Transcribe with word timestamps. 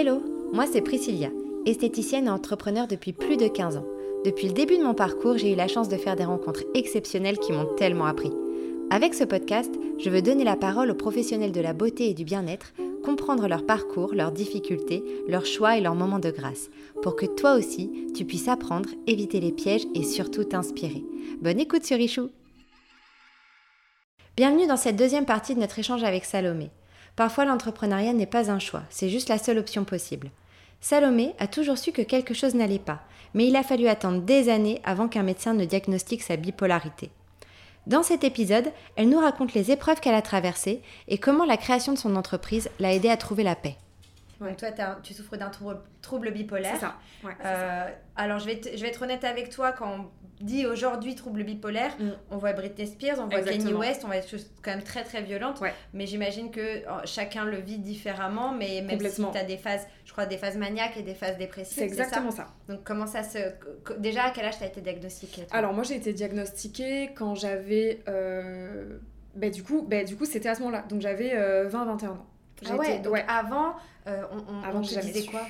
Hello, 0.00 0.22
moi 0.52 0.64
c'est 0.70 0.80
Priscilla, 0.80 1.26
esthéticienne 1.66 2.26
et 2.26 2.30
entrepreneur 2.30 2.86
depuis 2.86 3.12
plus 3.12 3.36
de 3.36 3.48
15 3.48 3.78
ans. 3.78 3.86
Depuis 4.24 4.46
le 4.46 4.52
début 4.52 4.78
de 4.78 4.84
mon 4.84 4.94
parcours, 4.94 5.36
j'ai 5.36 5.52
eu 5.52 5.56
la 5.56 5.66
chance 5.66 5.88
de 5.88 5.96
faire 5.96 6.14
des 6.14 6.24
rencontres 6.24 6.62
exceptionnelles 6.72 7.40
qui 7.40 7.50
m'ont 7.50 7.74
tellement 7.74 8.06
appris. 8.06 8.30
Avec 8.90 9.12
ce 9.12 9.24
podcast, 9.24 9.74
je 9.98 10.08
veux 10.08 10.22
donner 10.22 10.44
la 10.44 10.54
parole 10.54 10.92
aux 10.92 10.94
professionnels 10.94 11.50
de 11.50 11.60
la 11.60 11.72
beauté 11.72 12.08
et 12.08 12.14
du 12.14 12.22
bien-être, 12.22 12.74
comprendre 13.04 13.48
leur 13.48 13.66
parcours, 13.66 14.14
leurs 14.14 14.30
difficultés, 14.30 15.02
leurs 15.26 15.46
choix 15.46 15.76
et 15.76 15.80
leurs 15.80 15.96
moments 15.96 16.20
de 16.20 16.30
grâce, 16.30 16.70
pour 17.02 17.16
que 17.16 17.26
toi 17.26 17.56
aussi, 17.56 17.90
tu 18.14 18.24
puisses 18.24 18.46
apprendre, 18.46 18.90
éviter 19.08 19.40
les 19.40 19.50
pièges 19.50 19.88
et 19.96 20.04
surtout 20.04 20.44
t'inspirer. 20.44 21.02
Bonne 21.42 21.58
écoute 21.58 21.84
sur 21.84 21.96
Richou 21.96 22.30
Bienvenue 24.36 24.68
dans 24.68 24.76
cette 24.76 24.94
deuxième 24.94 25.26
partie 25.26 25.56
de 25.56 25.60
notre 25.60 25.80
échange 25.80 26.04
avec 26.04 26.24
Salomé. 26.24 26.70
Parfois 27.18 27.44
l'entrepreneuriat 27.44 28.12
n'est 28.12 28.26
pas 28.26 28.48
un 28.48 28.60
choix, 28.60 28.84
c'est 28.90 29.08
juste 29.08 29.28
la 29.28 29.38
seule 29.38 29.58
option 29.58 29.82
possible. 29.82 30.30
Salomé 30.80 31.34
a 31.40 31.48
toujours 31.48 31.76
su 31.76 31.90
que 31.90 32.02
quelque 32.02 32.32
chose 32.32 32.54
n'allait 32.54 32.78
pas, 32.78 33.00
mais 33.34 33.48
il 33.48 33.56
a 33.56 33.64
fallu 33.64 33.88
attendre 33.88 34.22
des 34.22 34.48
années 34.48 34.80
avant 34.84 35.08
qu'un 35.08 35.24
médecin 35.24 35.52
ne 35.52 35.64
diagnostique 35.64 36.22
sa 36.22 36.36
bipolarité. 36.36 37.10
Dans 37.88 38.04
cet 38.04 38.22
épisode, 38.22 38.70
elle 38.94 39.08
nous 39.08 39.18
raconte 39.18 39.52
les 39.52 39.72
épreuves 39.72 39.98
qu'elle 39.98 40.14
a 40.14 40.22
traversées 40.22 40.80
et 41.08 41.18
comment 41.18 41.44
la 41.44 41.56
création 41.56 41.92
de 41.92 41.98
son 41.98 42.14
entreprise 42.14 42.70
l'a 42.78 42.94
aidée 42.94 43.10
à 43.10 43.16
trouver 43.16 43.42
la 43.42 43.56
paix. 43.56 43.74
Donc 44.40 44.56
toi, 44.56 44.68
tu 45.02 45.14
souffres 45.14 45.36
d'un 45.36 45.50
trouble, 45.50 46.30
bipolaire. 46.30 46.74
C'est 46.74 46.80
ça. 46.80 46.98
Euh, 47.44 47.88
alors 48.16 48.38
je 48.38 48.46
vais, 48.46 48.60
je 48.64 48.80
vais 48.80 48.88
être 48.88 49.02
honnête 49.02 49.24
avec 49.24 49.50
toi, 49.50 49.72
quand 49.72 50.10
dit 50.40 50.66
aujourd'hui 50.66 51.14
trouble 51.14 51.42
bipolaire, 51.42 51.90
mm. 51.98 52.10
on 52.30 52.36
voit 52.36 52.52
Britney 52.52 52.86
Spears, 52.86 53.18
on 53.18 53.26
voit 53.26 53.42
Kanye 53.42 53.72
West, 53.72 54.02
on 54.04 54.08
voit 54.08 54.20
des 54.20 54.26
choses 54.26 54.50
quand 54.62 54.70
même 54.70 54.82
très 54.82 55.04
très 55.04 55.22
violentes. 55.22 55.60
Mais 55.92 56.06
j'imagine 56.06 56.50
que 56.50 56.82
oh, 56.88 57.00
chacun 57.04 57.44
le 57.44 57.58
vit 57.58 57.78
différemment, 57.78 58.52
mais 58.52 58.82
même 58.82 59.00
si 59.00 59.22
tu 59.30 59.38
as 59.38 59.44
des 59.44 59.56
phases, 59.56 59.86
je 60.04 60.12
crois, 60.12 60.26
des 60.26 60.38
phases 60.38 60.56
maniaques 60.56 60.96
et 60.96 61.02
des 61.02 61.14
phases 61.14 61.38
dépressives. 61.38 61.78
C'est 61.78 61.84
exactement 61.84 62.30
ça, 62.30 62.46
Donc 62.68 62.84
comment 62.84 63.06
ça 63.06 63.22
se... 63.22 63.38
Déjà, 63.98 64.24
à 64.24 64.30
quel 64.30 64.44
âge 64.44 64.58
tu 64.58 64.64
as 64.64 64.68
été 64.68 64.80
diagnostiquée 64.80 65.46
Alors 65.50 65.72
moi 65.72 65.84
j'ai 65.84 65.96
été 65.96 66.12
diagnostiquée 66.12 67.10
quand 67.14 67.34
j'avais... 67.34 68.00
Euh... 68.08 68.98
Bah, 69.34 69.50
du 69.50 69.62
coup, 69.62 69.86
bah, 69.88 70.04
du 70.04 70.16
coup 70.16 70.24
c'était 70.24 70.48
à 70.48 70.54
ce 70.54 70.60
moment-là. 70.60 70.84
Donc 70.88 71.00
j'avais 71.00 71.34
20-21 71.34 71.36
euh, 71.36 72.08
ans. 72.08 72.26
Ah 72.66 72.76
ouais, 72.76 72.98
donc 73.00 73.16
avant, 73.28 73.76
euh, 74.06 74.22
on, 74.32 74.62
avant 74.62 74.78
on 74.78 74.82
te 74.82 74.98
disait 75.00 75.26
quoi 75.26 75.42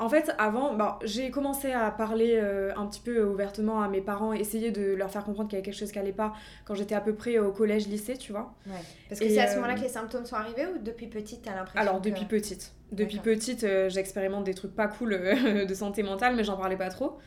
en 0.00 0.08
fait, 0.08 0.32
avant, 0.38 0.74
bah, 0.74 0.98
j'ai 1.04 1.30
commencé 1.30 1.70
à 1.70 1.88
parler 1.92 2.34
euh, 2.36 2.72
un 2.76 2.86
petit 2.86 3.00
peu 3.00 3.24
ouvertement 3.24 3.80
à 3.80 3.88
mes 3.88 4.00
parents, 4.00 4.32
essayer 4.32 4.72
de 4.72 4.92
leur 4.92 5.08
faire 5.08 5.24
comprendre 5.24 5.48
qu'il 5.48 5.56
y 5.56 5.60
avait 5.60 5.64
quelque 5.64 5.78
chose 5.78 5.92
qui 5.92 5.98
n'allait 5.98 6.12
pas 6.12 6.34
quand 6.64 6.74
j'étais 6.74 6.96
à 6.96 7.00
peu 7.00 7.14
près 7.14 7.38
au 7.38 7.52
collège, 7.52 7.86
lycée, 7.86 8.16
tu 8.16 8.32
vois. 8.32 8.54
Ouais. 8.66 8.72
Parce 9.08 9.20
que 9.20 9.28
c'est 9.28 9.38
à 9.38 9.46
ce 9.46 9.54
moment-là 9.56 9.74
euh, 9.74 9.76
que 9.76 9.82
les 9.82 9.88
symptômes 9.88 10.26
sont 10.26 10.34
arrivés 10.34 10.66
ou 10.66 10.78
depuis 10.82 11.06
petite, 11.06 11.42
t'as 11.42 11.54
l'impression 11.54 11.80
Alors, 11.80 12.00
depuis 12.00 12.24
petite. 12.24 12.72
Depuis 12.90 13.20
petite, 13.20 13.62
euh, 13.62 13.88
j'expérimente 13.88 14.42
des 14.42 14.54
trucs 14.54 14.74
pas 14.74 14.88
cool 14.88 15.10
de 15.68 15.74
santé 15.74 16.02
mentale, 16.02 16.34
mais 16.34 16.42
j'en 16.42 16.56
parlais 16.56 16.76
pas 16.76 16.88
trop. 16.88 17.18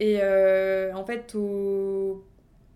Et 0.00 0.20
en 0.20 1.04
fait, 1.04 1.36
au 1.36 2.24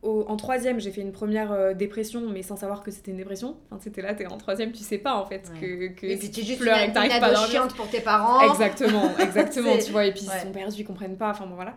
en 0.07 0.37
troisième, 0.37 0.81
j'ai 0.81 0.91
fait 0.91 1.01
une 1.01 1.13
première 1.13 1.53
euh, 1.53 1.75
dépression, 1.75 2.23
mais 2.31 2.43
sans 2.43 2.57
savoir 2.57 2.83
que 2.83 2.91
c'était 2.91 3.11
une 3.11 3.17
dépression. 3.17 3.57
Enfin, 3.67 3.81
c'était 3.83 4.03
là, 4.03 4.15
t'es 4.15 4.27
en 4.27 4.39
troisième, 4.39 4.73
tu 4.73 4.83
sais 4.83 4.99
pas 4.99 5.17
en 5.17 5.27
fait 5.27 5.51
que, 5.61 5.89
que 5.89 6.07
et 6.07 6.17
puis 6.17 6.31
tu 6.31 6.43
juste 6.43 6.61
pleures 6.61 6.79
et 6.79 6.89
que 6.89 6.95
t'arrives 6.95 7.21
pas 7.21 7.27
à 7.27 7.47
chiante 7.47 7.75
pour 7.75 7.89
tes 7.89 8.01
parents. 8.01 8.41
Exactement, 8.51 9.11
exactement, 9.19 9.77
tu 9.79 9.93
vois. 9.93 10.07
Et 10.07 10.13
puis 10.13 10.23
ils 10.23 10.41
sont 10.41 10.53
perdus, 10.53 10.81
ils 10.81 10.85
comprennent 10.85 11.17
pas. 11.17 11.31
Enfin 11.31 11.47
bon 11.47 11.55
voilà. 11.55 11.77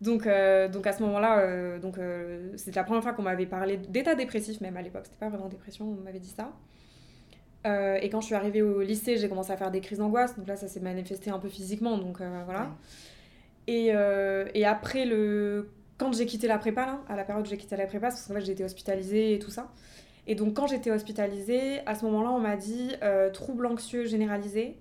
Donc, 0.00 0.26
euh, 0.26 0.68
donc 0.68 0.86
à 0.86 0.92
ce 0.92 1.02
moment-là, 1.02 1.40
euh, 1.40 1.78
donc 1.78 1.96
c'était 2.56 2.78
la 2.78 2.84
première 2.84 3.02
fois 3.02 3.12
qu'on 3.12 3.22
m'avait 3.22 3.46
parlé 3.46 3.76
d'état 3.76 4.14
dépressif, 4.14 4.60
même 4.60 4.76
à 4.76 4.82
l'époque. 4.82 5.02
C'était 5.04 5.18
pas 5.18 5.28
vraiment 5.28 5.48
dépression, 5.48 5.86
on 5.86 6.02
m'avait 6.02 6.20
dit 6.20 6.34
ça. 6.36 6.52
et 8.00 8.08
quand 8.08 8.20
je 8.20 8.26
suis 8.26 8.34
arrivée 8.34 8.62
au 8.62 8.80
lycée, 8.80 9.16
j'ai 9.16 9.28
commencé 9.28 9.52
à 9.52 9.56
faire 9.56 9.70
des 9.70 9.80
crises 9.80 9.98
d'angoisse. 9.98 10.36
Donc 10.36 10.46
là, 10.46 10.56
ça 10.56 10.68
s'est 10.68 10.80
manifesté 10.80 11.30
un 11.30 11.38
peu 11.38 11.48
physiquement. 11.48 11.98
Donc 11.98 12.18
voilà. 12.18 12.70
Et, 13.66 13.92
et 14.54 14.64
après 14.64 15.04
le 15.04 15.68
quand 15.98 16.12
j'ai 16.14 16.26
quitté 16.26 16.46
la 16.46 16.58
prépa, 16.58 17.00
à 17.08 17.16
la 17.16 17.24
période 17.24 17.46
où 17.46 17.50
j'ai 17.50 17.58
quitté 17.58 17.76
la 17.76 17.86
prépa, 17.86 18.08
parce 18.08 18.26
qu'en 18.26 18.34
fait 18.34 18.40
j'ai 18.40 18.52
été 18.52 18.64
hospitalisée 18.64 19.34
et 19.34 19.38
tout 19.38 19.50
ça. 19.50 19.70
Et 20.26 20.34
donc 20.34 20.54
quand 20.54 20.66
j'étais 20.66 20.90
hospitalisée, 20.90 21.80
à 21.86 21.94
ce 21.94 22.04
moment-là, 22.06 22.30
on 22.30 22.38
m'a 22.38 22.56
dit 22.56 22.92
euh, 23.02 23.30
trouble 23.30 23.66
anxieux 23.66 24.04
généralisé 24.06 24.76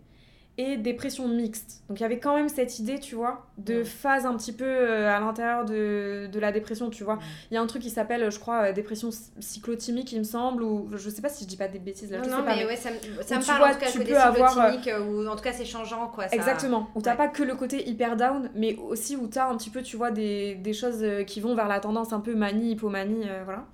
et 0.57 0.75
dépression 0.75 1.27
mixte. 1.27 1.83
Donc 1.87 1.99
il 1.99 2.01
y 2.01 2.05
avait 2.05 2.19
quand 2.19 2.35
même 2.35 2.49
cette 2.49 2.79
idée, 2.79 2.99
tu 2.99 3.13
vois, 3.13 3.45
de 3.59 3.83
phase 3.83 4.25
un 4.25 4.35
petit 4.35 4.51
peu 4.51 4.65
euh, 4.65 5.15
à 5.15 5.19
l'intérieur 5.19 5.65
de, 5.65 6.27
de, 6.31 6.39
la 6.39 6.51
dépression, 6.51 6.89
tu 6.89 7.03
vois. 7.03 7.19
Il 7.51 7.53
y 7.53 7.57
a 7.57 7.61
un 7.61 7.67
truc 7.67 7.83
qui 7.83 7.91
s'appelle, 7.91 8.31
je 8.31 8.39
crois, 8.39 8.69
euh, 8.69 8.73
dépression 8.73 9.09
cyclotimique, 9.39 10.11
il 10.13 10.19
me 10.19 10.23
semble, 10.23 10.63
ou 10.63 10.89
je 10.95 11.09
sais 11.09 11.21
pas 11.21 11.29
si 11.29 11.43
je 11.43 11.49
dis 11.49 11.57
pas 11.57 11.67
des 11.67 11.77
bêtises 11.77 12.11
là. 12.11 12.17
Non, 12.17 12.23
je 12.23 12.29
non 12.29 12.37
sais 12.37 12.43
mais 12.43 12.61
pas, 12.63 12.67
ouais, 12.67 12.75
ça, 12.75 12.89
ça 13.21 13.37
me 13.37 13.45
parle 13.45 13.59
vois, 13.59 13.69
en 13.69 13.73
tout 13.73 13.79
cas, 13.79 13.91
tu 13.91 13.99
peux 13.99 14.17
avoir, 14.17 14.57
euh, 14.57 14.99
ou 15.01 15.27
en 15.27 15.35
tout 15.35 15.43
cas 15.43 15.53
c'est 15.53 15.65
changeant, 15.65 16.07
quoi. 16.07 16.27
Ça... 16.27 16.35
Exactement, 16.35 16.89
où 16.95 17.01
t'as 17.01 17.15
pas 17.15 17.27
que 17.27 17.43
le 17.43 17.55
côté 17.55 17.87
hyper 17.87 18.17
down, 18.17 18.49
mais 18.55 18.75
aussi 18.77 19.15
où 19.15 19.27
t'as 19.27 19.49
un 19.49 19.57
petit 19.57 19.69
peu, 19.69 19.83
tu 19.83 19.95
vois, 19.95 20.09
des, 20.09 20.55
des 20.55 20.73
choses 20.73 21.05
qui 21.27 21.39
vont 21.39 21.53
vers 21.53 21.67
la 21.67 21.79
tendance 21.79 22.13
un 22.13 22.19
peu 22.19 22.33
manie, 22.33 22.71
hypomanie, 22.71 23.27
voilà. 23.45 23.65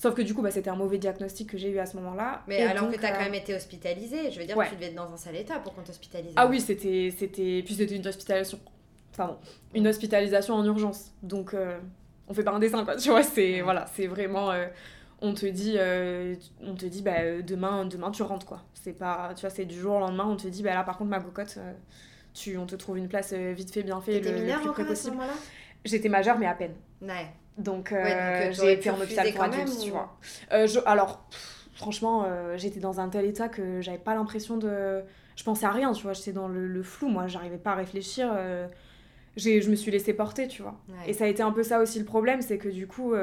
Sauf 0.00 0.14
que 0.14 0.22
du 0.22 0.32
coup, 0.32 0.40
bah, 0.40 0.50
c'était 0.50 0.70
un 0.70 0.76
mauvais 0.76 0.96
diagnostic 0.96 1.50
que 1.50 1.58
j'ai 1.58 1.68
eu 1.68 1.78
à 1.78 1.84
ce 1.84 1.94
moment-là. 1.98 2.42
Mais 2.46 2.62
alors 2.62 2.90
que 2.90 2.96
tu 2.96 3.04
as 3.04 3.10
quand 3.10 3.20
euh, 3.20 3.24
même 3.24 3.34
été 3.34 3.54
hospitalisée, 3.54 4.30
je 4.30 4.40
veux 4.40 4.46
dire 4.46 4.56
que 4.56 4.68
tu 4.70 4.74
devais 4.74 4.86
être 4.86 4.94
dans 4.94 5.12
un 5.12 5.16
sale 5.18 5.36
état 5.36 5.58
pour 5.58 5.74
qu'on 5.74 5.82
t'hospitalise. 5.82 6.32
Ah 6.36 6.46
oui, 6.46 6.58
c'était, 6.58 7.12
c'était... 7.14 7.62
Puis 7.62 7.74
c'était 7.74 7.96
une 7.96 8.08
hospitalisation... 8.08 8.58
Enfin 9.12 9.26
bon, 9.26 9.36
une 9.74 9.86
hospitalisation 9.86 10.54
en 10.54 10.64
urgence. 10.64 11.12
Donc, 11.22 11.52
euh, 11.52 11.78
on 12.28 12.32
fait 12.32 12.42
pas 12.42 12.52
un 12.52 12.58
dessin, 12.58 12.82
quoi. 12.82 12.96
Tu 12.96 13.10
vois, 13.10 13.22
c'est... 13.22 13.60
Voilà, 13.60 13.84
c'est 13.92 14.06
vraiment... 14.06 14.50
Euh, 14.52 14.68
on 15.20 15.34
te 15.34 15.44
dit, 15.44 15.76
on 16.62 16.74
te 16.74 16.86
dit 16.86 17.02
bah, 17.02 17.42
demain, 17.42 17.84
demain, 17.84 18.10
tu 18.10 18.22
rentres, 18.22 18.46
quoi. 18.46 18.62
C'est 18.72 18.94
pas... 18.94 19.34
Tu 19.36 19.42
vois, 19.42 19.50
c'est 19.50 19.66
du 19.66 19.78
jour 19.78 19.96
au 19.96 20.00
lendemain, 20.00 20.24
on 20.26 20.36
te 20.36 20.48
dit, 20.48 20.62
bah 20.62 20.72
là, 20.72 20.82
par 20.82 20.96
contre, 20.96 21.10
ma 21.10 21.20
cocotte, 21.20 21.58
tu, 22.32 22.56
on 22.56 22.64
te 22.64 22.74
trouve 22.74 22.96
une 22.96 23.08
place 23.08 23.34
vite 23.34 23.70
fait, 23.70 23.82
bien 23.82 24.00
fait, 24.00 24.20
le, 24.20 24.46
le, 24.46 24.60
plus 24.62 24.70
près 24.70 24.86
possible. 24.86 25.18
J'étais 25.84 26.08
majeure, 26.08 26.38
mais 26.38 26.46
à 26.46 26.54
peine. 26.54 26.72
Ouais. 27.02 27.26
Donc, 27.58 27.92
euh, 27.92 27.96
euh, 28.04 28.52
j'ai 28.52 28.72
été 28.72 28.90
en 28.90 29.00
hôpital 29.00 29.32
pour 29.32 29.42
adultes, 29.44 29.80
tu 29.82 29.90
vois. 29.90 30.16
Euh, 30.52 30.66
je, 30.66 30.80
alors, 30.86 31.24
franchement, 31.74 32.26
j'étais 32.56 32.80
dans 32.80 33.00
un 33.00 33.08
tel 33.08 33.26
état 33.26 33.48
que 33.48 33.80
j'avais 33.80 33.98
pas 33.98 34.14
l'impression 34.14 34.56
de. 34.56 35.02
Je 35.36 35.44
pensais 35.44 35.66
à 35.66 35.70
rien, 35.70 35.92
tu 35.92 36.02
vois. 36.02 36.12
J'étais 36.12 36.32
dans 36.32 36.48
le, 36.48 36.82
flou, 36.82 37.08
moi, 37.08 37.26
j'arrivais 37.26 37.58
pas 37.58 37.72
à 37.72 37.74
réfléchir. 37.76 38.34
je 39.36 39.70
me 39.70 39.76
suis 39.76 39.90
laissée 39.90 40.14
porter, 40.14 40.48
tu 40.48 40.62
vois. 40.62 40.78
Et 41.06 41.12
ça 41.12 41.24
a 41.24 41.28
été 41.28 41.42
un 41.42 41.52
peu 41.52 41.62
ça 41.62 41.80
aussi 41.80 41.98
le 41.98 42.04
problème, 42.04 42.42
c'est 42.42 42.58
que 42.58 42.68
du 42.68 42.86
coup, 42.86 43.14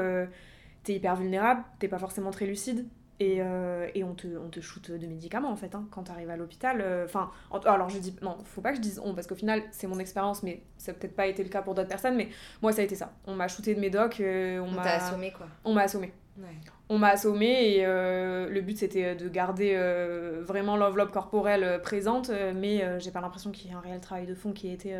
t'es 0.84 0.94
hyper 0.94 1.16
vulnérable, 1.16 1.62
t'es 1.78 1.88
pas 1.88 1.98
forcément 1.98 2.30
très 2.30 2.46
lucide. 2.46 2.86
Et, 3.20 3.38
euh, 3.40 3.88
et, 3.94 4.04
on, 4.04 4.14
te, 4.14 4.28
on 4.38 4.48
te 4.48 4.60
shoot 4.60 4.92
de 4.92 5.06
médicaments 5.06 5.50
en 5.50 5.56
fait 5.56 5.74
hein, 5.74 5.86
quand 5.90 6.04
tu 6.04 6.12
arrives 6.12 6.30
à 6.30 6.36
l'hôpital. 6.36 6.80
Euh, 6.80 7.04
enfin, 7.04 7.30
alors 7.64 7.88
je 7.88 7.98
dis, 7.98 8.14
non, 8.22 8.36
faut 8.44 8.60
pas 8.60 8.70
que 8.70 8.76
je 8.76 8.80
dise 8.80 9.00
on 9.04 9.14
parce 9.14 9.26
qu'au 9.26 9.34
final 9.34 9.62
c'est 9.72 9.88
mon 9.88 9.98
expérience, 9.98 10.44
mais 10.44 10.62
ça 10.76 10.92
n'a 10.92 10.98
peut-être 10.98 11.16
pas 11.16 11.26
été 11.26 11.42
le 11.42 11.48
cas 11.48 11.62
pour 11.62 11.74
d'autres 11.74 11.88
personnes, 11.88 12.16
mais 12.16 12.28
moi 12.62 12.72
ça 12.72 12.80
a 12.80 12.84
été 12.84 12.94
ça. 12.94 13.12
On 13.26 13.34
m'a 13.34 13.48
shooté 13.48 13.74
de 13.74 13.80
médoc, 13.80 14.20
euh, 14.20 14.60
on, 14.60 14.70
m'a 14.70 14.82
assommé 14.82 15.32
quoi. 15.32 15.46
On 15.64 15.74
m'a 15.74 15.82
assommé. 15.82 16.12
On 16.88 16.98
m'a 16.98 17.08
assommé 17.08 17.46
et 17.46 17.84
le 17.84 18.60
but 18.60 18.78
c'était 18.78 19.16
de 19.16 19.28
garder 19.28 19.76
vraiment 20.46 20.76
l'enveloppe 20.76 21.10
corporelle 21.10 21.80
présente, 21.82 22.30
mais 22.54 23.00
j'ai 23.00 23.10
pas 23.10 23.20
l'impression 23.20 23.50
qu'il 23.50 23.68
y 23.68 23.72
ait 23.72 23.76
un 23.76 23.80
réel 23.80 24.00
travail 24.00 24.26
de 24.26 24.36
fond 24.36 24.52
qui 24.52 24.68
ait 24.68 24.74
été. 24.74 24.96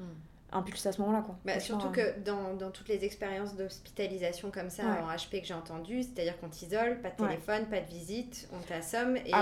Hmm 0.00 0.04
impulsé 0.52 0.88
à 0.88 0.92
ce 0.92 1.00
moment-là. 1.00 1.22
Quoi. 1.22 1.36
Bah, 1.44 1.60
surtout 1.60 1.90
que 1.90 2.18
dans, 2.20 2.54
dans, 2.54 2.70
toutes 2.70 2.88
les 2.88 3.04
expériences 3.04 3.56
d'hospitalisation 3.56 4.50
comme 4.50 4.70
ça 4.70 4.82
en 4.84 5.14
HP 5.14 5.40
que 5.40 5.46
j'ai 5.46 5.54
entendu, 5.54 6.02
c'est-à-dire 6.02 6.38
qu'on 6.38 6.48
t'isole, 6.48 7.00
pas 7.00 7.10
de 7.10 7.16
téléphone, 7.16 7.66
pas 7.66 7.80
de 7.80 7.86
visite, 7.86 8.48
on 8.52 8.60
t'assomme 8.60 9.16
et 9.16 9.32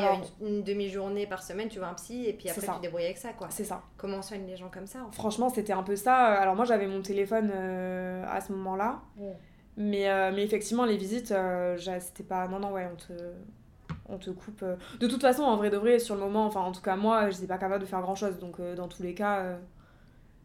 une, 0.40 0.62
demi-journée 0.62 1.26
par 1.26 1.42
semaine 1.42 1.68
tu 1.68 1.78
vois 1.78 1.88
un 1.88 1.94
psy 1.94 2.26
et 2.26 2.32
puis 2.32 2.48
après 2.48 2.66
tu 2.66 2.72
te 2.72 2.82
débrouilles 2.82 3.04
avec 3.04 3.18
ça. 3.18 3.32
quoi. 3.32 3.48
C'est 3.50 3.64
ça. 3.64 3.82
Comment 3.96 4.18
on 4.18 4.22
soigne 4.22 4.46
les 4.46 4.56
gens 4.56 4.68
comme 4.68 4.86
ça 4.86 5.00
Franchement, 5.12 5.48
c'était 5.48 5.72
un 5.72 5.82
peu 5.82 5.96
ça. 5.96 6.16
Alors 6.16 6.54
moi 6.54 6.64
j'avais 6.64 6.86
mon 6.86 7.02
téléphone 7.02 7.50
euh, 7.52 8.24
à 8.28 8.40
ce 8.40 8.52
moment-là, 8.52 9.00
mais, 9.76 10.08
euh, 10.08 10.30
mais 10.34 10.44
effectivement 10.44 10.84
les 10.84 10.96
visites, 10.96 11.32
euh, 11.32 11.76
c'était 12.00 12.24
pas. 12.24 12.46
Non, 12.48 12.58
non, 12.58 12.72
ouais, 12.72 12.88
on 12.92 12.96
te 12.96 13.12
on 14.12 14.18
te 14.18 14.30
coupe. 14.30 14.64
De 14.98 15.06
toute 15.06 15.20
façon, 15.20 15.42
en 15.42 15.56
vrai 15.56 15.70
de 15.70 15.76
vrai, 15.76 15.98
sur 16.00 16.16
le 16.16 16.20
moment, 16.20 16.44
enfin 16.46 16.60
en 16.60 16.72
tout 16.72 16.82
cas 16.82 16.96
moi, 16.96 17.30
je 17.30 17.36
n'étais 17.36 17.46
pas 17.46 17.58
capable 17.58 17.82
de 17.82 17.88
faire 17.88 18.00
grand 18.00 18.16
chose. 18.16 18.38
Donc 18.38 18.60
dans 18.76 18.88
tous 18.88 19.02
les 19.02 19.14
cas, 19.14 19.56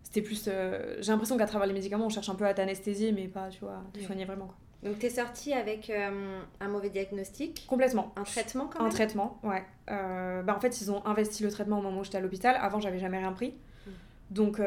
c'était 0.06 0.22
plus. 0.22 0.46
Euh, 0.48 0.98
j'ai 1.00 1.12
l'impression 1.12 1.36
qu'à 1.36 1.48
travers 1.48 1.68
les 1.68 1.74
médicaments, 1.74 2.06
on 2.06 2.10
cherche 2.10 2.30
un 2.30 2.36
peu 2.36 2.46
à 2.46 2.54
t'anesthésier, 2.54 3.12
mais 3.12 3.28
pas, 3.28 3.50
tu 3.50 3.60
vois, 3.62 3.82
te 3.92 4.00
soigner 4.00 4.24
vraiment. 4.24 4.46
Quoi. 4.46 4.56
Donc, 4.84 5.00
t'es 5.00 5.10
sortie 5.10 5.52
avec 5.52 5.90
euh, 5.90 6.42
un 6.60 6.68
mauvais 6.68 6.92
diagnostic? 6.92 7.66
Complètement. 7.68 8.14
Un 8.16 8.24
traitement 8.24 8.68
quand 8.68 8.80
même? 8.80 8.88
Un 8.88 8.92
traitement, 8.92 9.40
ouais. 9.44 9.64
Euh, 9.90 10.44
bah, 10.44 10.56
en 10.56 10.60
fait, 10.60 10.80
ils 10.80 10.92
ont 10.92 11.04
investi 11.08 11.42
le 11.42 11.50
traitement 11.50 11.80
au 11.80 11.82
moment 11.82 12.02
où 12.02 12.04
j'étais 12.04 12.20
à 12.20 12.22
l'hôpital. 12.22 12.56
Avant, 12.62 12.80
j'avais 12.80 13.00
jamais 13.00 13.18
rien 13.18 13.32
pris. 13.34 13.56
Hmm. 13.88 13.92
Donc, 14.30 14.62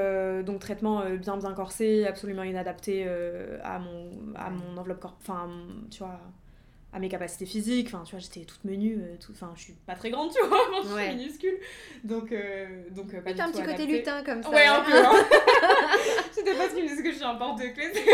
donc 0.44 0.58
traitement 0.58 1.04
bien 1.16 1.36
bien 1.36 1.54
corsé, 1.54 2.04
absolument 2.04 2.42
inadapté 2.42 3.08
à, 3.62 3.78
mon, 3.78 4.10
à 4.34 4.50
mon 4.50 4.76
enveloppe 4.76 5.00
corps. 5.00 5.16
Enfin, 5.20 5.48
tu 5.88 6.00
vois 6.00 6.20
à 6.92 6.98
mes 6.98 7.08
capacités 7.08 7.46
physiques. 7.46 7.88
Enfin, 7.88 8.02
tu 8.04 8.12
vois, 8.12 8.20
j'étais 8.20 8.44
toute 8.44 8.64
menue. 8.64 8.98
Euh, 9.00 9.16
tout... 9.20 9.32
Enfin, 9.32 9.52
je 9.56 9.62
suis 9.62 9.72
pas 9.86 9.94
très 9.94 10.10
grande, 10.10 10.30
tu 10.34 10.44
vois. 10.46 10.58
je 10.82 10.88
suis 10.88 11.16
minuscule. 11.16 11.58
Donc, 12.04 12.32
euh, 12.32 12.66
donc 12.90 13.14
euh, 13.14 13.20
pas 13.20 13.30
un 13.30 13.50
petit 13.50 13.62
côté 13.62 13.86
lutin 13.86 14.22
comme 14.24 14.42
ça. 14.42 14.50
Ouais, 14.50 14.66
un 14.66 14.82
peu. 14.82 14.96
Hein. 14.96 15.12
C'était 16.32 16.54
pas 16.54 16.68
ce 16.68 16.74
qu'ils 16.74 16.84
me 16.84 16.88
disent 16.88 17.02
que 17.02 17.10
je 17.10 17.16
suis 17.16 17.24
un 17.24 17.34
porte-clés. 17.34 17.92
C'est 17.94 18.04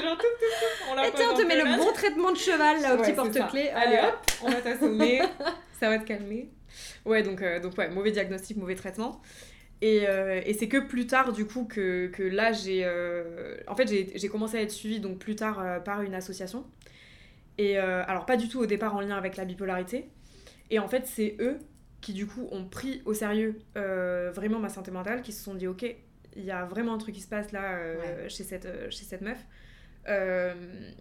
genre 0.00 0.16
tout, 0.16 0.22
tout 0.22 0.46
on, 0.90 0.96
Et 0.96 1.26
on 1.30 1.34
te 1.36 1.42
met 1.42 1.56
le 1.56 1.76
bon 1.76 1.92
traitement 1.92 2.32
de 2.32 2.36
cheval 2.36 2.80
là 2.80 2.94
au 2.94 2.98
petit 2.98 3.12
porte-clés. 3.12 3.68
Allez 3.70 3.98
hop, 3.98 4.18
on 4.42 4.50
va 4.50 4.60
t'assommer, 4.60 5.22
ça 5.78 5.90
va 5.90 5.98
te 5.98 6.04
calmer. 6.04 6.50
Ouais, 7.04 7.22
donc, 7.22 7.42
euh, 7.42 7.60
donc 7.60 7.76
ouais, 7.78 7.88
mauvais 7.88 8.12
diagnostic, 8.12 8.56
mauvais 8.56 8.74
traitement. 8.74 9.20
Et, 9.82 10.06
euh, 10.08 10.40
et 10.46 10.54
c'est 10.54 10.68
que 10.68 10.78
plus 10.78 11.08
tard, 11.08 11.32
du 11.32 11.44
coup, 11.44 11.64
que, 11.64 12.06
que 12.06 12.22
là, 12.22 12.52
j'ai... 12.52 12.84
Euh, 12.84 13.56
en 13.66 13.74
fait, 13.74 13.88
j'ai 13.88 14.28
commencé 14.28 14.56
à 14.56 14.62
être 14.62 14.70
suivie, 14.70 15.00
donc 15.00 15.18
plus 15.18 15.34
tard, 15.34 15.82
par 15.82 16.02
une 16.02 16.14
association. 16.14 16.64
Et 17.58 17.76
alors, 17.76 18.24
pas 18.24 18.36
du 18.36 18.48
tout 18.48 18.60
au 18.60 18.66
départ 18.66 18.94
en 18.94 19.00
lien 19.00 19.16
avec 19.16 19.36
la 19.36 19.44
bipolarité. 19.44 20.08
Et 20.70 20.78
en 20.78 20.88
fait, 20.88 21.06
c'est 21.06 21.36
eux 21.40 21.58
qui, 22.00 22.12
du 22.12 22.26
coup, 22.26 22.48
ont 22.52 22.64
pris 22.64 23.02
au 23.04 23.12
sérieux 23.12 23.58
vraiment 23.74 24.60
ma 24.60 24.68
santé 24.68 24.92
mentale, 24.92 25.20
qui 25.20 25.32
se 25.32 25.42
sont 25.42 25.54
dit, 25.54 25.66
ok, 25.66 25.84
il 26.36 26.44
y 26.44 26.52
a 26.52 26.64
vraiment 26.64 26.94
un 26.94 26.98
truc 26.98 27.16
qui 27.16 27.20
se 27.20 27.28
passe 27.28 27.50
là 27.50 27.76
chez, 28.28 28.44
cette, 28.44 28.68
chez 28.90 29.04
cette 29.04 29.20
meuf. 29.20 29.44
Euh, 30.08 30.54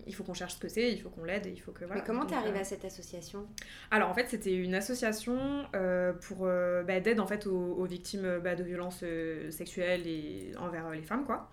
il 0.05 0.13
faut 0.13 0.23
qu'on 0.23 0.33
cherche 0.33 0.55
ce 0.55 0.59
que 0.59 0.67
c'est, 0.67 0.91
il 0.91 1.01
faut 1.01 1.09
qu'on 1.09 1.23
l'aide, 1.23 1.47
il 1.47 1.59
faut 1.59 1.71
que 1.71 1.85
voilà. 1.85 2.01
Mais 2.01 2.05
comment 2.05 2.25
t'es 2.25 2.35
arrivée 2.35 2.59
euh, 2.59 2.61
à 2.61 2.65
cette 2.65 2.85
association? 2.85 3.47
Alors 3.89 4.09
en 4.09 4.13
fait 4.13 4.27
c'était 4.29 4.53
une 4.53 4.75
association 4.75 5.65
euh, 5.75 6.13
pour 6.13 6.45
bah, 6.45 6.99
d'aide 6.99 7.19
en 7.19 7.25
fait 7.25 7.47
aux, 7.47 7.83
victimes 7.85 8.39
bah, 8.43 8.55
de 8.55 8.63
violences 8.63 9.03
sexuelles 9.49 10.05
et 10.05 10.51
envers 10.59 10.91
les 10.91 11.01
femmes 11.01 11.25
quoi. 11.25 11.49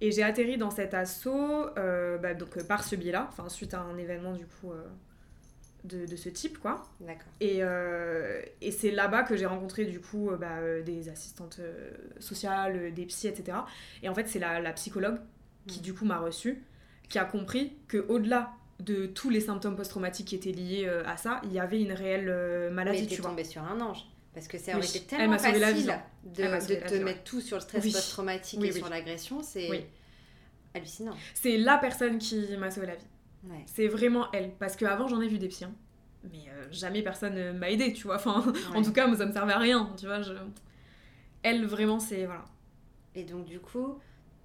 Et 0.00 0.12
j'ai 0.12 0.22
atterri 0.22 0.56
dans 0.56 0.70
cet 0.70 0.94
asso 0.94 1.28
bah, 1.76 2.34
donc 2.34 2.62
par 2.64 2.84
ce 2.84 2.94
biais-là, 2.94 3.26
enfin 3.28 3.48
suite 3.48 3.74
à 3.74 3.80
un 3.80 3.98
événement 3.98 4.32
du 4.32 4.46
coup 4.46 4.70
de, 5.82 6.06
de, 6.06 6.16
ce 6.16 6.28
type 6.28 6.58
quoi. 6.58 6.84
D'accord. 7.00 7.32
Et, 7.40 7.60
et 8.60 8.70
c'est 8.70 8.92
là-bas 8.92 9.24
que 9.24 9.36
j'ai 9.36 9.46
rencontré 9.46 9.84
du 9.84 10.00
coup 10.00 10.30
des 10.86 11.08
assistantes 11.08 11.60
sociales, 12.20 12.94
des 12.94 13.06
psys 13.06 13.26
etc. 13.26 13.58
Et 14.04 14.08
en 14.08 14.14
fait 14.14 14.28
c'est 14.28 14.38
la, 14.38 14.60
la 14.60 14.72
psychologue 14.74 15.18
qui 15.68 15.80
du 15.80 15.94
coup 15.94 16.04
m'a 16.04 16.18
reçue 16.18 16.64
qui 17.08 17.18
a 17.18 17.24
compris 17.24 17.72
que 17.88 17.98
au-delà 18.08 18.52
de 18.80 19.06
tous 19.06 19.30
les 19.30 19.40
symptômes 19.40 19.76
post-traumatiques 19.76 20.28
qui 20.28 20.34
étaient 20.36 20.52
liés 20.52 20.84
euh, 20.86 21.02
à 21.06 21.16
ça, 21.16 21.40
il 21.44 21.52
y 21.52 21.58
avait 21.58 21.80
une 21.80 21.92
réelle 21.92 22.28
euh, 22.28 22.70
maladie. 22.70 23.02
Mais 23.02 23.16
tu 23.16 23.22
tombée 23.22 23.44
sur 23.44 23.62
un 23.62 23.80
ange. 23.80 24.04
Parce 24.34 24.46
que 24.46 24.58
ça 24.58 24.76
aurait 24.76 24.86
été 24.86 25.00
tellement 25.00 25.38
facile 25.38 25.60
la 25.60 25.72
vie, 25.72 25.84
de, 25.84 26.42
de 26.42 26.88
te 26.88 27.02
mettre 27.02 27.24
tout 27.24 27.40
sur 27.40 27.56
le 27.56 27.62
stress 27.62 27.82
post-traumatique 27.82 28.62
et 28.62 28.72
sur 28.72 28.88
l'agression. 28.88 29.42
C'est 29.42 29.88
hallucinant. 30.74 31.16
C'est 31.34 31.56
la 31.56 31.78
personne 31.78 32.18
qui 32.18 32.56
m'a 32.56 32.70
sauvé 32.70 32.86
la 32.86 32.94
vie. 32.94 33.06
C'est 33.66 33.88
vraiment 33.88 34.30
elle. 34.32 34.52
Parce 34.58 34.76
qu'avant, 34.76 35.08
j'en 35.08 35.20
ai 35.20 35.28
vu 35.28 35.38
des 35.38 35.48
psy. 35.48 35.64
Hein. 35.64 35.72
Mais 36.30 36.44
euh, 36.50 36.66
jamais 36.70 37.02
personne 37.02 37.56
m'a 37.56 37.70
aidé, 37.70 37.92
tu 37.92 38.04
vois. 38.04 38.16
Enfin, 38.16 38.44
en 38.74 38.82
tout 38.82 38.92
cas, 38.92 39.06
moi, 39.06 39.16
ça 39.16 39.26
me 39.26 39.32
servait 39.32 39.54
à 39.54 39.58
rien, 39.58 39.92
tu 39.98 40.06
vois. 40.06 40.20
Je... 40.20 40.34
Elle, 41.42 41.64
vraiment, 41.64 41.98
c'est... 41.98 42.26
Voilà. 42.26 42.44
Et 43.14 43.24
donc, 43.24 43.46
du 43.46 43.60
coup, 43.60 43.98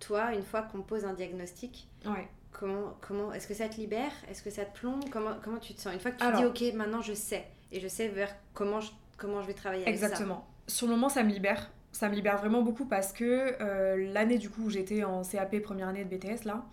toi, 0.06 0.34
une 0.34 0.44
fois 0.44 0.62
qu'on 0.64 0.82
pose 0.82 1.06
un 1.06 1.14
diagnostic, 1.14 1.88
ouais. 2.06 2.28
comment, 2.52 2.94
comment 3.02 3.34
est-ce 3.34 3.48
que 3.48 3.54
ça 3.54 3.70
te 3.70 3.78
libère? 3.78 4.12
Est-ce 4.30 4.44
que 4.44 4.50
ça 4.50 4.66
te 4.66 4.78
plombe? 4.78 5.04
Comment, 5.12 5.36
comment 5.44 5.60
tu 5.60 5.74
te 5.74 5.82
sens? 5.82 5.94
Une 5.94 6.00
fois 6.00 6.12
que 6.12 6.24
tu 6.24 6.36
dis, 6.36 6.46
ok, 6.46 6.76
maintenant 6.76 7.02
je 7.02 7.14
sais, 7.14 7.46
et 7.72 7.80
je 7.80 7.88
sais 7.88 8.08
vers 8.08 8.34
comment 8.54 8.80
je, 8.80 8.92
comment 9.18 9.42
je 9.42 9.48
vais 9.48 9.54
travailler 9.54 9.84
avec 9.84 9.98
ça. 9.98 10.06
Exactement. 10.06 10.48
Sur 10.68 10.88
le 10.88 10.94
moment, 10.94 11.10
ça 11.10 11.24
me 11.24 11.30
libère. 11.30 11.70
Ça 11.92 12.10
me 12.10 12.16
libère 12.16 12.38
vraiment 12.38 12.64
beaucoup 12.64 12.86
parce 12.86 13.14
que 13.14 13.56
euh, 13.62 14.12
l'année 14.12 14.40
du 14.40 14.50
coup 14.50 14.64
où 14.64 14.70
j'étais 14.70 15.04
en 15.04 15.22
CAP 15.22 15.60
première 15.62 15.90
année 15.90 16.04
de 16.04 16.16
BTS, 16.16 16.46
là, 16.46 16.66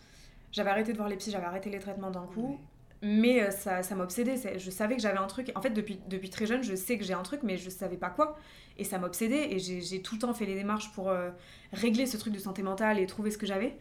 j'avais 0.50 0.71
arrêté 0.71 0.93
de 0.93 0.97
voir 0.97 1.09
les 1.09 1.17
psys, 1.17 1.31
j'avais 1.31 1.47
arrêté 1.47 1.69
les 1.71 1.79
traitements 1.79 2.11
d'un 2.11 2.26
coup. 2.26 2.59
Mais 3.02 3.43
euh, 3.43 3.50
ça, 3.50 3.82
ça 3.82 3.94
m'obsédait. 3.94 4.58
Je 4.58 4.70
savais 4.70 4.97
que 4.97 5.02
j'avais 5.02 5.19
un 5.19 5.26
truc. 5.26 5.50
En 5.55 5.62
fait, 5.62 5.70
depuis, 5.70 6.00
depuis 6.08 6.29
très 6.29 6.47
jeune, 6.47 6.62
je 6.62 6.75
sais 6.75 6.99
que 6.99 7.05
j'ai 7.05 7.14
un 7.14 7.23
truc, 7.23 7.43
mais 7.43 7.56
je 7.56 7.70
savais 7.70 7.97
pas 7.97 8.11
quoi. 8.11 8.37
Et 8.76 8.85
ça 8.85 8.99
m'obsédait. 8.99 9.52
Et 9.52 9.58
j'ai 9.58 10.02
tout 10.02 10.17
le 10.17 10.20
temps 10.20 10.35
fait 10.35 10.47
les 10.47 10.55
démarches 10.55 10.93
pour 10.93 11.08
euh, 11.08 11.31
régler 11.73 12.06
ce 12.06 12.17
truc 12.17 12.35
de 12.35 12.38
santé 12.38 12.62
mentale 12.62 12.99
et 12.99 13.06
trouver 13.06 13.31
ce 13.31 13.38
que 13.38 13.47
j'avais. 13.47 13.79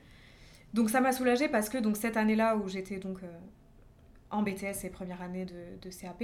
Donc 0.73 0.89
ça 0.89 1.01
m'a 1.01 1.11
soulagée 1.11 1.49
parce 1.49 1.67
que 1.67 1.77
donc, 1.77 1.97
cette 1.97 2.15
année-là 2.15 2.55
où 2.55 2.69
j'étais 2.69 2.97
donc 2.97 3.17
euh, 3.23 3.39
en 4.29 4.43
BTS 4.43 4.85
et 4.85 4.89
première 4.89 5.21
année 5.21 5.45
de, 5.45 5.77
de 5.81 5.89
CAP, 5.89 6.23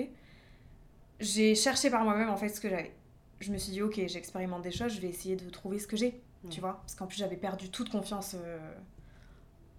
j'ai 1.19 1.56
cherché 1.56 1.89
par 1.89 2.03
moi-même 2.03 2.30
en 2.30 2.38
fait 2.38 2.50
ce 2.50 2.62
que 2.62 2.69
j'avais. 2.69 2.94
Je 3.42 3.51
me 3.51 3.57
suis 3.57 3.74
dit, 3.74 3.81
ok, 3.81 4.00
j'expérimente 4.07 4.62
des 4.62 4.71
choses, 4.71 4.94
je 4.94 5.01
vais 5.01 5.09
essayer 5.09 5.36
de 5.36 5.50
trouver 5.50 5.80
ce 5.80 5.88
que 5.88 5.97
j'ai. 5.97 6.21
Tu 6.50 6.62
vois 6.62 6.80
Parce 6.81 6.95
qu'en 6.95 7.07
plus, 7.07 7.18
j'avais 7.18 7.36
perdu 7.36 7.69
toute 7.69 7.89
confiance 7.89 8.36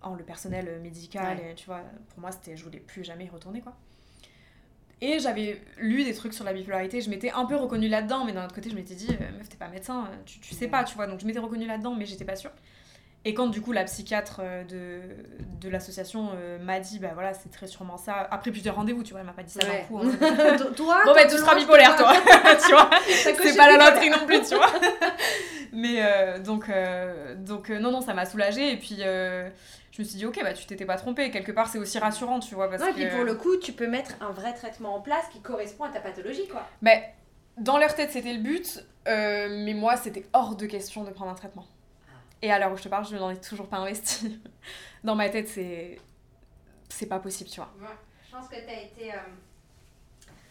en 0.03 0.15
le 0.15 0.25
personnel 0.25 0.81
médical. 0.83 1.39
Et, 1.41 1.55
tu 1.55 1.67
vois, 1.67 1.83
pour 2.11 2.21
moi, 2.21 2.33
c'était 2.33 2.57
je 2.57 2.65
voulais 2.65 2.81
plus 2.81 3.05
jamais 3.05 3.25
y 3.27 3.29
retourner, 3.29 3.61
quoi. 3.61 3.77
Et 5.03 5.19
j'avais 5.19 5.61
lu 5.77 6.05
des 6.05 6.15
trucs 6.15 6.33
sur 6.33 6.45
la 6.45 6.55
bipolarité, 6.55 7.03
je 7.03 7.11
m'étais 7.11 7.31
un 7.31 7.45
peu 7.45 7.55
reconnue 7.55 7.89
là-dedans, 7.89 8.25
mais 8.25 8.33
d'un 8.33 8.45
autre 8.47 8.55
côté, 8.55 8.71
je 8.71 8.75
m'étais 8.75 8.95
dit, 8.95 9.09
euh, 9.11 9.37
meuf, 9.37 9.49
t'es 9.49 9.57
pas 9.57 9.69
médecin, 9.69 10.09
tu, 10.25 10.41
tu 10.41 10.55
sais 10.55 10.69
pas, 10.69 10.85
tu 10.85 10.95
vois. 10.95 11.07
Donc 11.07 11.21
je 11.21 11.27
m'étais 11.27 11.39
reconnue 11.39 11.67
là-dedans, 11.67 11.95
mais 11.95 12.07
j'étais 12.07 12.25
pas 12.25 12.37
sûre. 12.37 12.53
Et 13.27 13.35
quand 13.35 13.49
du 13.49 13.61
coup 13.61 13.73
la 13.73 13.83
psychiatre 13.85 14.41
euh, 14.41 14.63
de, 14.65 15.01
de 15.61 15.69
l'association 15.69 16.31
euh, 16.35 16.59
m'a 16.61 16.81
dit, 16.81 16.99
bah 16.99 17.11
voilà, 17.13 17.35
c'est 17.35 17.51
très 17.51 17.67
sûrement 17.67 17.99
ça, 17.99 18.27
après 18.31 18.53
plusieurs 18.53 18.77
rendez-vous, 18.77 19.03
tu 19.03 19.11
vois, 19.11 19.21
elle 19.21 19.27
m'a 19.27 19.33
pas 19.33 19.43
dit 19.43 19.53
ça 19.53 19.67
d'un 19.67 19.85
coup. 19.87 19.99
Hein. 20.01 20.57
toi 20.77 21.03
Bon, 21.05 21.13
bah 21.13 21.27
tu 21.27 21.37
seras 21.37 21.57
bipolaire, 21.57 21.97
toi, 21.97 22.15
tu 22.67 22.73
vois. 22.73 22.89
C'est 23.07 23.57
pas 23.57 23.77
la 23.77 23.91
loterie 23.91 24.11
non 24.11 24.25
plus, 24.27 24.41
tu 24.43 24.55
vois. 24.55 24.73
Mais 25.73 26.01
donc, 26.41 26.71
donc 27.39 27.69
non, 27.69 27.91
non, 27.91 28.01
ça 28.01 28.15
m'a 28.15 28.25
soulagée. 28.25 28.73
Et 28.73 28.77
puis 28.77 29.03
je 29.97 30.03
me 30.03 30.07
suis 30.07 30.19
dit, 30.19 30.27
ok, 30.27 30.39
bah 30.43 30.53
tu 30.53 30.67
t'étais 30.67 30.85
pas 30.85 30.97
trompé. 30.97 31.31
Quelque 31.31 31.53
part, 31.53 31.69
c'est 31.69 31.79
aussi 31.79 31.99
rassurant, 31.99 32.39
tu 32.39 32.55
vois. 32.55 32.69
Parce 32.69 32.83
et 32.83 32.93
puis 32.93 33.09
pour 33.09 33.25
le 33.25 33.35
coup, 33.35 33.57
tu 33.57 33.73
peux 33.73 33.87
mettre 33.87 34.15
un 34.21 34.31
vrai 34.31 34.53
traitement 34.53 34.95
en 34.95 35.01
place 35.01 35.25
qui 35.33 35.41
correspond 35.41 35.85
à 35.85 35.89
ta 35.89 36.01
pathologie, 36.01 36.47
quoi. 36.49 36.69
Mais 36.83 37.15
dans 37.57 37.79
leur 37.79 37.95
tête, 37.95 38.11
c'était 38.11 38.35
le 38.35 38.43
but, 38.43 38.85
euh, 39.09 39.49
mais 39.65 39.73
moi, 39.73 39.97
c'était 39.97 40.27
hors 40.35 40.55
de 40.55 40.67
question 40.67 41.03
de 41.03 41.11
prendre 41.11 41.31
un 41.31 41.35
traitement. 41.35 41.65
Ah. 42.09 42.13
Et 42.43 42.53
à 42.53 42.59
l'heure 42.59 42.73
où 42.73 42.77
je 42.77 42.83
te 42.83 42.89
parle, 42.89 43.07
je 43.07 43.17
n'en 43.17 43.31
ai 43.31 43.41
toujours 43.41 43.69
pas 43.69 43.79
investi. 43.79 44.39
dans 45.05 45.15
ma 45.15 45.31
tête, 45.31 45.49
c'est. 45.49 45.99
C'est 46.91 47.07
pas 47.07 47.19
possible, 47.19 47.49
tu 47.49 47.57
vois. 47.57 47.73
Je 48.27 48.37
pense 48.37 48.49
que 48.49 48.57
t'as 48.57 48.83
été. 48.83 49.15
Euh, 49.15 49.17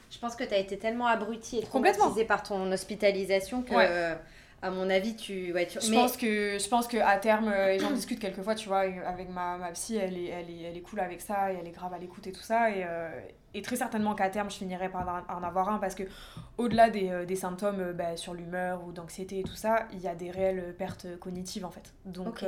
je 0.10 0.18
pense 0.18 0.36
que 0.36 0.44
t'as 0.44 0.58
été 0.58 0.80
tellement 0.80 1.06
abruti 1.06 1.60
et 1.60 1.62
traumatisé 1.62 2.26
par 2.26 2.42
ton 2.42 2.72
hospitalisation 2.72 3.62
que 3.62 4.16
à 4.62 4.72
mon 4.72 4.90
avis, 4.90 5.16
tu. 5.16 5.54
Ouais, 5.54 5.68
Je, 5.70 5.94
pense 5.94 6.18
que, 6.18 6.58
je 6.58 6.68
pense 6.70 6.88
qu'à 6.88 7.18
terme, 7.18 7.50
euh, 7.50 7.74
et 7.74 7.80
j'en 7.80 7.92
discute 7.92 8.20
quelquefois, 8.20 8.56
tu 8.56 8.68
vois, 8.68 8.80
avec 8.80 9.30
ma, 9.30 9.58
ma 9.58 9.72
psy, 9.72 9.96
elle 9.96 10.18
est, 10.18 10.26
elle, 10.26 10.50
est, 10.50 10.62
elle 10.64 10.78
est 10.78 10.82
cool 10.82 11.00
avec 11.00 11.22
ça, 11.22 11.54
et 11.54 11.58
elle 11.60 11.68
est 11.68 11.72
grave 11.72 11.94
à 11.94 11.98
l'écoute 11.98 12.26
et 12.28 12.32
tout 12.32 12.42
ça. 12.42 12.72
Et, 12.72 12.84
euh, 12.84 13.10
et 13.54 13.62
très 13.62 13.76
certainement 13.76 14.16
qu'à 14.16 14.30
terme, 14.30 14.50
je 14.50 14.56
finirai 14.56 14.90
par 14.90 15.26
en 15.30 15.44
avoir 15.44 15.70
un, 15.70 15.78
parce 15.78 15.96
que 15.96 16.04
au-delà 16.58 16.90
des, 16.90 17.10
euh, 17.10 17.26
des, 17.26 17.36
symptômes 17.36 17.94
bah, 17.94 18.18
sur 18.18 18.34
l'humeur 18.34 18.84
ou 18.86 18.92
d'anxiété 18.92 19.40
et 19.40 19.44
tout 19.44 19.56
ça, 19.56 19.88
il 19.94 20.00
y 20.00 20.08
a 20.08 20.16
des 20.16 20.32
réelles 20.32 20.74
pertes 20.78 21.20
cognitives 21.20 21.66
en 21.66 21.72
fait. 21.72 21.94
Donc, 22.06 22.44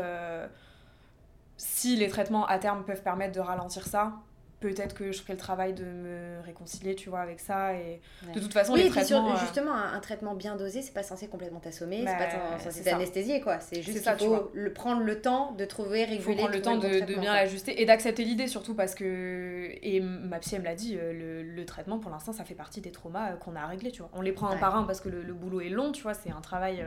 si 1.57 1.95
les 1.95 2.07
traitements 2.07 2.45
à 2.45 2.59
terme 2.59 2.83
peuvent 2.83 3.01
permettre 3.01 3.33
de 3.33 3.39
ralentir 3.39 3.87
ça, 3.87 4.13
peut-être 4.59 4.95
que 4.95 5.11
je 5.11 5.21
ferai 5.21 5.33
le 5.33 5.39
travail 5.39 5.73
de 5.73 5.83
me 5.83 6.41
réconcilier, 6.43 6.95
tu 6.95 7.09
vois, 7.09 7.19
avec 7.19 7.39
ça. 7.39 7.75
Et 7.75 8.01
de 8.33 8.39
toute 8.39 8.53
façon, 8.53 8.73
les 8.73 8.89
traitements... 8.89 9.33
Euh, 9.33 9.37
justement, 9.39 9.73
un, 9.73 9.99
traitement 9.99 10.33
bien 10.33 10.55
dosé, 10.55 10.81
c'est 10.81 10.93
pas 10.93 11.03
censé 11.03 11.27
complètement 11.27 11.59
t'assommer, 11.59 11.99
c'est 11.99 12.05
pas 12.05 12.27
bah, 12.27 12.59
censé 12.59 12.83
t'anesthésier, 12.83 13.41
quoi. 13.41 13.59
C'est 13.59 13.83
juste 13.83 14.03
qu'il 14.03 14.27
faut 14.27 14.49
le, 14.53 14.73
prendre 14.73 15.03
le 15.03 15.21
temps 15.21 15.51
de 15.51 15.65
trouver, 15.65 16.05
réguler... 16.05 16.17
Il 16.17 16.21
faut 16.21 16.33
prendre 16.33 16.53
le 16.53 16.61
temps 16.61 16.77
de, 16.77 17.05
de 17.05 17.19
bien 17.19 17.33
l'ajuster 17.33 17.81
et 17.81 17.85
d'accepter 17.85 18.23
l'idée, 18.23 18.47
surtout 18.47 18.73
parce 18.73 18.95
que... 18.95 19.69
Et 19.83 19.99
ma 20.01 20.39
psy, 20.39 20.55
elle 20.55 20.61
me 20.61 20.65
l'a 20.65 20.75
dit, 20.75 20.97
euh, 20.97 21.13
le, 21.13 21.43
le, 21.43 21.65
traitement, 21.65 21.99
pour 21.99 22.09
l'instant, 22.09 22.33
ça 22.33 22.43
fait 22.43 22.55
partie 22.55 22.81
des 22.81 22.91
traumas 22.91 23.31
euh, 23.31 23.35
qu'on 23.35 23.55
a 23.55 23.61
à 23.61 23.67
régler, 23.67 23.91
tu 23.91 24.01
vois. 24.01 24.09
On 24.13 24.21
les 24.21 24.31
prend 24.31 24.49
un 24.49 24.57
par 24.57 24.75
un 24.75 24.83
parce 24.83 25.01
que 25.01 25.09
le, 25.09 25.33
boulot 25.33 25.61
est 25.61 25.69
long, 25.69 25.91
tu 25.91 26.01
vois, 26.01 26.15
c'est 26.15 26.31
un 26.31 26.41
travail 26.41 26.83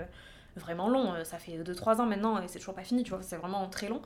vraiment 0.57 0.89
long. 0.89 1.15
Ça 1.23 1.39
fait 1.39 1.53
2-3 1.53 2.01
ans 2.01 2.07
maintenant 2.07 2.43
et 2.43 2.49
c'est 2.49 2.59
toujours 2.59 2.75
pas 2.75 2.83
fini, 2.83 3.05
tu 3.05 3.11
vois, 3.11 3.23
c'est 3.23 3.37
vraiment 3.37 3.69
très 3.69 3.89
long. 3.89 4.03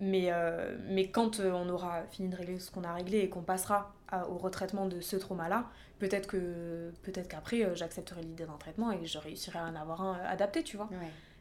Mais, 0.00 0.28
euh, 0.30 0.76
mais 0.86 1.10
quand 1.10 1.40
euh, 1.40 1.50
on 1.52 1.68
aura 1.68 2.02
fini 2.10 2.28
de 2.28 2.36
régler 2.36 2.60
ce 2.60 2.70
qu'on 2.70 2.84
a 2.84 2.92
réglé 2.92 3.18
et 3.18 3.28
qu'on 3.28 3.42
passera 3.42 3.92
au 4.30 4.38
retraitement 4.38 4.86
de 4.86 5.00
ce 5.00 5.16
trauma-là, 5.16 5.66
peut-être 5.98 6.28
que 6.28 6.92
peut-être 7.02 7.28
qu'après 7.28 7.62
euh, 7.62 7.74
j'accepterai 7.74 8.22
l'idée 8.22 8.46
d'un 8.46 8.56
traitement 8.56 8.90
et 8.90 9.04
je 9.04 9.18
réussirai 9.18 9.58
à 9.58 9.64
en 9.64 9.74
avoir 9.74 10.00
un 10.00 10.18
adapté, 10.24 10.62
tu 10.62 10.76
vois. 10.76 10.88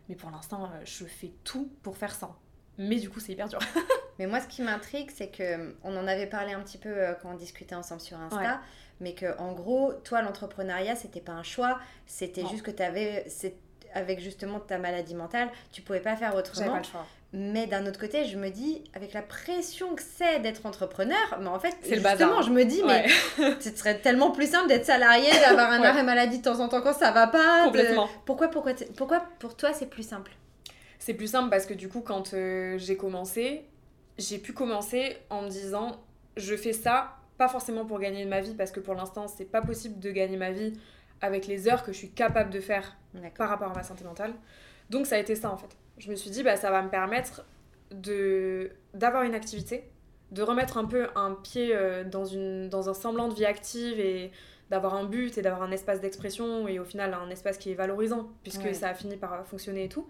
Mais 0.09 0.15
pour 0.15 0.31
l'instant, 0.31 0.69
je 0.85 1.05
fais 1.05 1.31
tout 1.43 1.69
pour 1.83 1.97
faire 1.97 2.15
ça. 2.15 2.35
Mais 2.77 2.95
du 2.95 3.09
coup, 3.09 3.19
c'est 3.19 3.33
hyper 3.33 3.47
dur. 3.47 3.59
mais 4.19 4.27
moi, 4.27 4.39
ce 4.39 4.47
qui 4.47 4.61
m'intrigue, 4.61 5.11
c'est 5.13 5.27
que 5.27 5.75
on 5.83 5.95
en 5.97 6.07
avait 6.07 6.27
parlé 6.27 6.53
un 6.53 6.61
petit 6.61 6.77
peu 6.77 6.95
quand 7.21 7.31
on 7.31 7.35
discutait 7.35 7.75
ensemble 7.75 8.01
sur 8.01 8.17
Insta, 8.17 8.61
mais 8.99 9.13
que 9.13 9.37
en 9.37 9.53
gros, 9.53 9.93
toi, 10.03 10.21
l'entrepreneuriat, 10.21 10.95
c'était 10.95 11.21
pas 11.21 11.33
un 11.33 11.43
choix, 11.43 11.79
c'était 12.05 12.45
juste 12.47 12.63
que 12.63 12.71
tu 12.71 12.83
avais 12.83 13.25
avec 13.93 14.19
justement 14.19 14.59
ta 14.59 14.77
maladie 14.77 15.15
mentale, 15.15 15.49
tu 15.71 15.81
pouvais 15.81 15.99
pas 15.99 16.15
faire 16.15 16.35
autrement. 16.35 16.71
Pas 16.71 16.77
le 16.77 16.83
choix. 16.83 17.05
Mais 17.33 17.67
d'un 17.67 17.85
autre 17.85 17.99
côté, 17.99 18.23
je 18.25 18.37
me 18.37 18.49
dis, 18.49 18.83
avec 18.93 19.11
la 19.11 19.21
pression 19.21 19.95
que 19.95 20.01
c'est 20.01 20.39
d'être 20.39 20.65
entrepreneur, 20.65 21.17
mais 21.41 21.47
en 21.47 21.59
fait, 21.59 21.75
justement, 21.83 22.41
je 22.41 22.51
me 22.51 22.63
dis, 22.63 22.81
mais 22.83 23.05
ce 23.59 23.69
serait 23.75 23.99
tellement 23.99 24.31
plus 24.31 24.49
simple 24.49 24.69
d'être 24.69 24.85
salarié, 24.85 25.29
d'avoir 25.41 25.71
un 25.71 25.83
arrêt 25.83 26.03
maladie 26.03 26.37
de 26.37 26.43
temps 26.43 26.59
en 26.61 26.69
temps 26.69 26.81
quand 26.81 26.93
ça 26.93 27.11
va 27.11 27.27
pas. 27.27 27.65
Complètement. 27.65 28.07
Pourquoi, 28.25 28.47
pourquoi, 28.47 28.73
pourquoi 28.95 29.25
pour 29.39 29.57
toi 29.57 29.73
c'est 29.73 29.89
plus 29.89 30.07
simple? 30.07 30.31
C'est 30.99 31.13
plus 31.13 31.27
simple 31.27 31.49
parce 31.49 31.65
que 31.65 31.73
du 31.73 31.89
coup, 31.89 32.01
quand 32.01 32.33
euh, 32.33 32.77
j'ai 32.77 32.95
commencé, 32.95 33.65
j'ai 34.17 34.37
pu 34.37 34.53
commencer 34.53 35.17
en 35.29 35.41
me 35.41 35.49
disant, 35.49 36.01
je 36.37 36.55
fais 36.55 36.73
ça, 36.73 37.17
pas 37.37 37.49
forcément 37.49 37.85
pour 37.85 37.99
gagner 37.99 38.23
ma 38.25 38.39
vie, 38.39 38.55
parce 38.55 38.71
que 38.71 38.79
pour 38.79 38.95
l'instant, 38.95 39.27
c'est 39.27 39.45
pas 39.45 39.61
possible 39.61 39.99
de 39.99 40.11
gagner 40.11 40.37
ma 40.37 40.51
vie 40.51 40.73
avec 41.19 41.45
les 41.45 41.67
heures 41.67 41.83
que 41.83 41.91
je 41.91 41.97
suis 41.97 42.11
capable 42.11 42.51
de 42.51 42.61
faire 42.61 42.95
par 43.37 43.49
rapport 43.49 43.71
à 43.71 43.75
ma 43.75 43.83
santé 43.83 44.05
mentale. 44.05 44.33
Donc 44.89 45.05
ça 45.05 45.15
a 45.15 45.19
été 45.19 45.35
ça 45.35 45.51
en 45.51 45.57
fait 45.57 45.75
je 45.97 46.09
me 46.09 46.15
suis 46.15 46.29
dit, 46.29 46.43
bah, 46.43 46.55
ça 46.55 46.71
va 46.71 46.81
me 46.81 46.89
permettre 46.89 47.45
de 47.91 48.71
d'avoir 48.93 49.23
une 49.23 49.35
activité 49.35 49.89
de 50.31 50.41
remettre 50.41 50.77
un 50.77 50.85
peu 50.85 51.07
un 51.15 51.33
pied 51.33 51.69
euh, 51.73 52.03
dans, 52.03 52.25
une, 52.25 52.69
dans 52.69 52.89
un 52.89 52.93
semblant 52.93 53.29
de 53.29 53.33
vie 53.33 53.45
active 53.45 53.99
et 53.99 54.31
d'avoir 54.69 54.95
un 54.95 55.05
but 55.05 55.37
et 55.37 55.41
d'avoir 55.41 55.63
un 55.63 55.71
espace 55.71 56.01
d'expression 56.01 56.67
et 56.67 56.79
au 56.79 56.83
final 56.83 57.13
un 57.13 57.29
espace 57.29 57.57
qui 57.57 57.71
est 57.71 57.75
valorisant 57.75 58.29
puisque 58.43 58.75
ça 58.75 58.89
a 58.89 58.93
fini 58.93 59.15
par 59.15 59.45
fonctionner 59.47 59.85
et 59.85 59.89
tout. 59.89 60.07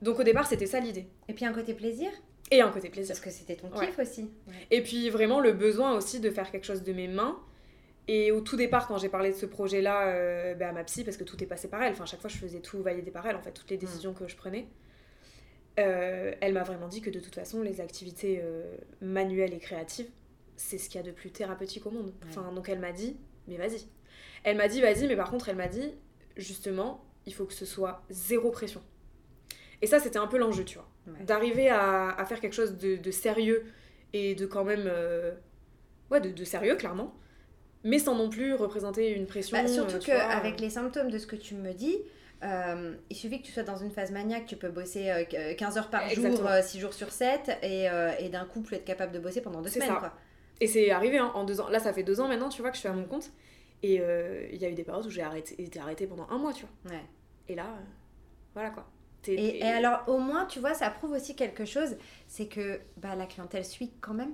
Donc 0.00 0.18
au 0.18 0.22
départ 0.22 0.46
c'était 0.46 0.66
ça 0.66 0.80
l'idée. 0.80 1.06
Et 1.28 1.34
puis 1.34 1.44
un 1.44 1.52
côté 1.52 1.74
plaisir? 1.74 2.10
Et 2.50 2.62
un 2.62 2.70
côté 2.70 2.88
plaisir. 2.88 3.14
Parce 3.14 3.20
que 3.20 3.30
c'était 3.30 3.56
ton 3.56 3.68
kiff 3.68 3.98
aussi. 3.98 4.30
Et 4.70 4.82
puis 4.82 5.10
vraiment 5.10 5.40
le 5.40 5.52
besoin 5.52 5.94
aussi 5.94 6.20
de 6.20 6.30
faire 6.30 6.50
quelque 6.50 6.64
chose 6.64 6.82
de 6.82 6.92
mes 6.94 7.08
mains. 7.08 7.38
Et 8.10 8.32
au 8.32 8.40
tout 8.40 8.56
départ, 8.56 8.88
quand 8.88 8.96
j'ai 8.96 9.10
parlé 9.10 9.32
de 9.32 9.36
ce 9.36 9.44
projet-là 9.44 10.08
euh, 10.08 10.54
bah, 10.54 10.70
à 10.70 10.72
ma 10.72 10.82
psy, 10.84 11.04
parce 11.04 11.18
que 11.18 11.24
tout 11.24 11.42
est 11.42 11.46
passé 11.46 11.68
par 11.68 11.82
elle, 11.82 11.92
enfin, 11.92 12.06
chaque 12.06 12.22
fois 12.22 12.30
je 12.30 12.38
faisais 12.38 12.60
tout 12.60 12.82
valider 12.82 13.10
par 13.10 13.26
elle, 13.26 13.36
en 13.36 13.42
fait, 13.42 13.50
toutes 13.52 13.68
les 13.68 13.76
mm. 13.76 13.80
décisions 13.80 14.14
que 14.14 14.26
je 14.26 14.34
prenais, 14.34 14.66
euh, 15.78 16.32
elle 16.40 16.52
m'a 16.52 16.62
vraiment 16.62 16.88
dit 16.88 17.00
que 17.00 17.10
de 17.10 17.20
toute 17.20 17.34
façon, 17.34 17.62
les 17.62 17.80
activités 17.80 18.40
euh, 18.42 18.64
manuelles 19.00 19.54
et 19.54 19.58
créatives, 19.58 20.08
c'est 20.56 20.78
ce 20.78 20.88
qu'il 20.88 21.00
y 21.00 21.04
a 21.04 21.06
de 21.06 21.12
plus 21.12 21.30
thérapeutique 21.30 21.86
au 21.86 21.90
monde. 21.90 22.12
Enfin, 22.28 22.52
donc 22.52 22.68
elle 22.68 22.80
m'a 22.80 22.92
dit, 22.92 23.16
mais 23.46 23.56
vas-y. 23.56 23.86
Elle 24.44 24.56
m'a 24.56 24.68
dit, 24.68 24.80
vas-y, 24.80 25.06
mais 25.06 25.16
par 25.16 25.30
contre, 25.30 25.48
elle 25.48 25.56
m'a 25.56 25.68
dit, 25.68 25.92
justement, 26.36 27.04
il 27.26 27.34
faut 27.34 27.44
que 27.44 27.54
ce 27.54 27.66
soit 27.66 28.02
zéro 28.10 28.50
pression. 28.50 28.82
Et 29.80 29.86
ça, 29.86 30.00
c'était 30.00 30.18
un 30.18 30.26
peu 30.26 30.38
l'enjeu, 30.38 30.64
tu 30.64 30.78
vois. 30.78 30.88
D'arriver 31.24 31.68
à, 31.68 32.10
à, 32.10 32.24
faire 32.26 32.40
quelque 32.40 32.54
chose 32.54 32.76
de, 32.76 32.96
de, 32.96 33.10
sérieux 33.10 33.64
et 34.12 34.34
de 34.34 34.44
quand 34.44 34.64
même. 34.64 34.84
Euh, 34.86 35.32
ouais, 36.10 36.20
de, 36.20 36.30
de, 36.30 36.44
sérieux, 36.44 36.76
clairement. 36.76 37.14
Mais 37.84 37.98
sans 37.98 38.14
non 38.14 38.28
plus 38.28 38.54
représenter 38.54 39.10
une 39.12 39.26
pression. 39.26 39.56
Bah, 39.56 39.66
surtout 39.68 39.98
qu'avec 40.00 40.60
les 40.60 40.68
symptômes 40.68 41.10
de 41.10 41.16
ce 41.16 41.26
que 41.26 41.36
tu 41.36 41.54
me 41.54 41.72
dis, 41.72 41.96
euh, 42.44 42.94
il 43.10 43.16
suffit 43.16 43.40
que 43.40 43.46
tu 43.46 43.52
sois 43.52 43.62
dans 43.62 43.76
une 43.76 43.90
phase 43.90 44.10
maniaque, 44.10 44.46
tu 44.46 44.56
peux 44.56 44.68
bosser 44.68 45.26
15 45.58 45.76
euh, 45.76 45.80
heures 45.80 45.90
par 45.90 46.08
jour, 46.10 46.48
6 46.62 46.78
jours 46.78 46.94
sur 46.94 47.10
7, 47.10 47.58
et, 47.62 47.86
et 48.18 48.28
d'un 48.28 48.44
coup, 48.44 48.60
plus 48.60 48.76
être 48.76 48.84
capable 48.84 49.12
de 49.12 49.18
bosser 49.18 49.40
pendant 49.40 49.62
deux 49.62 49.70
semaines. 49.70 49.96
Quoi. 49.98 50.12
Et 50.60 50.66
c'est 50.66 50.90
arrivé 50.90 51.18
hein, 51.18 51.30
en 51.34 51.44
deux 51.44 51.60
ans. 51.60 51.68
Là, 51.68 51.78
ça 51.78 51.92
fait 51.92 52.02
deux 52.02 52.20
ans 52.20 52.28
maintenant, 52.28 52.48
tu 52.48 52.62
vois, 52.62 52.70
que 52.70 52.76
je 52.76 52.80
suis 52.80 52.88
à 52.88 52.92
mon 52.92 53.04
compte. 53.04 53.30
Et 53.82 54.00
euh, 54.00 54.48
il 54.52 54.60
y 54.60 54.64
a 54.64 54.68
eu 54.68 54.74
des 54.74 54.82
périodes 54.82 55.06
où 55.06 55.10
j'ai 55.10 55.22
arrêté, 55.22 55.60
été 55.62 55.78
arrêtée 55.78 56.06
pendant 56.06 56.28
un 56.30 56.38
mois, 56.38 56.52
tu 56.52 56.64
vois. 56.64 56.92
Ouais. 56.92 57.04
Et 57.48 57.54
là, 57.54 57.66
euh, 57.66 57.84
voilà 58.54 58.70
quoi. 58.70 58.86
Et, 59.26 59.58
et, 59.58 59.62
alors, 59.64 60.04
au 60.06 60.18
moins, 60.18 60.46
tu 60.46 60.58
vois, 60.58 60.74
ça 60.74 60.90
prouve 60.90 61.12
aussi 61.12 61.36
quelque 61.36 61.64
chose, 61.64 61.96
c'est 62.28 62.46
que 62.46 62.80
bah, 62.96 63.14
la 63.14 63.26
clientèle 63.26 63.64
suit 63.64 63.92
quand 64.00 64.14
même. 64.14 64.32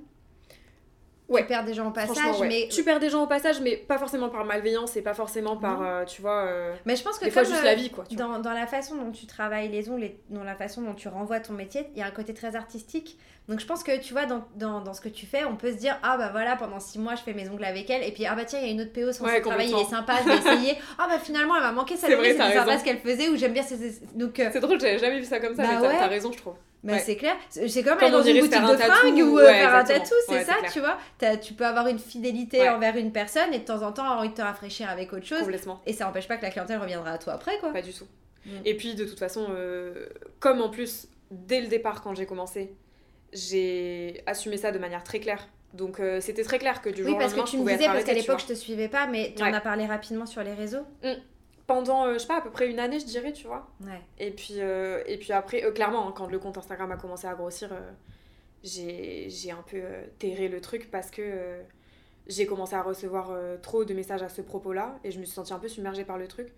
Ouais. 1.29 1.41
Tu 1.41 1.47
perds 1.47 1.65
des 1.65 1.75
gens 1.75 1.89
au 1.89 1.91
passage, 1.91 2.41
mais. 2.41 2.69
Tu 2.71 2.85
perds 2.85 3.01
des 3.01 3.09
gens 3.09 3.23
au 3.23 3.27
passage, 3.27 3.61
mais 3.61 3.77
pas 3.77 3.99
forcément 3.99 4.29
par 4.29 4.45
malveillance 4.45 4.97
et 4.97 5.03
pas 5.03 5.15
forcément 5.15 5.57
par, 5.57 5.83
euh, 5.83 6.05
tu 6.05 6.21
vois. 6.21 6.45
Euh, 6.45 6.75
mais 6.85 6.97
je 6.97 7.03
pense 7.03 7.19
que. 7.19 7.25
Des 7.25 7.31
fois, 7.31 7.45
juste 7.45 7.65
la 7.65 7.75
vie, 7.75 7.91
quoi. 7.91 8.05
Dans, 8.13 8.39
dans, 8.41 8.53
la 8.53 8.67
façon 8.67 8.97
dont 8.97 9.11
tu 9.11 9.27
travailles 9.27 9.69
les 9.69 9.89
ongles 9.89 10.05
et 10.05 10.19
dans 10.29 10.45
la 10.45 10.55
façon 10.55 10.83
dont 10.83 10.95
tu 10.95 11.09
renvoies 11.09 11.41
ton 11.41 11.55
métier, 11.55 11.89
il 11.95 11.99
y 11.99 12.03
a 12.03 12.07
un 12.07 12.11
côté 12.11 12.35
très 12.35 12.57
artistique. 12.57 13.19
Donc 13.49 13.61
je 13.61 13.67
pense 13.67 13.83
que, 13.83 13.99
tu 14.01 14.15
vois, 14.15 14.25
dans, 14.25 14.47
dans, 14.57 14.81
dans, 14.81 14.95
ce 14.95 15.03
que 15.03 15.09
tu 15.09 15.27
fais, 15.27 15.45
on 15.45 15.57
peut 15.57 15.71
se 15.71 15.77
dire, 15.77 15.99
ah 16.03 16.17
bah 16.17 16.31
voilà, 16.33 16.57
pendant 16.57 16.81
six 16.81 16.99
mois, 16.99 17.15
je 17.15 17.23
fais 17.23 17.35
mes 17.35 17.49
ongles 17.51 17.65
avec 17.65 17.91
elle, 17.91 18.03
et 18.03 18.11
puis, 18.11 18.25
ah 18.25 18.35
bah 18.35 18.45
tiens, 18.47 18.59
il 18.61 18.67
y 18.67 18.69
a 18.71 18.73
une 18.73 18.81
autre 18.81 18.93
PO, 18.93 19.13
son 19.13 19.25
travail, 19.25 19.69
il 19.71 19.79
est 19.79 19.85
sympa, 19.85 20.15
je 20.23 20.29
vais 20.31 20.39
essayer. 20.39 20.79
ah 20.99 21.07
bah 21.09 21.19
finalement, 21.19 21.55
elle 21.57 21.63
m'a 21.63 21.73
manqué 21.73 21.97
ça, 21.97 22.07
c'est 22.09 22.37
sympa 22.37 22.79
ce 22.79 22.85
qu'elle 22.85 23.01
faisait, 23.01 23.29
ou 23.29 23.37
j'aime 23.37 23.53
bien 23.53 23.63
ses. 23.63 24.01
Donc. 24.15 24.41
Euh, 24.41 24.49
c'est 24.51 24.61
drôle, 24.61 24.81
j'avais 24.81 24.99
jamais 24.99 25.19
vu 25.19 25.27
ça 25.27 25.41
comme 25.41 25.55
ça, 25.55 25.63
bah 25.63 25.79
mais 25.83 25.99
t'as 25.99 26.07
raison, 26.07 26.33
je 26.33 26.39
trouve. 26.39 26.55
Mais 26.85 26.99
c'est 26.99 27.17
clair. 27.17 27.37
C'est 27.49 27.83
comme 27.83 27.99
aller 27.99 28.11
dans 28.11 28.23
une 28.23 28.41
boutique 28.41 28.61
de 28.61 28.77
fringues 28.77 29.23
ou 29.23 29.39
euh, 29.39 29.47
faire 29.47 29.75
un 29.75 29.85
tatou, 29.85 30.15
c'est 30.29 30.45
ça, 30.45 30.57
tu 30.73 30.81
vois. 30.81 30.97
tu 31.37 31.55
peux 31.55 31.67
avoir 31.67 31.87
une 31.89 31.99
fidélité 31.99 32.69
envers 32.69 32.97
une 32.97 33.13
personne 33.13 33.53
et 33.53 33.59
de 33.59 33.65
temps 33.65 33.83
en 33.83 33.93
temps 33.93 34.05
avoir 34.05 34.21
envie 34.21 34.31
de 34.31 34.35
te 34.35 34.43
rafraîchir 34.43 34.89
avec 34.89 35.13
autre 35.13 35.27
chose. 35.27 35.43
Et 35.87 35.93
ça 35.93 36.05
n'empêche 36.05 36.29
pas 36.29 36.37
que 36.37 36.43
la 36.43 36.51
clientèle 36.51 36.79
reviendra 36.79 37.11
à 37.11 37.19
toi 37.19 37.35
après, 37.35 37.59
quoi. 37.59 37.73
Pas 37.73 37.83
du 37.83 37.93
tout. 37.93 38.07
Mm. 38.47 38.51
Et 38.65 38.77
puis, 38.77 38.95
de 38.95 39.05
toute 39.05 39.19
façon, 39.19 39.47
euh, 39.51 40.07
comme 40.39 40.61
en 40.61 40.69
plus, 40.69 41.09
dès 41.31 41.61
le 41.61 41.69
départ, 41.69 42.03
quand 42.03 42.15
j'ai 42.15 42.27
commencé, 42.27 42.75
j'ai 43.35 44.23
assumé 44.27 44.57
ça 44.57 44.73
de 44.73 44.79
manière 44.79 45.05
très 45.05 45.21
claire. 45.21 45.49
Donc 45.75 45.99
euh, 45.99 46.21
c'était 46.21 46.45
très 46.45 46.59
clair 46.59 46.81
que 46.81 46.89
du 46.89 47.03
jour 47.03 47.17
au 47.17 47.19
lendemain, 47.19 47.27
Oui, 47.27 47.35
parce 47.37 47.51
que 47.51 47.57
tu 47.57 47.63
me 47.63 47.71
disais, 47.71 47.87
parce 47.87 48.05
qu'à 48.05 48.15
l'époque, 48.15 48.41
je 48.41 48.47
te 48.47 48.53
suivais 48.55 48.89
pas, 48.89 49.07
mais 49.07 49.35
tu 49.37 49.43
en 49.43 49.53
as 49.53 49.61
parlé 49.61 49.87
rapidement 49.87 50.27
sur 50.27 50.43
les 50.43 50.55
réseaux. 50.55 50.87
Mm 51.03 51.15
pendant, 51.67 52.07
euh, 52.07 52.15
je 52.15 52.19
sais 52.19 52.27
pas, 52.27 52.39
à 52.39 52.41
peu 52.41 52.51
près 52.51 52.71
une 52.71 52.79
année, 52.79 53.01
je 53.01 53.07
dirais, 53.07 53.33
tu 53.33 53.47
vois. 53.47 53.71
Ouais. 53.81 54.01
Et 54.19 54.31
puis, 54.31 54.57
euh, 54.59 55.03
et 55.07 55.17
puis 55.17 55.33
après, 55.33 55.65
euh, 55.65 55.73
clairement, 55.73 56.09
hein, 56.09 56.13
quand 56.15 56.27
le 56.27 56.39
compte 56.39 56.59
Instagram 56.59 56.91
a 56.93 56.97
commencé 56.97 57.27
à 57.27 57.35
grossir, 57.35 57.71
j'ai 58.63 59.51
un 59.51 59.65
peu 59.69 59.81
terré 60.19 60.49
le 60.49 60.61
truc 60.61 60.91
parce 60.91 61.11
que 61.11 61.59
j'ai 62.27 62.47
commencé 62.47 62.75
à 62.75 62.83
recevoir 62.83 63.31
trop 63.61 63.85
de 63.85 63.93
messages 63.93 64.23
à 64.23 64.31
ce 64.31 64.41
propos-là 64.41 64.99
et 65.05 65.11
je 65.11 65.19
me 65.19 65.25
suis 65.25 65.35
sentie 65.35 65.53
un 65.53 65.59
peu 65.59 65.69
submergée 65.69 66.05
par 66.05 66.17
le 66.17 66.29
truc. 66.29 66.49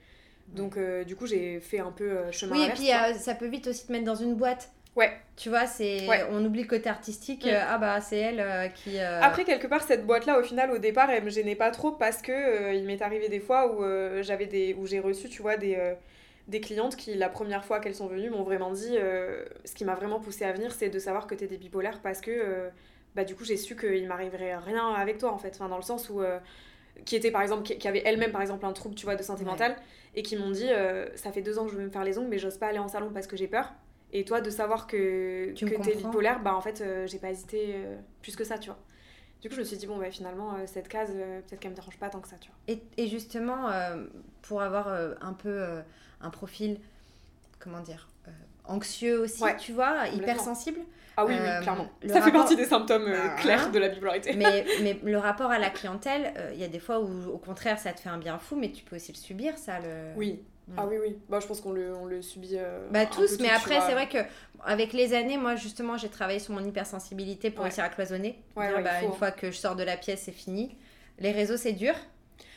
Donc, 0.49 0.79
du 1.05 1.17
coup, 1.17 1.27
j'ai 1.27 1.59
fait 1.59 1.81
un 1.81 1.91
peu 1.91 2.31
chemin 2.31 2.57
Oui, 2.57 2.65
et 2.65 2.71
puis 2.71 3.19
ça 3.19 3.35
peut 3.35 3.49
vite 3.49 3.67
aussi 3.67 3.87
te 3.87 3.93
mettre 3.93 4.05
dans 4.05 4.15
une 4.15 4.35
boîte. 4.35 4.71
Ouais. 4.97 5.13
Tu 5.37 5.51
vois, 5.51 5.67
c'est 5.67 6.09
on 6.31 6.43
oublie 6.45 6.63
le 6.63 6.69
côté 6.69 6.89
artistique. 6.89 7.45
Mm. 7.45 7.51
ah 7.69 7.79
bah 7.79 8.01
c'est 8.01 8.17
elle 8.17 8.41
euh, 8.41 8.69
qui. 8.69 8.99
Euh, 8.99 9.21
Après 9.21 9.45
quelque 9.45 9.67
part 9.67 9.83
cette 9.83 10.07
boîte 10.07 10.25
là 10.25 10.41
au 10.41 10.43
final 10.43 10.71
au 10.71 10.79
départ 10.79 11.11
elle 11.11 11.23
me 11.23 11.31
gênait 11.31 11.55
pas 11.55 11.71
trop 11.71 11.93
parce 11.93 12.23
que 12.23 12.33
euh, 12.33 12.73
il 12.73 12.85
m'est 12.87 13.03
arrivé 13.03 13.29
des 13.29 13.41
fois 13.41 13.71
où 13.71 13.85
j'avais 14.23 14.47
des 14.47 14.75
où 14.75 14.87
j'ai 14.87 14.99
reçu 14.99 15.29
tu 15.29 15.43
vois 15.43 15.59
des 15.59 15.79
des 16.49 16.61
clientes 16.61 16.97
qui 16.97 17.15
la 17.15 17.29
première 17.29 17.65
fois 17.65 17.81
qu'elles 17.81 17.95
sont 17.95 18.07
venues 18.07 18.31
m'ont 18.31 18.45
vraiment 18.45 18.73
dit 18.73 18.97
ce 19.65 19.75
qui 19.75 19.85
m'a 19.85 19.95
vraiment 19.95 20.21
poussé 20.21 20.45
à 20.45 20.53
venir 20.53 20.73
c'est 20.73 20.89
de 20.89 20.99
savoir 20.99 21.27
que 21.27 21.35
tu 21.35 21.47
des 21.47 21.59
bipolaires 21.59 22.01
parce 22.03 22.23
que 22.23 22.71
bah 23.15 23.25
du 23.25 23.35
coup 23.35 23.45
j'ai 23.45 23.59
su 23.59 23.77
qu'il 23.77 24.07
m'arriverait 24.09 24.57
rien 24.57 24.95
avec 24.95 25.19
toi 25.19 25.33
en 25.33 25.39
fait 25.39 25.51
enfin 25.55 25.69
dans 25.69 25.77
le 25.77 25.83
sens 25.83 26.09
où 26.09 26.23
qui 27.05 27.17
était 27.17 27.31
par 27.31 27.43
exemple 27.43 27.63
qui, 27.63 27.89
avait 27.89 28.03
elle-même 28.07 28.33
par 28.33 28.41
exemple 28.41 28.65
un 28.65 28.73
trouble 28.73 28.95
tu 28.95 29.05
vois 29.05 29.17
de 29.17 29.23
santé 29.23 29.45
mentale 29.45 29.77
et 30.15 30.23
qui 30.23 30.37
m'ont 30.37 30.51
dit 30.51 30.71
ça 31.15 31.31
fait 31.31 31.43
deux 31.43 31.59
ans 31.59 31.67
que 31.67 31.73
je 31.73 31.77
veux 31.77 31.85
me 31.85 31.91
faire 31.91 32.05
les 32.05 32.17
ongles 32.17 32.29
mais 32.29 32.39
j'ose 32.39 32.57
pas 32.57 32.69
aller 32.69 32.79
en 32.79 32.89
salon 32.89 33.11
parce 33.13 33.27
que 33.27 33.37
j'ai 33.37 33.49
peur 33.49 33.75
et 34.19 34.25
toi, 34.25 34.41
de 34.41 34.49
savoir 34.49 34.87
que, 34.87 35.53
tu 35.53 35.67
que 35.67 35.75
t'es 35.83 35.95
bipolaire, 35.95 36.41
bah 36.41 36.55
en 36.55 36.63
fait, 36.63 36.81
euh, 36.81 37.07
j'ai 37.07 37.19
pas 37.19 37.31
hésité 37.31 37.75
euh, 37.75 37.97
plus 38.23 38.35
que 38.35 38.45
ça, 38.45 38.59
tu 38.59 38.71
vois. 38.71 38.79
Du 39.43 39.49
coup, 39.49 39.55
je 39.57 39.61
me 39.61 39.65
suis 39.65 39.77
dit, 39.77 39.87
bon, 39.87 39.99
bah 39.99 40.11
finalement, 40.11 40.55
euh, 40.55 40.65
cette 40.65 40.89
case, 40.89 41.11
peut-être 41.11 41.61
qu'elle 41.61 41.73
me 41.73 41.77
dérange 41.77 41.99
pas 41.99 42.09
tant 42.09 42.21
que 42.21 42.29
ça, 42.29 42.37
tu 42.41 42.49
vois. 42.49 42.57
Et, 42.67 42.83
et 42.97 43.09
justement, 43.09 43.69
pour 44.41 44.63
avoir 44.63 44.89
un 44.89 45.35
peu 45.35 45.83
un 46.23 46.31
profil, 46.31 46.81
comment 47.59 47.81
dire, 47.81 48.09
anxieux 48.65 49.21
aussi, 49.21 49.45
tu 49.59 49.73
vois, 49.73 50.09
hypersensible. 50.09 50.81
Ah 51.19 51.25
oui, 51.25 51.35
oui, 51.35 51.63
clairement. 51.63 51.89
Ça 52.07 52.23
fait 52.23 52.33
partie 52.33 52.57
des 52.57 52.65
symptômes 52.65 53.11
bah, 53.11 53.37
clairs 53.37 53.71
de 53.71 53.79
la 53.79 53.89
bipolarité. 53.89 54.35
Mais, 54.35 54.67
mais 54.83 54.99
le 55.03 55.19
rapport 55.19 55.51
à 55.51 55.59
la 55.59 55.71
clientèle, 55.71 56.33
il 56.55 56.59
y 56.59 56.65
a 56.65 56.69
des 56.69 56.79
fois 56.79 57.01
où, 57.01 57.29
au 57.29 57.39
contraire, 57.39 57.79
ça 57.79 57.93
te 57.93 58.01
fait 58.01 58.09
un 58.09 58.19
bien 58.19 58.39
fou, 58.39 58.57
mais 58.57 58.73
tu 58.73 58.83
peux 58.85 58.97
aussi 58.97 59.13
le 59.13 59.19
subir, 59.19 59.59
ça. 59.59 59.79
Le... 59.81 60.13
Oui, 60.17 60.43
ah 60.77 60.87
oui, 60.87 60.97
oui. 61.01 61.17
Bah, 61.29 61.39
je 61.41 61.47
pense 61.47 61.61
qu'on 61.61 61.73
le, 61.73 61.95
on 61.95 62.07
le 62.07 62.23
subit. 62.23 62.57
Euh, 62.57 62.89
bah, 62.91 63.07
tous, 63.07 63.39
mais 63.41 63.51
après, 63.51 63.81
c'est 63.83 63.93
vrai 63.93 64.09
que 64.09 64.19
avec 64.65 64.93
les 64.93 65.15
années, 65.15 65.37
moi, 65.37 65.55
justement, 65.55 65.97
j'ai 65.97 66.09
travaillé 66.09 66.39
sur 66.39 66.55
mon 66.55 66.65
hypersensibilité 66.65 67.51
pour 67.51 67.65
réussir 67.65 67.85
à 67.85 67.89
cloisonner. 67.89 68.43
Ouais, 68.57 68.83
bah, 68.83 69.03
une 69.03 69.13
fois 69.13 69.31
que 69.31 69.51
je 69.51 69.57
sors 69.57 69.77
de 69.77 69.85
la 69.85 69.97
pièce, 69.97 70.23
c'est 70.25 70.33
fini. 70.33 70.77
Les 71.19 71.33
réseaux, 71.33 71.57
c'est 71.57 71.73
dur. 71.73 71.95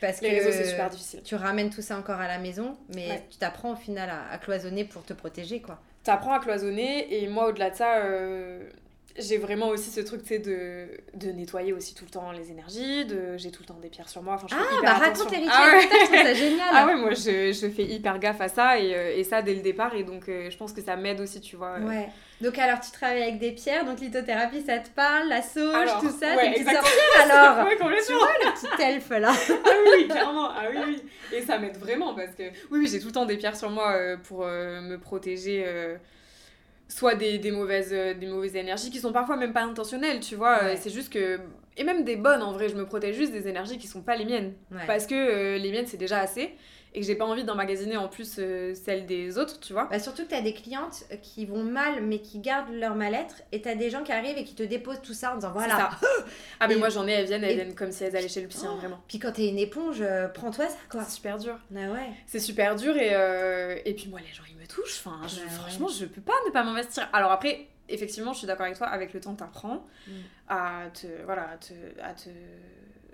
Parce 0.00 0.20
les 0.20 0.30
réseaux, 0.30 0.50
c'est 0.50 0.70
super 0.70 0.90
difficile. 0.90 1.22
Tu 1.22 1.34
ramènes 1.34 1.70
tout 1.70 1.82
ça 1.82 1.96
encore 1.96 2.20
à 2.20 2.28
la 2.28 2.38
maison, 2.38 2.76
mais 2.94 3.24
tu 3.30 3.38
t'apprends 3.38 3.72
au 3.72 3.76
final 3.76 4.10
à, 4.30 4.36
cloisonner 4.38 4.84
pour 4.84 5.04
te 5.04 5.12
protéger, 5.12 5.60
quoi. 5.60 5.78
Tu 6.04 6.10
apprends 6.10 6.32
à 6.32 6.40
cloisonner, 6.40 7.22
et 7.22 7.28
moi, 7.28 7.48
au-delà 7.48 7.70
de 7.70 7.76
ça, 7.76 7.98
euh, 7.98 8.70
j'ai 9.18 9.38
vraiment 9.38 9.68
aussi 9.68 9.90
ce 9.90 10.00
truc, 10.00 10.22
tu 10.22 10.28
sais, 10.28 10.38
de, 10.38 10.86
de 11.14 11.32
nettoyer 11.32 11.72
aussi 11.72 11.94
tout 11.94 12.04
le 12.04 12.10
temps 12.10 12.30
les 12.32 12.50
énergies, 12.50 13.04
de 13.04 13.36
j'ai 13.36 13.50
tout 13.50 13.62
le 13.62 13.66
temps 13.66 13.78
des 13.80 13.88
pierres 13.88 14.08
sur 14.08 14.22
moi. 14.22 14.34
Enfin, 14.34 14.46
je 14.48 14.54
ah, 14.54 14.62
fais 14.62 14.76
hyper 14.76 14.82
bah 14.82 15.06
raconte 15.06 15.30
les 15.30 15.38
rituels, 15.38 15.52
ah 15.52 15.76
ouais. 15.76 15.82
je 15.82 16.06
trouve 16.06 16.16
ça 16.16 16.34
génial. 16.34 16.68
Ah 16.72 16.86
ouais, 16.86 16.94
moi 16.94 17.10
je, 17.10 17.52
je, 17.52 17.68
fais 17.68 17.84
hyper 17.84 18.18
gaffe 18.18 18.40
à 18.40 18.48
ça 18.48 18.78
et, 18.78 18.94
euh, 18.94 19.16
et 19.16 19.24
ça 19.24 19.42
dès 19.42 19.54
le 19.54 19.60
départ 19.60 19.94
et 19.94 20.04
donc 20.04 20.28
euh, 20.28 20.50
je 20.50 20.56
pense 20.56 20.72
que 20.72 20.80
ça 20.80 20.96
m'aide 20.96 21.20
aussi, 21.20 21.40
tu 21.40 21.56
vois. 21.56 21.78
Ouais. 21.78 22.08
Donc 22.40 22.56
alors 22.58 22.80
tu 22.80 22.90
travailles 22.92 23.22
avec 23.22 23.38
des 23.38 23.52
pierres, 23.52 23.84
donc 23.84 24.00
lithothérapie 24.00 24.62
ça 24.62 24.78
te 24.78 24.88
parle, 24.90 25.28
la 25.28 25.42
sauge, 25.42 25.88
tout 26.00 26.10
ça, 26.10 26.36
ouais, 26.36 26.54
tes 26.54 26.64
petites 26.64 26.76
sorcières 26.76 27.22
alors 27.24 27.66
Ouais. 27.66 27.76
Tu 27.76 28.12
vois 28.12 28.28
le 28.44 28.52
petit 28.54 28.82
elfe 28.82 29.10
là 29.10 29.32
Ah 29.50 29.70
oui, 29.96 30.08
clairement, 30.08 30.50
ah 30.50 30.66
oui, 30.70 30.78
oui. 30.86 31.02
Et 31.36 31.42
ça 31.42 31.58
m'aide 31.58 31.76
vraiment 31.76 32.14
parce 32.14 32.34
que 32.34 32.44
oui, 32.70 32.80
oui, 32.80 32.88
j'ai 32.90 33.00
tout 33.00 33.08
le 33.08 33.12
temps 33.12 33.26
des 33.26 33.36
pierres 33.36 33.56
sur 33.56 33.70
moi 33.70 33.92
euh, 33.92 34.16
pour 34.16 34.44
me 34.46 34.96
protéger 34.96 35.66
soit 36.90 37.14
des, 37.14 37.38
des, 37.38 37.50
mauvaises, 37.50 37.92
euh, 37.92 38.14
des 38.14 38.26
mauvaises 38.26 38.56
énergies 38.56 38.90
qui 38.90 38.98
sont 38.98 39.12
parfois 39.12 39.36
même 39.36 39.52
pas 39.52 39.62
intentionnelles, 39.62 40.20
tu 40.20 40.34
vois. 40.36 40.62
Euh, 40.64 40.76
c'est 40.78 40.90
juste 40.90 41.12
que. 41.12 41.40
Et 41.76 41.84
même 41.84 42.04
des 42.04 42.16
bonnes, 42.16 42.42
en 42.42 42.52
vrai, 42.52 42.68
je 42.68 42.74
me 42.74 42.84
protège 42.84 43.16
juste 43.16 43.32
des 43.32 43.48
énergies 43.48 43.78
qui 43.78 43.86
sont 43.86 44.02
pas 44.02 44.16
les 44.16 44.24
miennes. 44.24 44.52
Parce 44.86 45.06
que 45.06 45.14
euh, 45.14 45.56
les 45.56 45.70
miennes, 45.70 45.86
c'est 45.86 45.96
déjà 45.96 46.18
assez 46.18 46.52
et 46.92 47.00
que 47.00 47.06
j'ai 47.06 47.14
pas 47.14 47.24
envie 47.24 47.44
d'emmagasiner 47.44 47.96
en 47.96 48.08
plus 48.08 48.36
euh, 48.38 48.74
celle 48.74 49.06
des 49.06 49.38
autres, 49.38 49.60
tu 49.60 49.72
vois. 49.72 49.84
Bah 49.84 49.98
surtout 49.98 50.24
que 50.24 50.28
tu 50.28 50.34
as 50.34 50.40
des 50.40 50.54
clientes 50.54 51.04
qui 51.22 51.46
vont 51.46 51.62
mal 51.62 52.02
mais 52.02 52.18
qui 52.18 52.40
gardent 52.40 52.72
leur 52.72 52.96
mal-être 52.96 53.42
et 53.52 53.62
tu 53.62 53.68
as 53.68 53.76
des 53.76 53.90
gens 53.90 54.02
qui 54.02 54.12
arrivent 54.12 54.38
et 54.38 54.44
qui 54.44 54.54
te 54.54 54.62
déposent 54.62 55.02
tout 55.02 55.14
ça 55.14 55.32
en 55.32 55.36
disant 55.36 55.52
voilà. 55.52 55.76
Ça. 55.76 55.90
ah 56.60 56.66
mais 56.66 56.76
moi 56.76 56.88
j'en 56.88 57.06
ai, 57.06 57.12
elles 57.12 57.26
viennent, 57.26 57.44
elles 57.44 57.54
viennent 57.54 57.74
comme 57.74 57.92
si 57.92 58.04
elles 58.04 58.16
allaient 58.16 58.28
chez 58.28 58.40
le 58.40 58.48
psy, 58.48 58.66
hein, 58.66 58.76
vraiment. 58.76 59.00
Puis 59.06 59.18
quand 59.18 59.32
t'es 59.32 59.48
une 59.48 59.58
éponge, 59.58 59.98
euh, 60.00 60.28
prends-toi 60.28 60.66
ça 60.66 60.78
quoi. 60.90 61.04
C'est 61.04 61.14
super 61.14 61.38
dur. 61.38 61.56
Ah 61.74 61.92
ouais. 61.92 62.10
C'est 62.26 62.40
super 62.40 62.74
dur 62.74 62.96
et, 62.96 63.12
et 63.84 63.94
puis 63.94 64.08
moi 64.08 64.20
les 64.20 64.34
gens 64.34 64.42
enfin 64.78 65.18
bah 65.22 65.50
franchement 65.50 65.88
je 65.88 66.04
peux 66.06 66.20
pas 66.20 66.34
ne 66.46 66.52
pas 66.52 66.62
m'investir. 66.62 67.08
Alors 67.12 67.32
après 67.32 67.68
effectivement 67.88 68.32
je 68.32 68.38
suis 68.38 68.46
d'accord 68.46 68.66
avec 68.66 68.78
toi, 68.78 68.86
avec 68.86 69.12
le 69.12 69.20
temps 69.20 69.34
que 69.34 69.40
t'apprends 69.40 69.86
mm. 70.06 70.12
à 70.48 70.90
te, 70.92 71.06
voilà, 71.24 71.50
à 71.50 71.56
te, 71.56 71.74
à 72.02 72.14
te 72.14 72.30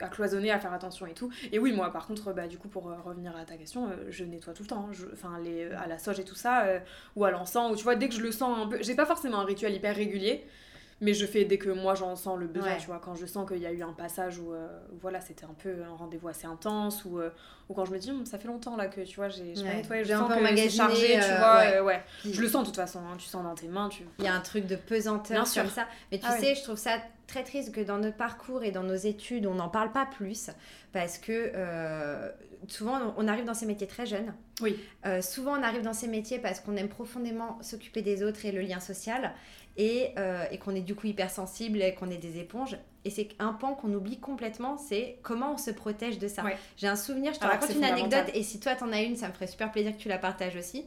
à 0.00 0.08
cloisonner, 0.08 0.50
à 0.50 0.58
faire 0.58 0.72
attention 0.72 1.06
et 1.06 1.14
tout. 1.14 1.30
Et 1.52 1.58
oui, 1.58 1.72
moi, 1.72 1.92
par 1.92 2.06
contre, 2.06 2.32
bah, 2.32 2.46
du 2.46 2.58
coup, 2.58 2.68
pour 2.68 2.88
euh, 2.88 2.96
revenir 3.04 3.36
à 3.36 3.44
ta 3.44 3.56
question, 3.56 3.88
euh, 3.88 4.06
je 4.10 4.24
nettoie 4.24 4.52
tout 4.52 4.62
le 4.62 4.68
temps. 4.68 4.88
Hein. 4.90 5.08
Enfin, 5.12 5.38
les, 5.42 5.64
euh, 5.64 5.78
à 5.78 5.86
la 5.86 5.98
sauge 5.98 6.20
et 6.20 6.24
tout 6.24 6.34
ça, 6.34 6.66
ou 7.14 7.24
à 7.24 7.30
l'encens, 7.30 7.72
ou 7.72 7.76
tu 7.76 7.84
vois, 7.84 7.96
dès 7.96 8.08
que 8.08 8.14
je 8.14 8.20
le 8.20 8.32
sens 8.32 8.58
un 8.58 8.66
peu. 8.66 8.78
J'ai 8.80 8.94
pas 8.94 9.06
forcément 9.06 9.40
un 9.40 9.44
rituel 9.44 9.74
hyper 9.74 9.94
régulier, 9.94 10.46
mais 11.00 11.12
je 11.12 11.26
fais 11.26 11.44
dès 11.44 11.58
que 11.58 11.70
moi 11.70 11.94
j'en 11.94 12.16
sens 12.16 12.38
le 12.38 12.46
besoin, 12.46 12.76
tu 12.76 12.86
vois. 12.86 12.98
Quand 12.98 13.14
je 13.14 13.26
sens 13.26 13.46
qu'il 13.46 13.58
y 13.58 13.66
a 13.66 13.72
eu 13.72 13.82
un 13.82 13.92
passage 13.92 14.38
où, 14.38 14.52
euh, 14.52 14.66
voilà, 15.00 15.20
c'était 15.20 15.44
un 15.44 15.54
peu 15.54 15.82
un 15.84 15.94
rendez-vous 15.94 16.28
assez 16.28 16.46
intense, 16.46 17.04
ou, 17.04 17.18
euh, 17.18 17.30
ou 17.68 17.74
quand 17.74 17.84
je 17.84 17.92
me 17.92 17.98
dis, 17.98 18.10
hum, 18.10 18.24
ça 18.24 18.38
fait 18.38 18.48
longtemps 18.48 18.76
là 18.76 18.86
que, 18.86 19.02
tu 19.02 19.16
vois, 19.16 19.28
j'ai 19.28 19.52
pas 19.54 19.74
nettoyé, 19.74 20.04
je 20.04 20.12
sens 20.12 20.28
que 20.28 20.56
c'est 20.56 20.70
chargé, 20.70 21.20
tu 21.20 21.34
vois, 21.38 21.82
ouais. 21.82 22.02
Je 22.24 22.40
le 22.40 22.48
sens 22.48 22.62
de 22.62 22.66
toute 22.66 22.76
façon, 22.76 23.00
hein, 23.00 23.16
tu 23.18 23.26
sens 23.26 23.42
dans 23.42 23.54
tes 23.54 23.68
mains. 23.68 23.88
Tu... 23.88 24.04
Il 24.18 24.24
y 24.24 24.28
a 24.28 24.34
un 24.34 24.40
truc 24.40 24.66
de 24.66 24.76
pesanteur 24.76 25.44
comme 25.52 25.68
ça. 25.68 25.86
Mais 26.10 26.18
tu 26.18 26.26
ah 26.28 26.38
sais, 26.38 26.54
je 26.54 26.62
trouve 26.62 26.78
ça 26.78 26.98
très 27.26 27.44
triste 27.44 27.72
que 27.72 27.80
dans 27.80 27.98
notre 27.98 28.16
parcours 28.16 28.62
et 28.62 28.70
dans 28.70 28.82
nos 28.82 28.94
études, 28.94 29.46
on 29.46 29.54
n'en 29.54 29.68
parle 29.68 29.92
pas 29.92 30.06
plus, 30.06 30.50
parce 30.92 31.18
que 31.18 31.52
souvent, 32.68 33.14
on 33.16 33.28
arrive 33.28 33.44
dans 33.44 33.54
ces 33.54 33.66
métiers 33.66 33.86
très 33.86 34.06
jeunes. 34.06 34.32
Oui. 34.62 34.78
souvent, 35.22 35.58
on 35.58 35.62
arrive 35.62 35.82
dans 35.82 35.92
ces 35.92 36.08
métiers 36.08 36.38
parce 36.38 36.60
qu'on 36.60 36.76
aime 36.76 36.88
profondément 36.88 37.58
s'occuper 37.62 38.02
des 38.02 38.22
autres 38.22 38.46
et 38.46 38.52
le 38.52 38.60
lien 38.60 38.80
social 38.80 39.34
et, 39.76 40.12
euh, 40.18 40.44
et 40.50 40.58
qu'on 40.58 40.74
est 40.74 40.80
du 40.80 40.94
coup 40.94 41.06
hypersensible 41.06 41.82
et 41.82 41.94
qu'on 41.94 42.10
est 42.10 42.16
des 42.16 42.38
éponges. 42.38 42.76
Et 43.04 43.10
c'est 43.10 43.28
un 43.38 43.52
pan 43.52 43.74
qu'on 43.74 43.92
oublie 43.92 44.18
complètement, 44.18 44.78
c'est 44.78 45.18
comment 45.22 45.54
on 45.54 45.58
se 45.58 45.70
protège 45.70 46.18
de 46.18 46.26
ça. 46.26 46.42
J'ai 46.76 46.88
un 46.88 46.96
souvenir, 46.96 47.32
je 47.34 47.38
te 47.38 47.44
raconte 47.44 47.74
une 47.74 47.84
anecdote, 47.84 48.30
et 48.34 48.42
si 48.42 48.58
toi 48.58 48.74
t'en 48.74 48.90
as 48.92 49.02
une, 49.02 49.16
ça 49.16 49.28
me 49.28 49.32
ferait 49.32 49.46
super 49.46 49.70
plaisir 49.70 49.92
que 49.92 50.02
tu 50.02 50.08
la 50.08 50.18
partages 50.18 50.56
aussi. 50.56 50.86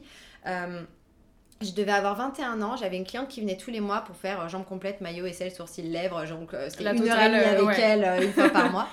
Euh, 1.62 1.66
je 1.66 1.72
devais 1.72 1.92
avoir 1.92 2.16
21 2.16 2.62
ans, 2.62 2.76
j'avais 2.76 2.96
une 2.96 3.04
cliente 3.06 3.28
qui 3.28 3.40
venait 3.40 3.56
tous 3.56 3.70
les 3.70 3.80
mois 3.80 4.00
pour 4.00 4.16
faire 4.16 4.48
jambes 4.48 4.64
complètes, 4.64 5.00
maillot, 5.00 5.26
aisselle, 5.26 5.52
sourcils, 5.52 5.82
lèvres, 5.82 6.24
donc 6.26 6.54
euh, 6.54 6.68
c'était 6.70 6.84
une 6.84 7.08
heure 7.08 7.20
et 7.20 7.28
demie 7.28 7.68
avec 7.68 7.78
elle 7.78 8.24
une 8.24 8.32
fois 8.32 8.48
par 8.50 8.70
mois. 8.72 8.88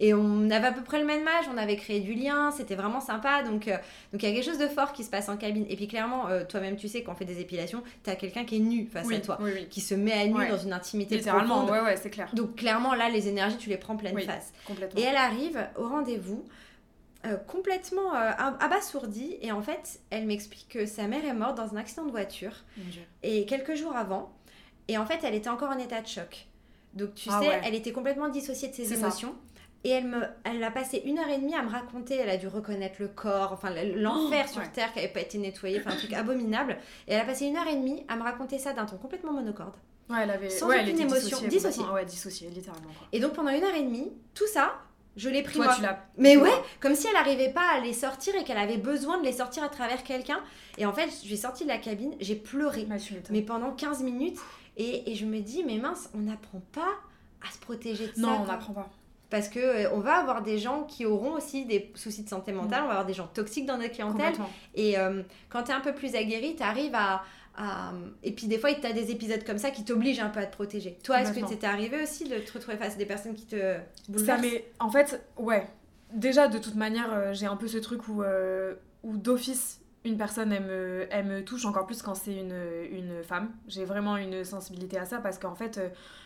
Et 0.00 0.14
on 0.14 0.48
avait 0.50 0.68
à 0.68 0.72
peu 0.72 0.82
près 0.82 1.00
le 1.00 1.04
même 1.04 1.26
âge, 1.26 1.46
on 1.52 1.58
avait 1.58 1.74
créé 1.74 1.98
du 1.98 2.14
lien, 2.14 2.52
c'était 2.52 2.76
vraiment 2.76 3.00
sympa. 3.00 3.42
Donc 3.42 3.66
euh, 3.66 3.76
donc 4.12 4.22
il 4.22 4.28
y 4.28 4.32
a 4.32 4.34
quelque 4.34 4.44
chose 4.44 4.58
de 4.58 4.68
fort 4.68 4.92
qui 4.92 5.02
se 5.02 5.10
passe 5.10 5.28
en 5.28 5.36
cabine. 5.36 5.66
Et 5.68 5.74
puis 5.74 5.88
clairement, 5.88 6.28
euh, 6.28 6.44
toi-même, 6.48 6.76
tu 6.76 6.86
sais, 6.86 7.02
quand 7.02 7.12
on 7.12 7.14
fait 7.16 7.24
des 7.24 7.40
épilations, 7.40 7.82
tu 8.04 8.10
as 8.10 8.14
quelqu'un 8.14 8.44
qui 8.44 8.56
est 8.56 8.60
nu 8.60 8.86
face 8.86 9.10
à 9.10 9.18
toi, 9.18 9.38
qui 9.70 9.80
se 9.80 9.94
met 9.94 10.12
à 10.12 10.26
nu 10.26 10.48
dans 10.48 10.58
une 10.58 10.72
intimité 10.72 11.16
Littéralement, 11.16 11.64
profonde. 11.64 11.70
ouais, 11.70 11.80
ouais, 11.80 11.96
c'est 11.96 12.10
clair. 12.10 12.28
Donc 12.32 12.54
clairement, 12.54 12.94
là, 12.94 13.08
les 13.08 13.26
énergies, 13.28 13.56
tu 13.56 13.70
les 13.70 13.76
prends 13.76 13.96
pleine 13.96 14.18
face. 14.20 14.52
Complètement. 14.66 15.00
Et 15.00 15.04
elle 15.04 15.16
arrive 15.16 15.66
au 15.76 15.88
rendez-vous. 15.88 16.44
Euh, 17.26 17.36
complètement 17.36 18.12
abasourdie 18.12 19.38
et 19.42 19.50
en 19.50 19.60
fait 19.60 19.98
elle 20.10 20.24
m'explique 20.26 20.68
que 20.68 20.86
sa 20.86 21.08
mère 21.08 21.24
est 21.24 21.32
morte 21.32 21.56
dans 21.56 21.74
un 21.74 21.76
accident 21.76 22.04
de 22.04 22.12
voiture. 22.12 22.52
Et 23.24 23.44
quelques 23.44 23.74
jours 23.74 23.96
avant. 23.96 24.32
Et 24.86 24.96
en 24.98 25.04
fait 25.04 25.18
elle 25.24 25.34
était 25.34 25.48
encore 25.48 25.70
en 25.70 25.78
état 25.78 26.00
de 26.00 26.06
choc. 26.06 26.46
Donc 26.94 27.14
tu 27.14 27.28
ah 27.32 27.40
sais 27.40 27.60
elle 27.64 27.74
était 27.74 27.90
complètement 27.90 28.28
dissociée 28.28 28.68
de 28.68 28.74
ses 28.74 28.92
émotions. 28.92 29.34
Et 29.84 29.90
elle, 29.90 30.06
me, 30.06 30.22
elle 30.44 30.62
a 30.62 30.70
passé 30.70 31.02
une 31.04 31.18
heure 31.18 31.28
et 31.28 31.38
demie 31.38 31.54
à 31.54 31.62
me 31.62 31.70
raconter, 31.70 32.16
elle 32.16 32.30
a 32.30 32.36
dû 32.36 32.48
reconnaître 32.48 32.96
le 33.00 33.08
corps, 33.08 33.52
enfin 33.52 33.70
l'enfer 33.70 34.46
oh, 34.48 34.52
sur 34.52 34.72
Terre 34.72 34.92
qui 34.92 34.98
n'avait 34.98 35.12
pas 35.12 35.20
été 35.20 35.38
nettoyé, 35.38 35.80
enfin 35.80 35.92
un 35.92 35.96
truc 35.96 36.12
abominable. 36.12 36.78
Et 37.06 37.14
elle 37.14 37.20
a 37.20 37.24
passé 37.24 37.46
une 37.46 37.56
heure 37.56 37.66
et 37.66 37.76
demie 37.76 38.04
à 38.08 38.16
me 38.16 38.22
raconter 38.22 38.58
ça 38.58 38.72
d'un 38.72 38.86
ton 38.86 38.96
complètement 38.96 39.32
monocorde. 39.32 39.74
Ouais, 40.10 40.22
elle 40.22 40.30
avait... 40.30 40.50
Sans 40.50 40.68
aucune 40.68 40.98
émotion, 40.98 41.38
dissociée, 42.06 42.50
littéralement. 42.50 42.90
Et 43.12 43.20
donc 43.20 43.34
pendant 43.34 43.50
une 43.50 43.62
heure 43.62 43.74
et 43.74 43.82
demie, 43.82 44.10
tout 44.34 44.46
ça, 44.46 44.80
je 45.18 45.28
l'ai 45.28 45.42
pris 45.42 45.58
moi. 45.58 45.74
Tu 45.74 45.82
Mais 46.16 46.36
ouais, 46.36 46.50
comme 46.80 46.94
si 46.94 47.06
elle 47.06 47.12
n'arrivait 47.12 47.52
pas 47.52 47.74
à 47.74 47.80
les 47.80 47.92
sortir 47.92 48.34
et 48.36 48.44
qu'elle 48.44 48.58
avait 48.58 48.78
besoin 48.78 49.18
de 49.18 49.24
les 49.24 49.32
sortir 49.32 49.64
à 49.64 49.68
travers 49.68 50.02
quelqu'un. 50.04 50.40
Et 50.78 50.86
en 50.86 50.92
fait, 50.92 51.06
je 51.06 51.26
suis 51.26 51.36
sortie 51.36 51.64
de 51.64 51.68
la 51.68 51.78
cabine, 51.78 52.14
j'ai 52.20 52.36
pleuré. 52.36 52.84
Bah, 52.84 52.96
mais 53.30 53.42
pendant 53.42 53.72
15 53.72 54.02
minutes. 54.02 54.38
Et, 54.80 55.10
et, 55.10 55.16
je 55.16 55.26
me 55.26 55.40
dis, 55.40 55.64
mais 55.64 55.76
mince, 55.78 56.08
on 56.14 56.18
n'apprend 56.18 56.62
pas 56.70 56.94
à 57.44 57.52
se 57.52 57.58
protéger 57.58 58.06
de 58.06 58.14
ça. 58.14 58.20
Non, 58.20 58.42
on 58.42 58.46
n'apprend 58.46 58.72
pas. 58.72 58.88
Parce 59.30 59.48
que 59.48 59.58
euh, 59.58 59.90
on 59.92 60.00
va 60.00 60.14
avoir 60.14 60.42
des 60.42 60.58
gens 60.58 60.84
qui 60.84 61.04
auront 61.04 61.32
aussi 61.32 61.66
des 61.66 61.92
soucis 61.94 62.22
de 62.22 62.28
santé 62.28 62.52
mentale, 62.52 62.82
mm. 62.82 62.84
on 62.84 62.86
va 62.86 62.92
avoir 62.92 63.06
des 63.06 63.12
gens 63.12 63.26
toxiques 63.26 63.66
dans 63.66 63.76
notre 63.76 63.92
clientèle. 63.92 64.34
Et 64.74 64.98
euh, 64.98 65.22
quand 65.50 65.64
tu 65.64 65.70
es 65.70 65.74
un 65.74 65.80
peu 65.80 65.94
plus 65.94 66.14
aguerri, 66.14 66.56
tu 66.56 66.62
arrives 66.62 66.94
à, 66.94 67.22
Et 68.22 68.32
puis 68.32 68.46
des 68.46 68.58
fois, 68.58 68.72
tu 68.72 68.86
as 68.86 68.92
des 68.92 69.10
épisodes 69.10 69.44
comme 69.44 69.58
ça 69.58 69.70
qui 69.70 69.84
t'obligent 69.84 70.20
un 70.20 70.28
peu 70.28 70.40
à 70.40 70.46
te 70.46 70.54
protéger. 70.54 70.98
Toi, 71.02 71.20
est-ce 71.20 71.32
que 71.32 71.46
c'était 71.46 71.66
arrivé 71.66 72.02
aussi 72.02 72.28
de 72.28 72.38
te 72.38 72.52
retrouver 72.52 72.76
face 72.76 72.94
à 72.94 72.96
des 72.96 73.06
personnes 73.06 73.34
qui 73.34 73.46
te 73.46 73.76
bouleversent 74.08 74.40
mais 74.42 74.64
En 74.78 74.90
fait, 74.90 75.24
ouais. 75.36 75.66
Déjà, 76.12 76.48
de 76.48 76.58
toute 76.58 76.76
manière, 76.76 77.12
euh, 77.12 77.32
j'ai 77.34 77.46
un 77.46 77.56
peu 77.56 77.68
ce 77.68 77.76
truc 77.76 78.08
où, 78.08 78.22
où 79.02 79.16
d'office, 79.16 79.80
une 80.04 80.16
personne, 80.16 80.52
elle 80.52 80.64
me, 80.64 81.06
elle 81.10 81.26
me, 81.26 81.44
touche 81.44 81.66
encore 81.66 81.86
plus 81.86 82.00
quand 82.00 82.14
c'est 82.14 82.34
une, 82.34 82.56
une 82.90 83.22
femme. 83.22 83.50
J'ai 83.66 83.84
vraiment 83.84 84.16
une 84.16 84.44
sensibilité 84.44 84.98
à 84.98 85.04
ça 85.04 85.18
parce 85.18 85.38
qu'en 85.38 85.54
fait, 85.54 85.80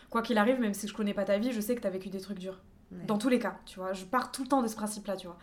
quoi 0.09 0.21
qu'il 0.21 0.37
arrive, 0.37 0.59
même 0.59 0.73
si 0.73 0.87
je 0.87 0.93
connais 0.93 1.13
pas 1.13 1.25
ta 1.25 1.37
vie, 1.37 1.51
je 1.51 1.59
sais 1.59 1.75
que 1.75 1.81
tu 1.81 1.87
as 1.87 1.89
vécu 1.89 2.09
des 2.09 2.21
trucs 2.21 2.39
durs. 2.39 2.59
Dans 3.07 3.17
tous 3.17 3.29
les 3.29 3.39
cas, 3.39 3.57
tu 3.65 3.79
vois. 3.79 3.93
Je 3.93 4.05
pars 4.05 4.31
tout 4.31 4.43
le 4.43 4.47
temps 4.47 4.61
de 4.61 4.67
ce 4.67 4.75
principe-là, 4.75 5.17
tu 5.17 5.27
vois. 5.27 5.37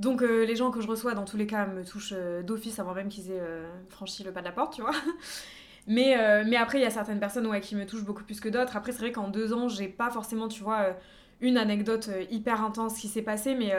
Donc 0.00 0.22
euh, 0.22 0.46
les 0.46 0.56
gens 0.56 0.70
que 0.70 0.80
je 0.80 0.86
reçois, 0.86 1.12
dans 1.14 1.26
tous 1.26 1.36
les 1.36 1.46
cas, 1.46 1.66
me 1.66 1.84
touchent 1.84 2.14
euh, 2.16 2.42
d'office 2.42 2.78
avant 2.78 2.94
même 2.94 3.10
qu'ils 3.10 3.30
aient 3.30 3.38
euh, 3.38 3.68
franchi 3.90 4.24
le 4.24 4.32
pas 4.32 4.40
de 4.40 4.46
la 4.46 4.52
porte, 4.52 4.74
tu 4.74 4.80
vois. 4.80 4.94
mais, 5.86 6.16
mais 6.46 6.56
après, 6.56 6.78
il 6.78 6.82
y 6.82 6.86
a 6.86 6.90
certaines 6.90 7.20
personnes 7.20 7.46
ouais, 7.46 7.60
qui 7.60 7.76
me 7.76 7.84
touchent 7.84 8.04
beaucoup 8.04 8.24
plus 8.24 8.40
que 8.40 8.48
d'autres. 8.48 8.76
Après, 8.76 8.92
c'est 8.92 9.00
vrai 9.00 9.12
qu'en 9.12 9.28
deux 9.28 9.52
ans, 9.52 9.68
j'ai 9.68 9.88
pas 9.88 10.10
forcément, 10.10 10.48
tu 10.48 10.62
vois, 10.62 10.96
une 11.42 11.58
anecdote 11.58 12.08
hyper 12.30 12.64
intense 12.64 12.98
qui 12.98 13.08
s'est 13.08 13.22
passée, 13.22 13.54
mais, 13.54 13.72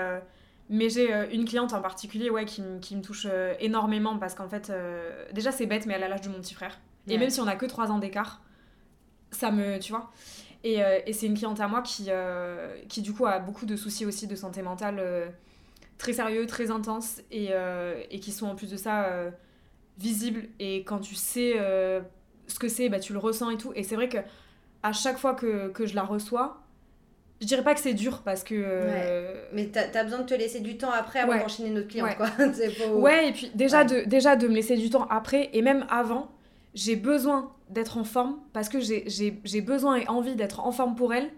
mais 0.69 0.89
j'ai 0.89 1.11
une 1.33 1.45
cliente 1.45 1.73
en 1.73 1.81
particulier 1.81 2.29
ouais, 2.29 2.45
qui, 2.45 2.61
qui 2.81 2.95
me 2.95 3.01
touche 3.01 3.27
énormément 3.59 4.17
parce 4.17 4.35
qu'en 4.35 4.49
fait, 4.49 4.71
déjà 5.31 5.51
c'est 5.51 5.65
bête, 5.65 5.85
mais 5.85 5.93
elle 5.93 6.03
a 6.03 6.07
l'âge 6.07 6.21
de 6.21 6.29
mon 6.29 6.39
petit 6.39 6.53
frère. 6.53 6.79
Et 7.07 7.17
même 7.17 7.29
si 7.29 7.39
on 7.39 7.47
a 7.47 7.55
que 7.55 7.65
trois 7.65 7.91
ans 7.91 7.99
d'écart, 7.99 8.41
ça 9.31 9.51
me, 9.51 9.79
tu 9.79 9.91
vois. 9.91 10.11
Et, 10.63 10.81
c'est 11.13 11.27
une 11.27 11.35
cliente 11.35 11.61
à 11.61 11.67
moi 11.67 11.81
qui, 11.81 12.09
qui, 12.89 13.01
du 13.01 13.13
coup, 13.13 13.25
a 13.25 13.39
beaucoup 13.39 13.65
de 13.65 13.75
soucis 13.75 14.05
aussi 14.05 14.27
de 14.27 14.35
santé 14.35 14.61
mentale 14.61 15.33
très 16.01 16.13
sérieux, 16.13 16.45
très 16.47 16.71
intenses, 16.71 17.21
et, 17.31 17.49
et, 18.09 18.19
qui 18.19 18.31
sont 18.31 18.47
en 18.47 18.55
plus 18.55 18.69
de 18.69 18.77
ça 18.77 19.07
visibles. 19.97 20.47
Et 20.59 20.83
quand 20.83 20.99
tu 20.99 21.15
sais 21.15 21.53
ce 22.47 22.59
que 22.59 22.67
c'est, 22.67 22.89
bah, 22.89 22.99
tu 22.99 23.13
le 23.13 23.19
ressens 23.19 23.51
et 23.51 23.57
tout. 23.57 23.71
Et 23.75 23.83
c'est 23.83 23.95
vrai 23.95 24.09
que 24.09 24.17
à 24.83 24.93
chaque 24.93 25.17
fois 25.17 25.35
que, 25.35 25.69
que, 25.69 25.85
je 25.85 25.95
la 25.95 26.03
reçois, 26.03 26.63
je 27.39 27.45
dirais 27.45 27.63
pas 27.63 27.73
que 27.73 27.79
c'est 27.79 27.93
dur 27.93 28.21
parce 28.23 28.43
que. 28.43 28.55
Mais 29.53 29.67
t'as 29.67 29.87
as 29.93 30.03
besoin 30.03 30.19
de 30.19 30.25
te 30.25 30.33
laisser 30.33 30.59
du 30.59 30.77
temps 30.77 30.91
après 30.91 31.19
avant 31.19 31.37
d'enchaîner 31.37 31.69
notre 31.69 31.87
client, 31.87 32.05
ouais. 32.05 32.15
quoi. 32.15 32.29
Ouais, 32.95 33.29
et 33.29 33.31
puis 33.31 33.51
déjà, 33.55 33.83
De, 33.83 34.03
déjà 34.05 34.35
de 34.35 34.47
me 34.47 34.55
laisser 34.55 34.77
du 34.77 34.89
temps 34.89 35.07
après, 35.09 35.49
et 35.53 35.61
même 35.61 35.85
avant, 35.89 36.31
j'ai 36.73 36.95
besoin 36.95 37.51
d'être 37.69 37.97
en 37.97 38.03
forme 38.03 38.37
parce 38.53 38.69
que 38.69 38.79
j'ai 38.79 39.61
besoin 39.61 39.97
et 39.97 40.07
envie 40.07 40.35
d'être 40.35 40.59
en 40.61 40.71
forme 40.71 40.95
pour 40.95 41.13
elle 41.13 41.29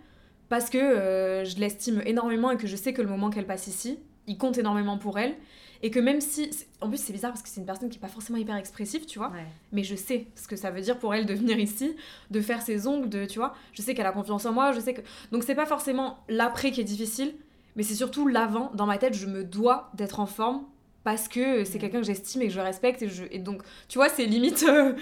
parce 0.50 0.70
que 0.70 0.78
euh, 0.78 1.46
je 1.46 1.58
l'estime 1.58 2.02
énormément 2.06 2.52
et 2.52 2.58
que 2.58 2.68
je 2.68 2.76
sais 2.76 2.94
que 2.94 3.02
le 3.02 3.08
moment 3.08 3.30
qu'elle 3.30 3.48
passe 3.48 3.68
ici, 3.68 4.00
il 4.28 4.38
compte 4.38 4.58
énormément 4.58 4.98
pour 4.98 5.20
elle. 5.20 5.36
Et 5.82 5.92
que 5.92 6.00
même 6.00 6.22
si. 6.22 6.50
En 6.80 6.88
plus, 6.88 6.98
c'est 6.98 7.12
bizarre 7.12 7.32
parce 7.32 7.44
que 7.44 7.50
c'est 7.50 7.60
une 7.60 7.66
personne 7.66 7.90
qui 7.90 7.98
n'est 7.98 8.02
pas 8.02 8.08
forcément 8.08 8.38
hyper 8.38 8.56
expressive, 8.56 9.06
tu 9.06 9.20
vois. 9.20 9.34
Mais 9.74 9.84
je 9.84 9.96
sais 9.96 10.28
ce 10.36 10.48
que 10.48 10.56
ça 10.56 10.72
veut 10.72 10.80
dire 10.80 10.98
pour 10.98 11.14
elle 11.14 11.26
de 11.26 11.34
venir 11.34 11.60
ici, 11.60 11.96
de 12.32 12.40
faire 12.40 12.62
ses 12.62 12.88
ongles, 12.88 13.10
de, 13.10 13.26
tu 13.26 13.40
vois. 13.40 13.54
Je 13.74 13.82
sais 13.82 13.94
qu'elle 13.94 14.06
a 14.06 14.14
confiance 14.14 14.46
en 14.46 14.54
moi, 14.54 14.72
je 14.72 14.80
sais 14.80 14.94
que. 14.94 15.02
Donc, 15.34 15.44
c'est 15.44 15.56
pas 15.56 15.66
forcément 15.66 16.20
l'après 16.30 16.72
qui 16.72 16.80
est 16.80 16.86
difficile, 16.86 17.36
mais 17.76 17.84
c'est 17.84 17.96
surtout 17.96 18.28
l'avant. 18.28 18.72
Dans 18.76 18.86
ma 18.86 18.98
tête, 18.98 19.14
je 19.14 19.28
me 19.28 19.44
dois 19.44 19.92
d'être 19.94 20.22
en 20.22 20.26
forme 20.26 20.64
parce 21.04 21.28
que 21.28 21.66
c'est 21.66 21.80
quelqu'un 21.80 22.00
que 22.00 22.08
j'estime 22.08 22.44
et 22.44 22.48
que 22.48 22.54
je 22.54 22.62
respecte. 22.62 23.02
Et, 23.02 23.10
je... 23.10 23.26
et 23.30 23.40
donc, 23.40 23.62
tu 23.90 23.98
vois, 23.98 24.08
c'est 24.08 24.26
limite. 24.26 24.64
Euh, 24.64 24.94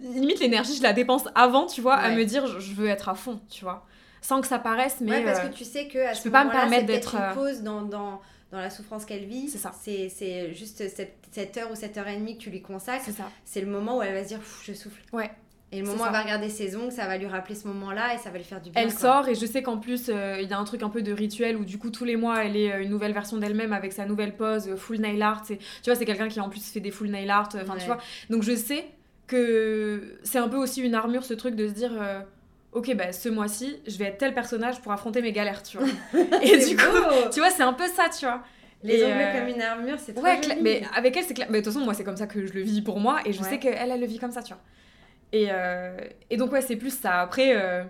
limite 0.00 0.40
l'énergie 0.40 0.76
je 0.76 0.82
la 0.82 0.92
dépense 0.92 1.24
avant 1.34 1.66
tu 1.66 1.80
vois 1.80 1.94
à 1.94 2.10
me 2.10 2.24
dire 2.24 2.60
je 2.60 2.72
veux 2.72 2.86
être 2.86 3.08
à 3.08 3.14
fond 3.14 3.40
tu 3.50 3.64
vois 3.64 3.84
sans 4.20 4.40
que 4.40 4.46
ça 4.46 4.58
paraisse 4.58 4.98
mais 5.00 5.10
ouais, 5.10 5.24
parce 5.24 5.40
que 5.40 5.52
tu 5.52 5.64
sais 5.64 5.88
que 5.88 5.98
à 5.98 6.12
je 6.12 6.22
peux 6.22 6.30
pas 6.30 6.44
me 6.44 6.50
permettre 6.50 6.86
d'être 6.86 7.14
une 7.14 7.20
euh, 7.20 7.34
pause 7.34 7.62
dans, 7.62 7.82
dans, 7.82 8.20
dans 8.50 8.60
la 8.60 8.70
souffrance 8.70 9.04
qu'elle 9.04 9.24
vit 9.24 9.48
c'est 9.48 9.58
ça 9.58 9.72
c'est 9.78 10.54
juste 10.54 10.88
cette, 10.88 11.16
cette, 11.30 11.56
heure 11.56 11.70
ou 11.70 11.74
cette 11.74 11.96
heure 11.98 12.08
et 12.08 12.16
demie 12.16 12.38
que 12.38 12.42
tu 12.42 12.50
lui 12.50 12.62
consacres 12.62 13.04
c'est 13.04 13.12
ça 13.12 13.30
c'est 13.44 13.60
le 13.60 13.66
moment 13.66 13.98
où 13.98 14.02
elle 14.02 14.14
va 14.14 14.22
se 14.22 14.28
dire 14.28 14.40
je 14.64 14.72
souffle 14.72 15.02
ouais 15.12 15.30
et 15.70 15.80
le 15.80 15.86
moment 15.86 16.04
où 16.04 16.06
elle 16.06 16.12
va 16.12 16.22
regarder 16.22 16.48
ses 16.48 16.76
ongles, 16.76 16.92
ça 16.92 17.06
va 17.06 17.18
lui 17.18 17.26
rappeler 17.26 17.54
ce 17.54 17.68
moment-là 17.68 18.14
et 18.14 18.18
ça 18.18 18.30
va 18.30 18.38
lui 18.38 18.44
faire 18.44 18.60
du 18.60 18.70
bien. 18.70 18.80
Elle 18.80 18.90
sort 18.90 19.28
et 19.28 19.34
je 19.34 19.44
sais 19.44 19.62
qu'en 19.62 19.76
plus, 19.76 20.08
euh, 20.08 20.40
il 20.40 20.48
y 20.48 20.52
a 20.54 20.58
un 20.58 20.64
truc 20.64 20.82
un 20.82 20.88
peu 20.88 21.02
de 21.02 21.12
rituel 21.12 21.58
où 21.58 21.64
du 21.64 21.78
coup 21.78 21.90
tous 21.90 22.04
les 22.04 22.16
mois, 22.16 22.42
elle 22.42 22.56
est 22.56 22.72
euh, 22.72 22.82
une 22.82 22.88
nouvelle 22.88 23.12
version 23.12 23.36
d'elle-même 23.36 23.74
avec 23.74 23.92
sa 23.92 24.06
nouvelle 24.06 24.34
pose, 24.34 24.76
full 24.76 24.98
nail 24.98 25.20
art. 25.20 25.42
Tu 25.46 25.58
vois, 25.84 25.94
c'est 25.94 26.06
quelqu'un 26.06 26.28
qui 26.28 26.40
en 26.40 26.48
plus 26.48 26.64
fait 26.64 26.80
des 26.80 26.90
full 26.90 27.08
nail 27.08 27.28
art. 27.28 27.50
Enfin, 27.54 27.76
tu 27.76 27.84
vois. 27.84 27.98
Donc 28.30 28.42
je 28.44 28.56
sais 28.56 28.86
que 29.26 30.18
c'est 30.22 30.38
un 30.38 30.48
peu 30.48 30.56
aussi 30.56 30.80
une 30.80 30.94
armure 30.94 31.22
ce 31.22 31.34
truc 31.34 31.54
de 31.54 31.68
se 31.68 31.74
dire 31.74 31.92
euh, 32.00 32.20
ok 32.72 32.94
bah 32.94 33.12
ce 33.12 33.28
mois-ci 33.28 33.80
je 33.86 33.96
vais 33.98 34.06
être 34.06 34.18
tel 34.18 34.34
personnage 34.34 34.80
pour 34.80 34.92
affronter 34.92 35.22
mes 35.22 35.32
galères 35.32 35.62
tu 35.62 35.78
vois. 35.78 35.86
Et 36.42 36.58
du 36.58 36.76
coup 36.76 36.82
tu 37.32 37.40
vois 37.40 37.50
c'est 37.50 37.62
un 37.62 37.72
peu 37.72 37.86
ça 37.86 38.08
tu 38.08 38.26
vois. 38.26 38.42
Les 38.82 39.02
ongles 39.02 39.12
euh, 39.16 39.38
comme 39.38 39.48
une 39.48 39.62
armure 39.62 39.98
c'est 39.98 40.14
trop 40.14 40.24
ouais 40.24 40.40
mais 40.60 40.82
avec 40.94 41.16
elle 41.16 41.24
c'est 41.24 41.34
clair 41.34 41.48
mais 41.50 41.58
de 41.58 41.64
toute 41.64 41.72
façon 41.72 41.84
moi 41.84 41.94
c'est 41.94 42.04
comme 42.04 42.16
ça 42.16 42.26
que 42.26 42.46
je 42.46 42.52
le 42.52 42.62
vis 42.62 42.82
pour 42.82 43.00
moi 43.00 43.20
et 43.24 43.32
je 43.32 43.42
sais 43.42 43.58
qu'elle 43.58 43.90
elle 43.90 44.00
le 44.00 44.06
vit 44.06 44.18
comme 44.18 44.32
ça 44.32 44.42
tu 44.42 44.52
vois. 44.52 44.62
Et, 45.32 45.48
euh, 45.50 45.96
et 46.30 46.36
donc 46.36 46.52
ouais 46.52 46.62
c'est 46.62 46.76
plus 46.76 46.96
ça. 46.96 47.20
Après 47.20 47.86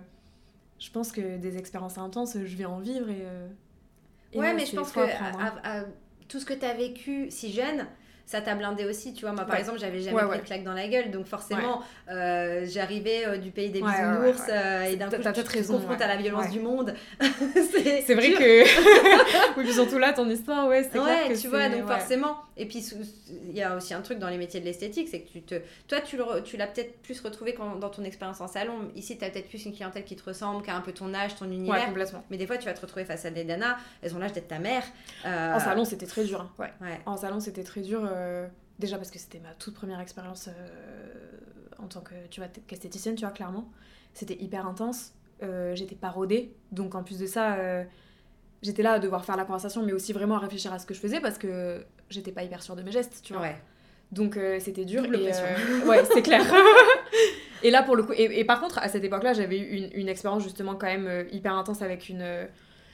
je 0.79 0.89
pense 0.91 1.11
que 1.11 1.37
des 1.37 1.57
expériences 1.57 1.97
intenses 1.97 2.37
je 2.43 2.55
vais 2.55 2.65
en 2.65 2.79
vivre 2.79 3.09
et, 3.09 4.37
ouais 4.37 4.53
mais 4.53 4.65
je 4.65 4.75
pense 4.75 4.91
que 4.91 5.01
tout 6.27 6.39
ce 6.39 6.45
que 6.45 6.53
tu 6.53 6.65
as 6.65 6.73
vécu 6.73 7.27
si 7.29 7.51
jeune 7.51 7.87
ça 8.29 8.41
t'a 8.41 8.53
blindé 8.53 8.85
aussi, 8.85 9.11
tu 9.11 9.21
vois. 9.21 9.33
Moi, 9.33 9.43
par 9.43 9.55
exemple, 9.55 9.79
j'avais 9.79 10.01
jamais 10.01 10.21
pris 10.21 10.37
de 10.37 10.43
claque 10.43 10.63
dans 10.63 10.73
la 10.73 10.87
gueule, 10.87 11.09
donc 11.09 11.25
forcément, 11.25 11.81
euh, 12.11 12.63
j'arrivais 12.69 13.25
euh, 13.25 13.37
du 13.37 13.49
pays 13.49 13.71
des 13.71 13.81
bisounours 13.81 14.43
euh, 14.49 14.83
et 14.83 14.97
d'un 14.97 15.09
coup, 15.09 15.15
je 15.17 15.29
te 15.31 15.67
confronte 15.71 15.99
à 15.99 16.07
la 16.07 16.15
violence 16.15 16.51
du 16.51 16.59
monde. 16.59 16.93
c'est 17.19 18.13
vrai 18.13 18.33
que. 18.33 18.63
oui, 19.57 19.63
puis 19.63 19.73
surtout 19.73 19.97
là, 19.97 20.13
ton 20.13 20.29
histoire, 20.29 20.67
ouais, 20.67 20.83
c'est 20.83 20.99
clair 20.99 21.27
que 21.27 21.41
tu 21.41 21.47
vois, 21.47 21.69
donc 21.69 21.87
forcément. 21.87 22.37
Et 22.55 22.67
puis, 22.67 22.85
il 23.49 23.57
y 23.57 23.63
a 23.63 23.75
aussi 23.75 23.93
un 23.95 24.01
truc 24.01 24.19
dans 24.19 24.27
les 24.27 24.37
métiers 24.37 24.59
de 24.59 24.65
l'esthétique, 24.65 25.07
c'est 25.09 25.21
que 25.21 25.29
tu 25.31 25.41
te. 25.41 25.55
Toi, 25.87 26.01
tu, 26.01 26.19
tu 26.43 26.57
l'as 26.57 26.67
peut-être 26.67 27.01
plus 27.01 27.19
retrouvé 27.21 27.55
quand, 27.55 27.77
dans 27.77 27.89
ton 27.89 28.03
expérience 28.03 28.41
en 28.41 28.47
salon. 28.47 28.91
Ici, 28.95 29.17
tu 29.17 29.25
as 29.25 29.29
peut-être 29.29 29.47
plus 29.49 29.65
une 29.65 29.73
clientèle 29.73 30.03
qui 30.03 30.15
te 30.15 30.23
ressemble, 30.23 30.61
qui 30.61 30.69
a 30.69 30.75
un 30.75 30.81
peu 30.81 30.91
ton 30.91 31.15
âge, 31.15 31.35
ton 31.35 31.45
univers. 31.45 31.85
complètement. 31.87 32.23
Mais 32.29 32.37
des 32.37 32.45
fois, 32.45 32.57
tu 32.57 32.65
vas 32.65 32.73
te 32.73 32.81
retrouver 32.81 33.05
face 33.05 33.25
à 33.25 33.31
des 33.31 33.43
nanas, 33.43 33.77
elles 34.03 34.13
ont 34.13 34.19
l'âge 34.19 34.33
d'être 34.33 34.49
ta 34.49 34.59
mère. 34.59 34.83
En 35.25 35.59
salon, 35.59 35.83
c'était 35.83 36.05
très 36.05 36.25
dur. 36.25 36.41
Hein. 36.41 36.63
Ouais. 36.81 36.99
En 37.07 37.17
salon, 37.17 37.39
c'était 37.39 37.63
très 37.63 37.81
dur. 37.81 38.01
Euh, 38.03 38.18
déjà 38.79 38.97
parce 38.97 39.11
que 39.11 39.19
c'était 39.19 39.39
ma 39.39 39.53
toute 39.53 39.75
première 39.75 39.99
expérience 39.99 40.47
euh, 40.47 41.37
en 41.77 41.87
tant 41.87 42.01
que 42.01 42.13
tu 42.29 42.39
vois, 42.39 42.49
qu'esthéticienne, 42.67 43.15
tu 43.15 43.25
vois, 43.25 43.31
clairement. 43.31 43.69
C'était 44.13 44.41
hyper 44.41 44.65
intense. 44.65 45.13
Euh, 45.43 45.75
j'étais 45.75 45.95
pas 45.95 46.09
rodée. 46.09 46.55
Donc 46.71 46.95
en 46.95 47.03
plus 47.03 47.19
de 47.19 47.25
ça, 47.25 47.57
j'étais 48.61 48.83
là 48.83 48.93
à 48.93 48.99
devoir 48.99 49.25
faire 49.25 49.37
la 49.37 49.45
conversation, 49.45 49.85
mais 49.85 49.93
aussi 49.93 50.13
vraiment 50.13 50.35
à 50.35 50.39
réfléchir 50.39 50.73
à 50.73 50.79
ce 50.79 50.85
que 50.85 50.93
je 50.93 50.99
faisais 50.99 51.19
parce 51.19 51.37
que 51.37 51.85
j'étais 52.09 52.31
pas 52.31 52.43
hyper 52.43 52.63
sûre 52.63 52.75
de 52.75 52.81
mes 52.81 52.91
gestes, 52.91 53.21
tu 53.23 53.33
vois. 53.33 53.43
Ouais. 53.43 53.55
Donc 54.11 54.39
c'était 54.59 54.85
dur. 54.85 55.05
et, 55.05 55.31
ouais, 55.85 56.03
c'est 56.11 56.21
clair. 56.21 56.43
et 57.63 57.69
là, 57.69 57.83
pour 57.83 57.95
le 57.95 58.03
coup, 58.03 58.13
et, 58.15 58.43
par 58.43 58.59
contre, 58.59 58.79
à 58.79 58.89
cette 58.89 59.03
époque-là, 59.03 59.33
j'avais 59.33 59.59
eu 59.59 59.77
une, 59.77 59.89
une, 59.93 60.09
expérience 60.09 60.43
justement 60.43 60.75
quand 60.75 60.87
même 60.87 61.27
hyper 61.31 61.53
intense 61.53 61.81
avec 61.81 62.09
une, 62.09 62.47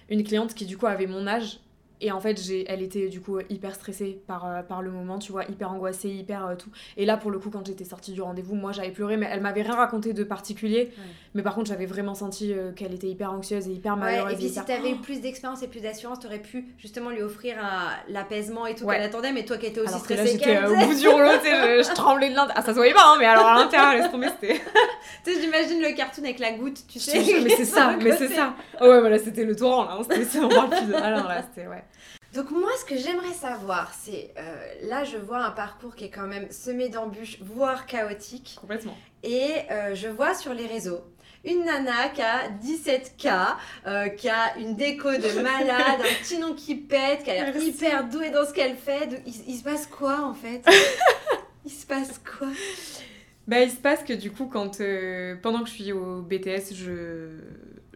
une 0.10 0.24
cliente 0.24 0.54
qui 0.54 0.66
du 0.66 0.78
coup 0.78 0.88
avait 0.88 1.08
mon 1.08 1.26
âge 1.26 1.60
et 2.02 2.12
en 2.12 2.20
fait, 2.20 2.42
j'ai, 2.42 2.66
elle 2.70 2.82
était 2.82 3.08
du 3.08 3.22
coup 3.22 3.40
hyper 3.50 3.74
stressée 3.74 4.20
par, 4.28 4.46
euh, 4.46 4.62
par 4.62 4.82
le 4.82 4.92
moment, 4.92 5.18
tu 5.18 5.32
vois, 5.32 5.46
hyper 5.46 5.72
angoissée, 5.72 6.10
hyper 6.10 6.46
euh, 6.46 6.56
tout. 6.56 6.70
Et 6.98 7.06
là, 7.06 7.16
pour 7.16 7.32
le 7.32 7.40
coup, 7.40 7.50
quand 7.50 7.66
j'étais 7.66 7.86
sortie 7.86 8.12
du 8.12 8.22
rendez-vous, 8.22 8.56
moi 8.56 8.74
j'avais 8.74 8.92
pleuré, 8.92 9.16
mais 9.16 9.28
elle 9.32 9.42
m'avait 9.42 9.62
rien 9.62 9.76
raconté 9.76 10.14
de 10.14 10.24
particulier. 10.24 10.92
Mais 11.34 11.42
par 11.42 11.56
contre, 11.56 11.70
j'avais 11.70 11.86
vraiment 11.86 12.14
senti 12.14 12.52
euh, 12.52 12.72
qu'elle 12.74 12.94
était 12.94 13.08
hyper 13.08 13.32
anxieuse 13.32 13.68
et 13.68 13.72
hyper 13.72 13.96
malheureuse. 13.96 14.34
et 14.34 14.36
puis 14.36 14.50
si 14.50 14.64
t'avais 14.64 14.92
eu 14.92 14.96
plus 14.98 15.22
d'expérience 15.22 15.64
et 15.64 15.68
plus 15.68 15.82
d'assurance, 15.82 16.20
t'aurais 16.20 16.40
pu 16.40 16.74
justement 16.78 17.10
lui 17.10 17.22
offrir 17.22 17.56
l'apaisement 18.10 18.66
et 18.68 18.76
tout 18.76 18.88
qu'elle 18.88 19.02
attendait, 19.02 19.32
mais 19.32 19.46
toi 19.46 19.58
qui 19.58 19.68
étais 19.68 19.80
aussi 19.80 19.90
alors 19.90 20.02
stressée. 20.02 20.34
j'étais 20.34 20.66
au 20.66 20.76
bout 20.76 21.00
du 21.00 21.08
rouleau, 21.08 21.32
sais, 21.42 21.84
je, 21.84 21.94
tremblais 21.94 22.30
de 22.30 22.36
l'Inde. 22.36 22.50
Ah, 22.56 22.62
ça 22.62 22.70
se 22.70 22.78
voyait 22.78 22.94
pas, 22.94 23.04
hein, 23.06 23.16
mais 23.20 23.26
alors 23.26 23.46
à 23.46 23.56
l'intérieur, 23.56 23.94
laisse 23.94 24.12
tomber, 24.12 24.28
c'était. 24.30 24.56
tu 25.24 25.34
sais, 25.34 25.42
j'imagine 25.42 25.82
le 25.82 25.96
cartoon 25.96 26.24
avec 26.24 26.40
la 26.40 26.52
goutte, 26.52 26.80
tu 26.88 27.00
sais. 27.00 27.20
mais 27.42 27.50
c'est 27.50 27.66
ça, 27.66 27.96
mais 28.02 28.16
c'est 28.18 28.30
ça. 28.30 28.54
Oh 28.82 28.86
ouais, 28.86 29.00
voilà, 29.00 29.18
c'était 29.18 29.46
le 29.46 29.56
torrent 29.56 29.86
là, 29.86 29.98
on 30.00 30.50
parle 30.50 30.70
plus 30.70 30.88
de. 30.88 30.94
Alors 30.94 31.28
là, 31.28 31.42
c'était, 31.42 31.68
ouais. 31.68 31.84
Donc 32.36 32.52
moi, 32.52 32.70
ce 32.80 32.84
que 32.86 32.98
j'aimerais 32.98 33.34
savoir, 33.34 33.94
c'est 33.94 34.34
euh, 34.38 34.74
là, 34.84 35.06
je 35.06 35.16
vois 35.16 35.46
un 35.46 35.52
parcours 35.52 35.96
qui 35.96 36.06
est 36.06 36.10
quand 36.10 36.28
même 36.28 36.52
semé 36.52 36.90
d'embûches, 36.90 37.40
voire 37.42 37.86
chaotique. 37.86 38.58
Complètement. 38.60 38.98
Et 39.24 39.52
euh, 39.72 39.96
je 39.96 40.10
vois 40.10 40.36
sur 40.36 40.54
les 40.54 40.68
réseaux 40.68 41.02
une 41.46 41.64
nana 41.64 42.10
qui 42.10 42.24
a 42.24 42.50
17K, 42.50 43.56
euh, 43.86 44.10
qui 44.10 44.28
a 44.28 44.58
une 44.58 44.76
déco 44.76 45.12
de 45.12 45.42
malade, 45.44 46.00
un 46.00 46.24
petit 46.24 46.40
nom 46.40 46.56
qui 46.56 46.76
pète, 46.76 47.24
qui 47.24 47.30
a 47.30 47.36
l'air 47.36 47.56
hyper 47.56 48.10
douée 48.10 48.32
dans 48.32 48.46
ce 48.46 48.52
qu'elle 48.52 48.76
fait. 48.76 49.22
il, 49.26 49.56
se 49.56 49.64
passe 49.64 49.86
quoi 49.86 50.22
en 50.26 50.34
fait? 50.34 50.68
Il 51.66 51.72
se 51.72 51.86
passe 51.86 52.20
quoi? 52.20 52.48
Bah, 53.48 53.62
il 53.62 53.72
se 53.72 53.78
passe 53.78 54.04
que 54.04 54.14
du 54.14 54.32
coup, 54.32 54.46
quand 54.46 54.78
pendant 55.42 55.64
que 55.64 55.70
je 55.70 55.74
suis 55.74 55.92
au 55.92 56.22
BTS, 56.22 56.74
je 56.74 57.40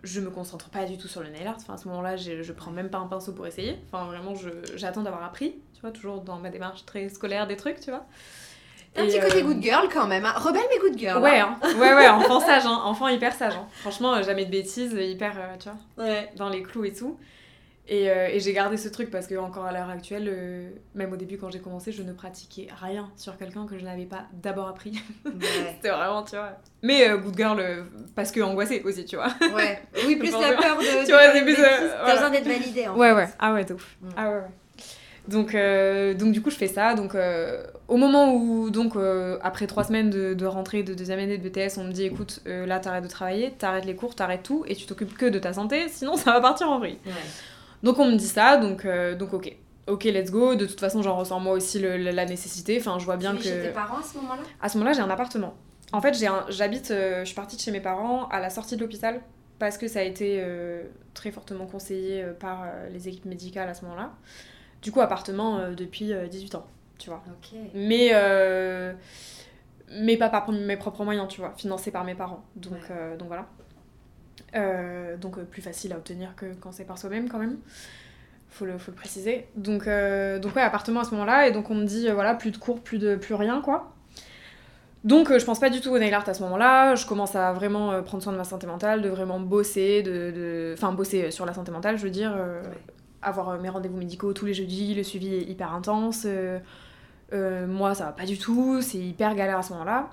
je 0.04 0.20
me 0.20 0.30
concentre 0.30 0.70
pas 0.70 0.86
du 0.86 0.98
tout 0.98 1.08
sur 1.08 1.22
le 1.22 1.30
nail 1.30 1.48
art. 1.48 1.56
Enfin, 1.58 1.74
à 1.74 1.78
ce 1.78 1.88
moment-là, 1.88 2.16
je, 2.16 2.42
je 2.42 2.54
prends 2.54 2.72
même 2.72 2.90
pas 2.90 2.98
un 2.98 3.08
pinceau 3.08 3.34
pour 3.34 3.48
essayer. 3.48 3.78
Enfin, 3.92 4.06
vraiment, 4.06 4.34
j'attends 4.76 5.04
d'avoir 5.04 5.24
appris, 5.24 5.56
tu 5.74 5.82
vois, 5.82 5.92
toujours 5.92 6.22
dans 6.22 6.38
ma 6.38 6.50
démarche 6.50 6.86
très 6.86 7.10
scolaire 7.10 7.48
des 7.48 7.58
trucs, 7.58 7.80
tu 7.80 7.90
vois. 7.90 8.06
Un 8.96 9.06
petit 9.06 9.20
côté 9.20 9.44
euh, 9.44 9.46
good 9.46 9.62
girl 9.62 9.88
quand 9.92 10.08
même, 10.08 10.26
hein. 10.26 10.34
rebelle 10.36 10.64
mais 10.70 10.80
good 10.80 10.98
girl. 10.98 11.22
Ouais, 11.22 11.40
hein. 11.40 11.58
hein. 11.62 11.74
ouais, 11.78 11.94
ouais, 11.94 12.08
enfant 12.08 12.40
sage, 12.46 12.66
enfant 12.66 13.08
hyper 13.08 13.34
sage. 13.34 13.54
Franchement, 13.82 14.22
jamais 14.24 14.46
de 14.46 14.52
bêtises, 14.52 14.94
hyper, 14.94 15.36
euh, 15.38 15.56
tu 15.60 15.70
vois, 15.70 16.06
ouais. 16.06 16.30
dans 16.36 16.50
les 16.50 16.64
clous 16.64 16.86
et 16.86 16.94
tout. 16.94 17.18
Euh, 17.92 18.28
et, 18.28 18.40
j'ai 18.40 18.54
gardé 18.54 18.78
ce 18.78 18.88
truc 18.88 19.10
parce 19.10 19.26
que 19.26 19.36
encore 19.36 19.66
à 19.66 19.72
l'heure 19.72 19.90
actuelle, 19.90 20.28
euh, 20.28 20.70
même 20.94 21.12
au 21.12 21.16
début 21.16 21.38
quand 21.38 21.50
j'ai 21.50 21.60
commencé, 21.60 21.92
je 21.92 22.04
ne 22.04 22.14
pratiquais 22.14 22.68
rien 22.82 23.10
sur 23.16 23.38
quelqu'un 23.38 23.66
que 23.66 23.78
je 23.80 23.84
n'avais 23.84 24.06
pas 24.06 24.26
d'abord 24.34 24.68
appris. 24.68 25.02
C'était 25.26 25.90
vraiment, 25.90 26.24
tu 26.24 26.36
vois. 26.36 26.52
Mais 26.84 27.10
euh, 27.10 27.18
good 27.18 27.36
girl 27.36 27.86
parce 28.16 28.32
que 28.32 28.42
angoissée 28.42 28.82
aussi, 28.86 29.06
tu 29.06 29.16
vois. 29.16 29.30
Ouais. 29.56 29.82
Oui, 30.06 30.16
plus 30.20 30.32
la 30.32 30.54
peur 30.54 30.78
de. 30.78 31.06
tu 31.06 31.12
vois, 31.12 31.30
plus. 31.30 31.56
T'as 31.56 32.14
besoin 32.14 32.30
d'être 32.30 32.48
validée. 32.48 32.88
En 32.88 32.96
ouais, 32.96 33.12
ouais. 33.12 33.28
Ah 33.40 33.54
ouais, 33.54 33.72
ouf. 33.72 33.98
Mm. 34.02 34.10
Ah 34.16 34.30
ouais, 34.30 34.36
ouais. 34.36 34.44
Donc, 35.28 35.56
donc 36.18 36.32
du 36.32 36.42
coup, 36.42 36.50
je 36.50 36.56
fais 36.56 36.68
ça. 36.68 36.96
Donc, 36.96 37.16
au 37.88 37.98
moment 37.98 38.34
où, 38.34 38.72
donc, 38.72 38.94
après 39.44 39.68
trois 39.68 39.84
semaines 39.84 40.10
de, 40.10 40.34
de, 40.34 40.46
rentrée 40.48 40.82
de 40.82 40.96
deuxième 40.96 41.20
année 41.20 41.38
de 41.38 41.48
BTS, 41.48 41.78
on 41.78 41.84
me 41.84 41.92
dit, 41.92 42.06
écoute, 42.06 42.42
là, 42.46 42.80
t'arrêtes 42.80 43.04
de 43.04 43.10
travailler, 43.10 43.52
t'arrêtes 43.52 43.86
les 43.86 43.96
cours, 43.96 44.16
t'arrêtes 44.16 44.42
tout, 44.42 44.64
et 44.68 44.76
tu 44.76 44.88
t'occupes 44.88 45.16
que 45.16 45.28
de 45.28 45.38
ta 45.38 45.54
santé, 45.54 45.88
sinon 45.88 46.16
ça 46.16 46.32
va 46.34 46.42
partir 46.42 46.68
en 46.72 46.80
vrille. 46.80 46.98
Ouais. 47.06 47.12
Donc 47.84 48.00
on 48.00 48.06
me 48.06 48.16
dit 48.16 48.28
ça, 48.28 48.58
donc, 48.58 48.86
euh, 48.86 49.16
donc 49.16 49.34
ok. 49.34 49.56
Ok, 49.88 50.04
let's 50.04 50.30
go. 50.30 50.56
De 50.56 50.66
toute 50.66 50.80
façon, 50.80 51.02
j'en 51.02 51.16
ressens 51.18 51.40
moi 51.40 51.54
aussi 51.54 51.80
la 51.80 52.26
nécessité. 52.26 52.78
Enfin, 52.80 53.00
je 53.00 53.06
vois 53.06 53.18
bien 53.18 53.36
que. 53.36 53.42
chez 53.42 53.60
tes 53.62 53.70
parents 53.70 53.98
à 53.98 54.04
ce 54.04 54.18
moment-là? 54.18 54.42
À 54.62 54.70
ce 54.70 54.78
moment-là, 54.78 54.96
j'ai 54.96 55.02
un 55.02 55.10
appartement. 55.10 55.56
En 55.92 56.02
fait, 56.02 56.16
j'habite, 56.50 56.92
euh, 56.92 57.22
je 57.22 57.26
suis 57.26 57.36
partie 57.36 57.56
de 57.56 57.62
chez 57.62 57.72
mes 57.72 57.80
parents 57.80 58.28
à 58.28 58.40
la 58.40 58.52
sortie 58.52 58.76
de 58.76 58.82
l'hôpital 58.82 59.22
parce 59.58 59.78
que 59.78 59.88
ça 59.88 60.00
a 60.00 60.04
été 60.04 60.38
euh, 60.40 60.84
très 61.16 61.32
fortement 61.32 61.66
conseillé 61.66 62.24
par 62.40 62.66
les 62.92 63.08
équipes 63.08 63.26
médicales 63.26 63.68
à 63.68 63.74
ce 63.74 63.84
moment-là. 63.86 64.12
Du 64.84 64.92
coup, 64.92 65.02
appartement 65.02 65.72
depuis 65.72 66.14
18 66.30 66.56
ans, 66.56 66.68
tu 67.00 67.10
vois. 67.10 67.24
Ok. 67.28 67.58
Mais, 67.74 68.12
mais 69.92 70.18
pas 70.18 70.30
par 70.30 70.52
mes 70.52 70.78
propres 70.78 71.04
moyens, 71.04 71.28
tu 71.30 71.42
vois, 71.42 71.54
financé 71.58 71.90
par 71.90 72.04
mes 72.04 72.14
parents. 72.14 72.44
Donc, 72.56 72.92
donc 73.18 73.28
voilà. 73.28 73.48
Euh, 74.56 75.18
donc 75.18 75.38
euh, 75.38 75.44
plus 75.44 75.62
facile 75.62 75.94
à 75.94 75.98
obtenir 75.98 76.36
que 76.36 76.54
quand 76.60 76.72
c'est 76.72 76.86
par 76.86 76.98
soi-même 76.98 77.30
quand 77.30 77.40
même. 77.40 77.58
Faut 78.50 78.66
le, 78.66 78.78
faut 78.80 78.92
le 78.92 78.98
préciser. 78.98 79.48
Donc, 79.56 79.86
euh, 79.86 80.40
donc 80.40 80.56
ouais, 80.56 80.64
appartement 80.64 81.02
à 81.02 81.04
ce 81.04 81.12
moment-là. 81.12 81.48
Et 81.48 81.52
donc 81.52 81.70
on 81.70 81.76
me 81.76 81.86
dit, 81.86 82.10
voilà, 82.10 82.34
plus 82.34 82.52
de 82.52 82.58
cours, 82.58 82.82
plus, 82.82 82.98
de, 82.98 83.16
plus 83.16 83.36
rien, 83.36 83.62
quoi. 83.62 83.94
Donc 85.04 85.32
je 85.38 85.46
pense 85.46 85.60
pas 85.60 85.70
du 85.70 85.80
tout 85.80 85.92
au 85.92 86.00
nail 86.00 86.14
art 86.14 86.28
à 86.28 86.34
ce 86.34 86.42
moment-là. 86.44 86.96
Je 86.96 87.06
commence 87.06 87.36
à 87.36 87.54
vraiment 87.54 88.02
prendre 88.04 88.24
soin 88.24 88.34
de 88.34 88.38
ma 88.38 88.44
santé 88.44 88.66
mentale, 88.68 89.02
de 89.02 89.10
vraiment 89.10 89.40
bosser, 89.40 90.02
de... 90.02 90.74
Enfin, 90.74 90.92
bosser 90.92 91.32
sur 91.32 91.46
la 91.46 91.54
santé 91.54 91.72
mentale, 91.72 91.98
je 91.98 92.04
veux 92.04 92.10
dire. 92.10 92.36
Avoir 93.22 93.60
mes 93.60 93.70
rendez-vous 93.70 93.98
médicaux 93.98 94.34
tous 94.34 94.46
les 94.46 94.54
jeudis, 94.54 94.96
le 94.96 95.04
suivi 95.04 95.36
est 95.36 95.44
hyper 95.44 95.74
intense. 95.74 96.26
moi, 97.32 97.94
ça 97.94 98.06
va 98.06 98.12
pas 98.12 98.26
du 98.26 98.38
tout. 98.38 98.82
C'est 98.82 98.98
hyper 98.98 99.36
galère 99.36 99.60
à 99.60 99.64
ce 99.64 99.72
moment-là. 99.74 100.10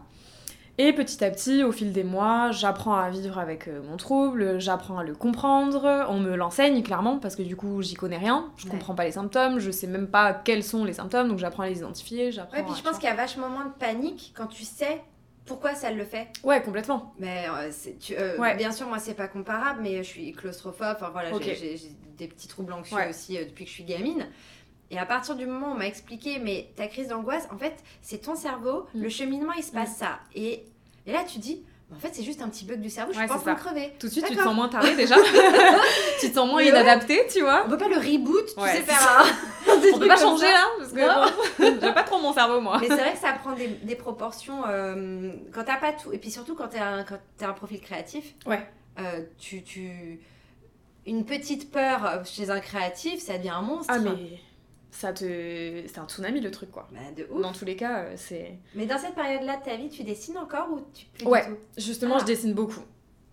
Et 0.79 0.93
petit 0.93 1.25
à 1.25 1.31
petit, 1.31 1.65
au 1.65 1.73
fil 1.73 1.93
des 1.93 2.05
mois, 2.05 2.51
j'apprends 2.51 2.97
à 2.97 3.09
vivre 3.09 3.39
avec 3.39 3.67
euh, 3.67 3.81
mon 3.83 3.97
trouble, 3.97 4.61
j'apprends 4.61 4.99
à 4.99 5.05
le 5.05 5.15
comprendre, 5.15 6.07
on 6.11 6.21
me 6.21 6.37
l'enseigne 6.37 6.83
clairement 6.83 7.19
parce 7.19 7.35
que 7.35 7.43
du 7.43 7.57
coup 7.57 7.81
j'y 7.81 7.95
connais 7.95 8.19
rien, 8.19 8.53
je 8.59 8.67
comprends 8.67 8.95
pas 8.95 9.05
les 9.05 9.13
symptômes, 9.13 9.59
je 9.59 9.71
sais 9.71 9.87
même 9.87 10.07
pas 10.07 10.35
quels 10.35 10.63
sont 10.63 10.85
les 10.85 10.93
symptômes, 10.93 11.29
donc 11.29 11.39
j'apprends 11.39 11.63
à 11.63 11.69
les 11.69 11.79
identifier, 11.79 12.31
j'apprends. 12.31 12.59
Ouais, 12.59 12.63
puis 12.63 12.75
je 12.77 12.83
pense 12.83 12.99
qu'il 12.99 13.09
y 13.09 13.13
a 13.13 13.15
vachement 13.15 13.49
moins 13.49 13.65
de 13.65 13.73
panique 13.73 14.35
quand 14.37 14.49
tu 14.49 14.65
sais 14.65 15.01
pourquoi 15.47 15.75
ça 15.75 15.91
le 15.93 16.05
fait. 16.05 16.29
Ouais, 16.43 16.61
complètement. 16.61 17.15
Mais 17.19 17.47
euh, 17.49 17.71
tu, 17.99 18.15
euh, 18.19 18.55
bien 18.55 18.73
sûr, 18.73 18.87
moi 18.87 18.99
c'est 18.99 19.15
pas 19.15 19.29
comparable, 19.29 19.81
mais 19.83 19.99
je 19.99 20.09
suis 20.09 20.33
claustrophobe, 20.33 20.97
enfin 20.97 21.09
voilà, 21.11 21.31
j'ai 21.41 21.79
des 22.19 22.29
petits 22.29 22.49
troubles 22.49 22.75
anxieux 22.75 22.99
aussi 23.09 23.39
depuis 23.39 23.65
que 23.65 23.71
je 23.71 23.75
suis 23.75 23.85
gamine. 23.85 24.27
Et 24.91 24.99
à 24.99 25.07
partir 25.07 25.35
du 25.35 25.47
moment 25.47 25.69
où 25.69 25.73
on 25.73 25.79
m'a 25.79 25.87
expliqué, 25.87 26.39
mais 26.39 26.71
ta 26.77 26.87
crise 26.87 27.09
d'angoisse, 27.09 27.49
en 27.53 27.59
fait, 27.59 27.75
c'est 28.03 28.19
ton 28.19 28.37
cerveau, 28.37 28.87
mm. 28.95 29.03
le 29.03 29.09
cheminement, 29.09 29.53
il 29.57 29.65
se 29.65 29.73
passe 29.73 29.97
mm. 29.97 29.99
ça. 29.99 30.21
Et, 30.35 30.65
et 31.07 31.13
là, 31.13 31.25
tu 31.25 31.39
dis, 31.39 31.65
en 31.95 31.99
fait, 32.01 32.11
c'est 32.13 32.25
juste 32.25 32.43
un 32.43 32.49
petit 32.49 32.65
bug 32.65 32.81
du 32.81 32.91
cerveau, 32.91 33.13
je 33.13 33.19
suis 33.19 33.29
pas 33.29 33.35
en 33.35 33.39
train 33.39 33.55
de 33.55 33.59
crever. 33.59 33.93
Tout 34.01 34.09
de 34.09 34.13
suite, 34.13 34.27
tu 34.27 34.35
te 34.35 34.43
sens 34.43 34.55
moins 34.55 34.69
taré 34.69 34.97
déjà. 34.97 35.15
tu 36.21 36.29
te 36.29 36.35
sens 36.35 36.49
moins 36.49 36.61
inadapté, 36.61 37.27
tu 37.33 37.43
vois. 37.43 37.63
On 37.65 37.71
peut 37.71 37.79
pas 37.79 37.89
le 37.89 37.97
reboot, 37.97 38.45
tu 38.47 38.61
sais 38.61 38.83
faire 38.83 39.21
un. 39.69 39.73
on 39.95 39.99
peut 39.99 40.09
pas 40.09 40.17
changer 40.17 40.51
là, 40.51 40.65
parce 40.79 40.93
que 40.93 41.81
j'ai 41.81 41.93
pas 41.93 42.03
trop 42.03 42.21
mon 42.21 42.33
cerveau, 42.33 42.61
moi. 42.61 42.79
Mais 42.81 42.89
c'est 42.89 42.97
vrai 42.97 43.13
que 43.13 43.19
ça 43.19 43.33
prend 43.35 43.53
des, 43.53 43.69
des 43.69 43.95
proportions 43.95 44.65
euh, 44.67 45.33
quand 45.53 45.63
t'as 45.63 45.77
pas 45.77 45.93
tout. 45.93 46.13
Et 46.13 46.19
puis 46.19 46.33
surtout 46.33 46.57
quand 46.57 46.69
t'as 46.69 47.03
un, 47.03 47.05
un 47.41 47.53
profil 47.53 47.81
créatif. 47.81 48.35
Ouais. 48.47 48.67
Euh, 48.99 49.23
tu, 49.39 49.63
tu. 49.63 50.21
Une 51.07 51.25
petite 51.25 51.71
peur 51.71 52.23
chez 52.25 52.51
un 52.51 52.59
créatif, 52.59 53.21
ça 53.21 53.39
devient 53.39 53.51
un 53.51 53.63
monstre. 53.63 53.93
Ah, 53.95 54.01
mais 54.01 54.41
ça 54.97 55.13
te 55.13 55.25
c'est 55.87 55.99
un 55.99 56.07
tsunami 56.07 56.41
le 56.41 56.51
truc 56.51 56.71
quoi 56.71 56.89
bah, 56.91 57.01
de 57.15 57.29
ouf. 57.31 57.43
dans 57.43 57.53
tous 57.53 57.67
les 57.67 57.77
cas 57.77 57.99
euh, 57.99 58.13
c'est 58.17 58.55
mais 58.75 58.87
dans 58.87 58.97
cette 58.97 59.15
période 59.15 59.43
là 59.43 59.59
de 59.59 59.63
ta 59.63 59.77
vie 59.77 59.91
tu 59.91 60.03
dessines 60.05 60.39
encore 60.39 60.69
ou 60.73 60.81
tu 60.95 61.05
plus 61.07 61.27
ouais 61.27 61.45
justement 61.77 62.17
je 62.19 62.23
ah. 62.23 62.27
dessine 62.27 62.55
beaucoup 62.55 62.81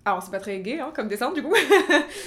alors 0.04 0.22
c'est 0.22 0.32
pas 0.32 0.40
très 0.40 0.60
gay 0.60 0.82
hein, 0.82 0.92
comme 0.94 1.08
dessin 1.08 1.32
du 1.32 1.42
coup 1.42 1.54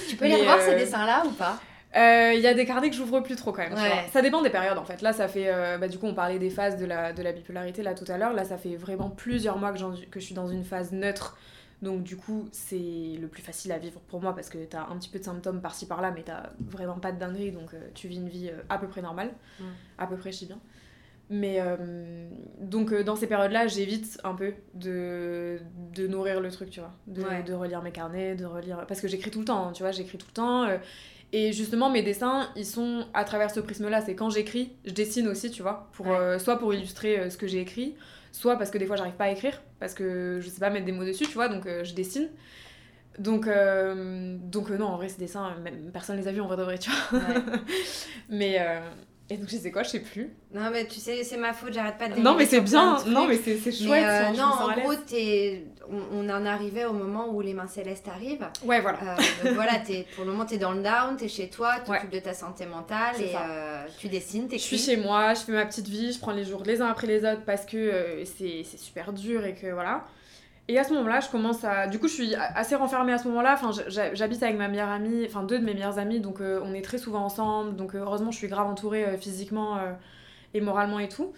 tu 0.09 0.15
peux 0.15 0.25
les 0.27 0.37
revoir 0.37 0.59
ces 0.59 0.71
euh, 0.71 0.79
dessins 0.79 1.05
là 1.05 1.23
ou 1.23 1.31
pas? 1.31 1.59
euh, 1.95 2.33
il 2.33 2.41
y 2.41 2.47
a 2.47 2.55
des 2.55 2.65
carnets 2.65 2.89
que 2.89 2.95
j'ouvre 2.95 3.19
plus 3.19 3.35
trop 3.35 3.51
quand 3.51 3.61
même. 3.61 3.75
Ça 4.11 4.21
dépend 4.21 4.41
des 4.41 4.49
périodes 4.49 4.77
en 4.77 4.83
fait. 4.83 5.01
Là, 5.01 5.13
ça 5.13 5.27
fait. 5.27 5.49
bah, 5.79 5.87
du 5.87 5.97
coup, 5.97 6.05
on 6.05 6.13
parlait 6.13 6.37
des 6.37 6.51
phases 6.51 6.77
de 6.77 6.85
la, 6.85 7.11
de 7.13 7.23
la 7.23 7.31
bipolarité 7.31 7.81
là 7.81 7.95
tout 7.95 8.05
à 8.11 8.17
l'heure. 8.17 8.33
Là, 8.33 8.43
ça 8.43 8.57
fait 8.57 8.75
vraiment 8.75 9.09
plusieurs 9.09 9.57
mois 9.57 9.71
que, 9.71 9.79
que 10.05 10.19
je 10.19 10.25
suis 10.25 10.35
dans 10.35 10.47
une 10.47 10.63
phase 10.63 10.91
neutre 10.91 11.37
donc 11.81 12.03
du 12.03 12.17
coup, 12.17 12.47
c'est 12.51 13.17
le 13.19 13.27
plus 13.27 13.43
facile 13.43 13.71
à 13.71 13.77
vivre 13.77 13.99
pour 14.07 14.21
moi 14.21 14.33
parce 14.33 14.49
que 14.49 14.57
t'as 14.65 14.87
un 14.87 14.97
petit 14.97 15.09
peu 15.09 15.19
de 15.19 15.23
symptômes 15.23 15.61
par-ci 15.61 15.85
par-là, 15.85 16.11
mais 16.11 16.23
t'as 16.23 16.49
vraiment 16.59 16.97
pas 16.97 17.11
de 17.11 17.19
dinguerie, 17.19 17.51
donc 17.51 17.73
euh, 17.73 17.89
tu 17.93 18.07
vis 18.07 18.17
une 18.17 18.29
vie 18.29 18.49
euh, 18.49 18.61
à 18.69 18.79
peu 18.79 18.87
près 18.87 19.01
normale. 19.01 19.31
À 19.97 20.07
peu 20.07 20.15
près, 20.17 20.31
je 20.31 20.39
dis 20.39 20.45
bien. 20.47 20.59
Mais 21.29 21.57
euh, 21.59 22.29
donc 22.59 22.93
dans 22.93 23.15
ces 23.15 23.27
périodes-là, 23.27 23.67
j'évite 23.67 24.19
un 24.23 24.33
peu 24.33 24.53
de, 24.73 25.59
de 25.93 26.07
nourrir 26.07 26.39
le 26.39 26.49
truc, 26.49 26.71
tu 26.71 26.79
vois. 26.79 26.93
De, 27.05 27.45
de 27.45 27.53
relire 27.53 27.83
mes 27.83 27.91
carnets, 27.91 28.35
de 28.35 28.45
relire... 28.45 28.85
Parce 28.87 29.01
que 29.01 29.07
j'écris 29.07 29.29
tout 29.29 29.39
le 29.39 29.45
temps, 29.45 29.67
hein, 29.67 29.71
tu 29.73 29.83
vois, 29.83 29.91
j'écris 29.91 30.17
tout 30.17 30.27
le 30.29 30.33
temps. 30.33 30.67
et 31.33 31.51
justement, 31.51 31.89
mes 31.91 32.01
dessins, 32.01 32.49
ils 32.55 32.65
sont 32.65 33.05
à 33.13 33.23
travers 33.23 33.51
ce 33.51 33.59
prisme-là. 33.59 34.01
C'est 34.01 34.15
quand 34.15 34.29
j'écris, 34.29 34.71
je 34.85 34.93
dessine 34.93 35.27
aussi, 35.27 35.51
tu 35.51 35.61
vois. 35.61 35.89
Pour, 35.91 36.07
soit 36.39 36.57
pour 36.57 36.73
illustrer 36.73 37.29
ce 37.29 37.37
que 37.37 37.45
j'ai 37.45 37.59
écrit, 37.59 37.95
soit 38.31 38.55
parce 38.55 38.71
que 38.71 38.77
des 38.77 38.85
fois, 38.85 38.95
j'arrive 38.95 39.15
pas 39.15 39.25
à 39.25 39.31
écrire, 39.31 39.61
parce 39.79 39.93
que 39.93 40.39
je 40.41 40.49
sais 40.49 40.59
pas 40.59 40.69
mettre 40.69 40.85
des 40.85 40.91
mots 40.91 41.05
dessus, 41.05 41.25
tu 41.25 41.33
vois, 41.33 41.49
donc 41.49 41.65
je 41.65 41.93
dessine. 41.93 42.29
Donc, 43.19 43.47
euh, 43.47 44.37
donc 44.39 44.69
euh, 44.69 44.77
non, 44.77 44.87
en 44.87 44.97
vrai, 44.97 45.09
ces 45.09 45.17
dessins, 45.17 45.55
même, 45.57 45.91
personne 45.91 46.17
les 46.17 46.27
a 46.27 46.31
vus 46.31 46.41
en 46.41 46.47
vrai 46.47 46.57
de 46.57 46.63
vrai, 46.63 46.77
tu 46.77 46.91
vois. 46.91 47.19
mais, 48.29 48.57
euh, 48.59 48.79
et 49.29 49.35
donc, 49.35 49.49
je 49.49 49.57
sais 49.57 49.71
quoi, 49.71 49.83
je 49.83 49.89
sais 49.89 49.99
plus. 49.99 50.29
Non, 50.53 50.69
mais 50.71 50.87
tu 50.87 51.01
sais, 51.01 51.21
c'est 51.23 51.35
ma 51.35 51.51
faute, 51.51 51.73
j'arrête 51.73 51.97
pas 51.97 52.07
de 52.07 52.19
Non, 52.19 52.35
mais 52.35 52.45
c'est 52.45 52.61
bien, 52.61 52.97
non, 53.07 53.27
mais 53.27 53.35
c'est 53.35 53.57
chouette. 53.57 54.05
Mais 54.05 54.31
non, 54.31 54.45
en 54.45 54.71
gros, 54.71 54.93
On, 55.89 56.19
on, 56.19 56.29
en 56.29 56.45
arrivait 56.45 56.85
au 56.85 56.93
moment 56.93 57.29
où 57.33 57.41
les 57.41 57.53
mains 57.53 57.67
célestes 57.67 58.07
arrivent. 58.07 58.47
Ouais, 58.63 58.79
voilà. 58.79 58.99
voilà, 59.53 59.73
es, 59.89 60.05
pour 60.15 60.23
le 60.23 60.31
moment, 60.31 60.45
t'es 60.45 60.57
dans 60.57 60.71
le 60.71 60.81
down, 60.81 61.17
t'es 61.17 61.27
chez 61.27 61.49
toi, 61.49 61.79
t'occupes 61.85 62.11
de 62.11 62.19
ta 62.19 62.33
santé 62.33 62.65
mentale 62.65 63.15
et 63.21 63.33
tu 63.99 64.07
dessines, 64.07 64.47
t'écris. 64.47 64.59
Je 64.59 64.63
suis 64.63 64.77
chez 64.77 64.97
moi, 64.97 65.33
je 65.33 65.41
fais 65.41 65.51
ma 65.51 65.65
petite 65.65 65.89
vie, 65.89 66.13
je 66.13 66.19
prends 66.19 66.31
les 66.31 66.45
jours 66.45 66.63
les 66.65 66.81
uns 66.81 66.87
après 66.87 67.07
les 67.07 67.19
autres 67.19 67.43
parce 67.45 67.65
que 67.65 68.23
c'est 68.25 68.63
super 68.63 69.11
dur 69.11 69.45
et 69.45 69.55
que 69.55 69.67
voilà. 69.67 70.05
Et 70.69 70.77
à 70.77 70.83
ce 70.83 70.93
moment-là, 70.93 71.21
je 71.21 71.29
commence 71.29 71.63
à. 71.63 71.87
Du 71.87 71.97
coup, 71.97 72.07
je 72.07 72.13
suis 72.13 72.35
assez 72.35 72.75
renfermée 72.75 73.13
à 73.13 73.17
ce 73.17 73.27
moment-là. 73.29 73.53
Enfin, 73.53 73.71
j'habite 73.87 74.43
avec 74.43 74.57
ma 74.57 74.67
meilleure 74.67 74.89
amie, 74.89 75.25
enfin 75.25 75.43
deux 75.43 75.59
de 75.59 75.63
mes 75.63 75.73
meilleures 75.73 75.97
amies, 75.97 76.19
donc 76.19 76.41
euh, 76.41 76.59
on 76.63 76.73
est 76.73 76.81
très 76.81 76.97
souvent 76.97 77.23
ensemble. 77.23 77.75
Donc 77.75 77.95
euh, 77.95 77.99
heureusement, 77.99 78.31
je 78.31 78.37
suis 78.37 78.49
grave 78.49 78.67
entourée 78.67 79.05
euh, 79.05 79.17
physiquement 79.17 79.79
et 80.53 80.61
moralement 80.61 80.99
et 80.99 81.07
tout. 81.07 81.33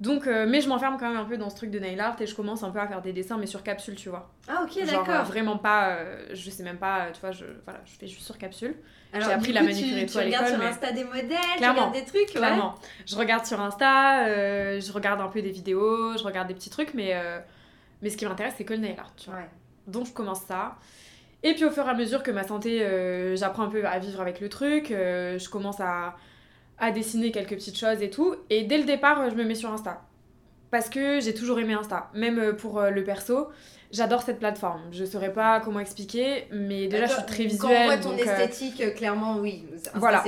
Donc, 0.00 0.26
mais 0.26 0.60
je 0.60 0.68
m'enferme 0.68 0.96
quand 0.96 1.08
même 1.08 1.18
un 1.18 1.24
peu 1.24 1.36
dans 1.36 1.50
ce 1.50 1.56
truc 1.56 1.72
de 1.72 1.80
nail 1.80 1.98
art 1.98 2.14
et 2.20 2.26
je 2.26 2.34
commence 2.36 2.62
un 2.62 2.70
peu 2.70 2.78
à 2.78 2.86
faire 2.86 3.02
des 3.02 3.12
dessins, 3.12 3.36
mais 3.36 3.46
sur 3.46 3.64
capsule, 3.64 3.96
tu 3.96 4.10
vois. 4.10 4.30
Ah, 4.46 4.62
ok, 4.62 4.86
d'accord. 4.86 5.24
vraiment 5.24 5.58
pas. 5.58 5.98
je 6.32 6.50
sais 6.50 6.62
même 6.62 6.76
pas, 6.76 7.08
tu 7.12 7.20
vois, 7.20 7.32
je, 7.32 7.44
voilà, 7.64 7.80
je 7.84 7.98
fais 7.98 8.06
juste 8.06 8.24
sur 8.24 8.38
capsule. 8.38 8.76
J'ai 9.12 9.22
appris 9.22 9.52
la 9.52 9.62
et 9.64 10.06
tout 10.06 10.18
à 10.18 10.24
l'école. 10.24 10.30
Tu 10.30 10.36
regardes 10.36 10.46
sur 10.46 10.62
Insta 10.62 10.92
des 10.92 11.02
modèles, 11.02 11.36
tu 11.56 11.68
regardes 11.68 11.94
des 11.94 12.04
trucs, 12.04 12.26
Clairement. 12.26 12.76
Je 13.06 13.16
regarde 13.16 13.44
sur 13.44 13.60
Insta, 13.60 14.24
je 14.78 14.92
regarde 14.92 15.20
un 15.20 15.28
peu 15.28 15.42
des 15.42 15.50
vidéos, 15.50 16.16
je 16.16 16.22
regarde 16.22 16.46
des 16.46 16.54
petits 16.54 16.70
trucs, 16.70 16.94
mais 16.94 17.16
mais 18.02 18.10
ce 18.10 18.16
qui 18.16 18.26
m'intéresse, 18.26 18.54
c'est 18.56 18.64
que 18.64 18.74
le 18.74 18.80
nail 18.80 18.96
art, 18.98 19.12
tu 19.16 19.30
vois. 19.30 19.40
Donc 19.86 20.06
je 20.06 20.12
commence 20.12 20.42
ça. 20.42 20.76
Et 21.42 21.54
puis 21.54 21.64
au 21.64 21.70
fur 21.70 21.86
et 21.86 21.90
à 21.90 21.94
mesure 21.94 22.22
que 22.22 22.30
ma 22.30 22.44
santé, 22.44 22.82
euh, 22.82 23.36
j'apprends 23.36 23.64
un 23.64 23.68
peu 23.68 23.84
à 23.86 23.98
vivre 23.98 24.20
avec 24.20 24.40
le 24.40 24.48
truc, 24.48 24.90
euh, 24.90 25.38
je 25.38 25.48
commence 25.48 25.80
à, 25.80 26.16
à 26.78 26.90
dessiner 26.90 27.30
quelques 27.30 27.54
petites 27.54 27.78
choses 27.78 28.02
et 28.02 28.10
tout. 28.10 28.34
Et 28.50 28.64
dès 28.64 28.78
le 28.78 28.84
départ, 28.84 29.30
je 29.30 29.34
me 29.34 29.44
mets 29.44 29.54
sur 29.54 29.72
Insta. 29.72 30.02
Parce 30.70 30.90
que 30.90 31.20
j'ai 31.20 31.32
toujours 31.34 31.58
aimé 31.60 31.74
Insta. 31.74 32.10
Même 32.14 32.38
euh, 32.38 32.52
pour 32.52 32.82
le 32.82 33.04
perso, 33.04 33.48
j'adore 33.92 34.22
cette 34.22 34.38
plateforme. 34.38 34.82
Je 34.90 35.04
saurais 35.04 35.32
pas 35.32 35.60
comment 35.60 35.80
expliquer, 35.80 36.46
mais 36.50 36.88
déjà 36.88 37.06
je 37.06 37.12
suis 37.12 37.26
très 37.26 37.44
visuelle. 37.44 37.98
Quand 38.02 38.10
on 38.10 38.14
voit 38.14 38.24
ton 38.24 38.30
esthétique, 38.30 38.94
clairement, 38.94 39.38
oui. 39.38 39.64
voilà. 39.94 40.24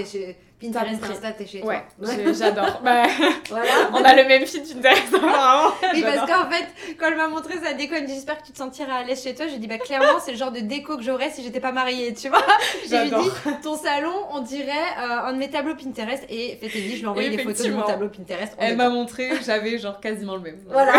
Pinterest, 0.60 1.02
Insta, 1.02 1.32
t'es 1.32 1.46
chez 1.46 1.62
ouais, 1.62 1.82
toi. 1.98 2.08
Ouais, 2.08 2.34
j'adore. 2.38 2.80
Bah, 2.84 3.04
voilà. 3.48 3.70
On 3.92 4.04
a 4.04 4.14
le 4.14 4.28
même 4.28 4.44
feed 4.44 4.62
Pinterest, 4.68 5.14
apparemment. 5.14 5.74
Oui, 5.94 6.02
parce 6.02 6.30
qu'en 6.30 6.50
fait, 6.50 6.66
quand 6.98 7.06
elle 7.08 7.16
m'a 7.16 7.28
montré 7.28 7.54
sa 7.62 7.72
déco, 7.72 7.94
elle 7.94 8.02
me 8.02 8.06
dit 8.06 8.14
J'espère 8.14 8.38
que 8.38 8.46
tu 8.46 8.52
te 8.52 8.58
sentiras 8.58 8.96
à 8.96 9.02
l'aise 9.04 9.22
chez 9.22 9.34
toi. 9.34 9.46
Je 9.46 9.52
lui 9.52 9.58
dis 9.58 9.66
Bah, 9.66 9.78
clairement, 9.78 10.20
c'est 10.22 10.32
le 10.32 10.36
genre 10.36 10.52
de 10.52 10.60
déco 10.60 10.96
que 10.96 11.02
j'aurais 11.02 11.30
si 11.30 11.42
j'étais 11.42 11.60
pas 11.60 11.72
mariée, 11.72 12.12
tu 12.14 12.28
vois. 12.28 12.44
Je 12.84 12.94
lui 12.94 13.10
dit 13.10 13.30
Ton 13.62 13.76
salon, 13.76 14.12
on 14.32 14.40
dirait 14.40 14.70
euh, 14.70 15.28
un 15.28 15.32
de 15.32 15.38
mes 15.38 15.48
tableaux 15.48 15.74
Pinterest. 15.74 16.24
Et 16.28 16.58
faites 16.60 16.72
dit, 16.72 16.90
je 16.90 16.96
lui 16.96 17.02
ai 17.02 17.06
envoyé 17.06 17.30
des 17.30 17.42
photos 17.42 17.66
de 17.66 17.72
mon 17.72 17.82
tableau 17.82 18.08
Pinterest. 18.08 18.54
Elle 18.58 18.76
m'a 18.76 18.90
montré, 18.90 19.30
j'avais 19.44 19.78
genre 19.78 19.98
quasiment 20.00 20.36
le 20.36 20.42
même. 20.42 20.58
Voilà. 20.68 20.92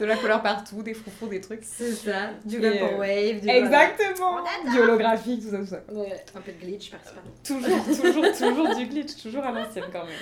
de 0.00 0.04
la 0.04 0.16
couleur 0.16 0.42
partout, 0.42 0.82
des 0.82 0.94
froufrous, 0.94 1.28
des 1.28 1.40
trucs. 1.40 1.62
C'est 1.62 1.92
ça. 1.92 2.30
Du 2.44 2.58
Vaporwave. 2.58 3.40
Du 3.40 3.48
Exactement. 3.48 4.38
Du 4.70 4.78
holographique, 4.78 5.42
tout 5.42 5.50
ça, 5.50 5.58
tout 5.58 5.66
ça. 5.66 5.80
Ouais. 5.92 6.24
Un 6.34 6.40
peu 6.40 6.52
de 6.52 6.64
glitch 6.64 6.90
par 6.90 7.00
Toujours, 7.44 7.84
toujours, 7.84 8.32
toujours 8.32 8.45
du 8.76 8.86
glitch 8.86 9.16
toujours 9.22 9.44
à 9.44 9.52
l'ancienne 9.52 9.86
quand 9.92 10.04
même. 10.04 10.14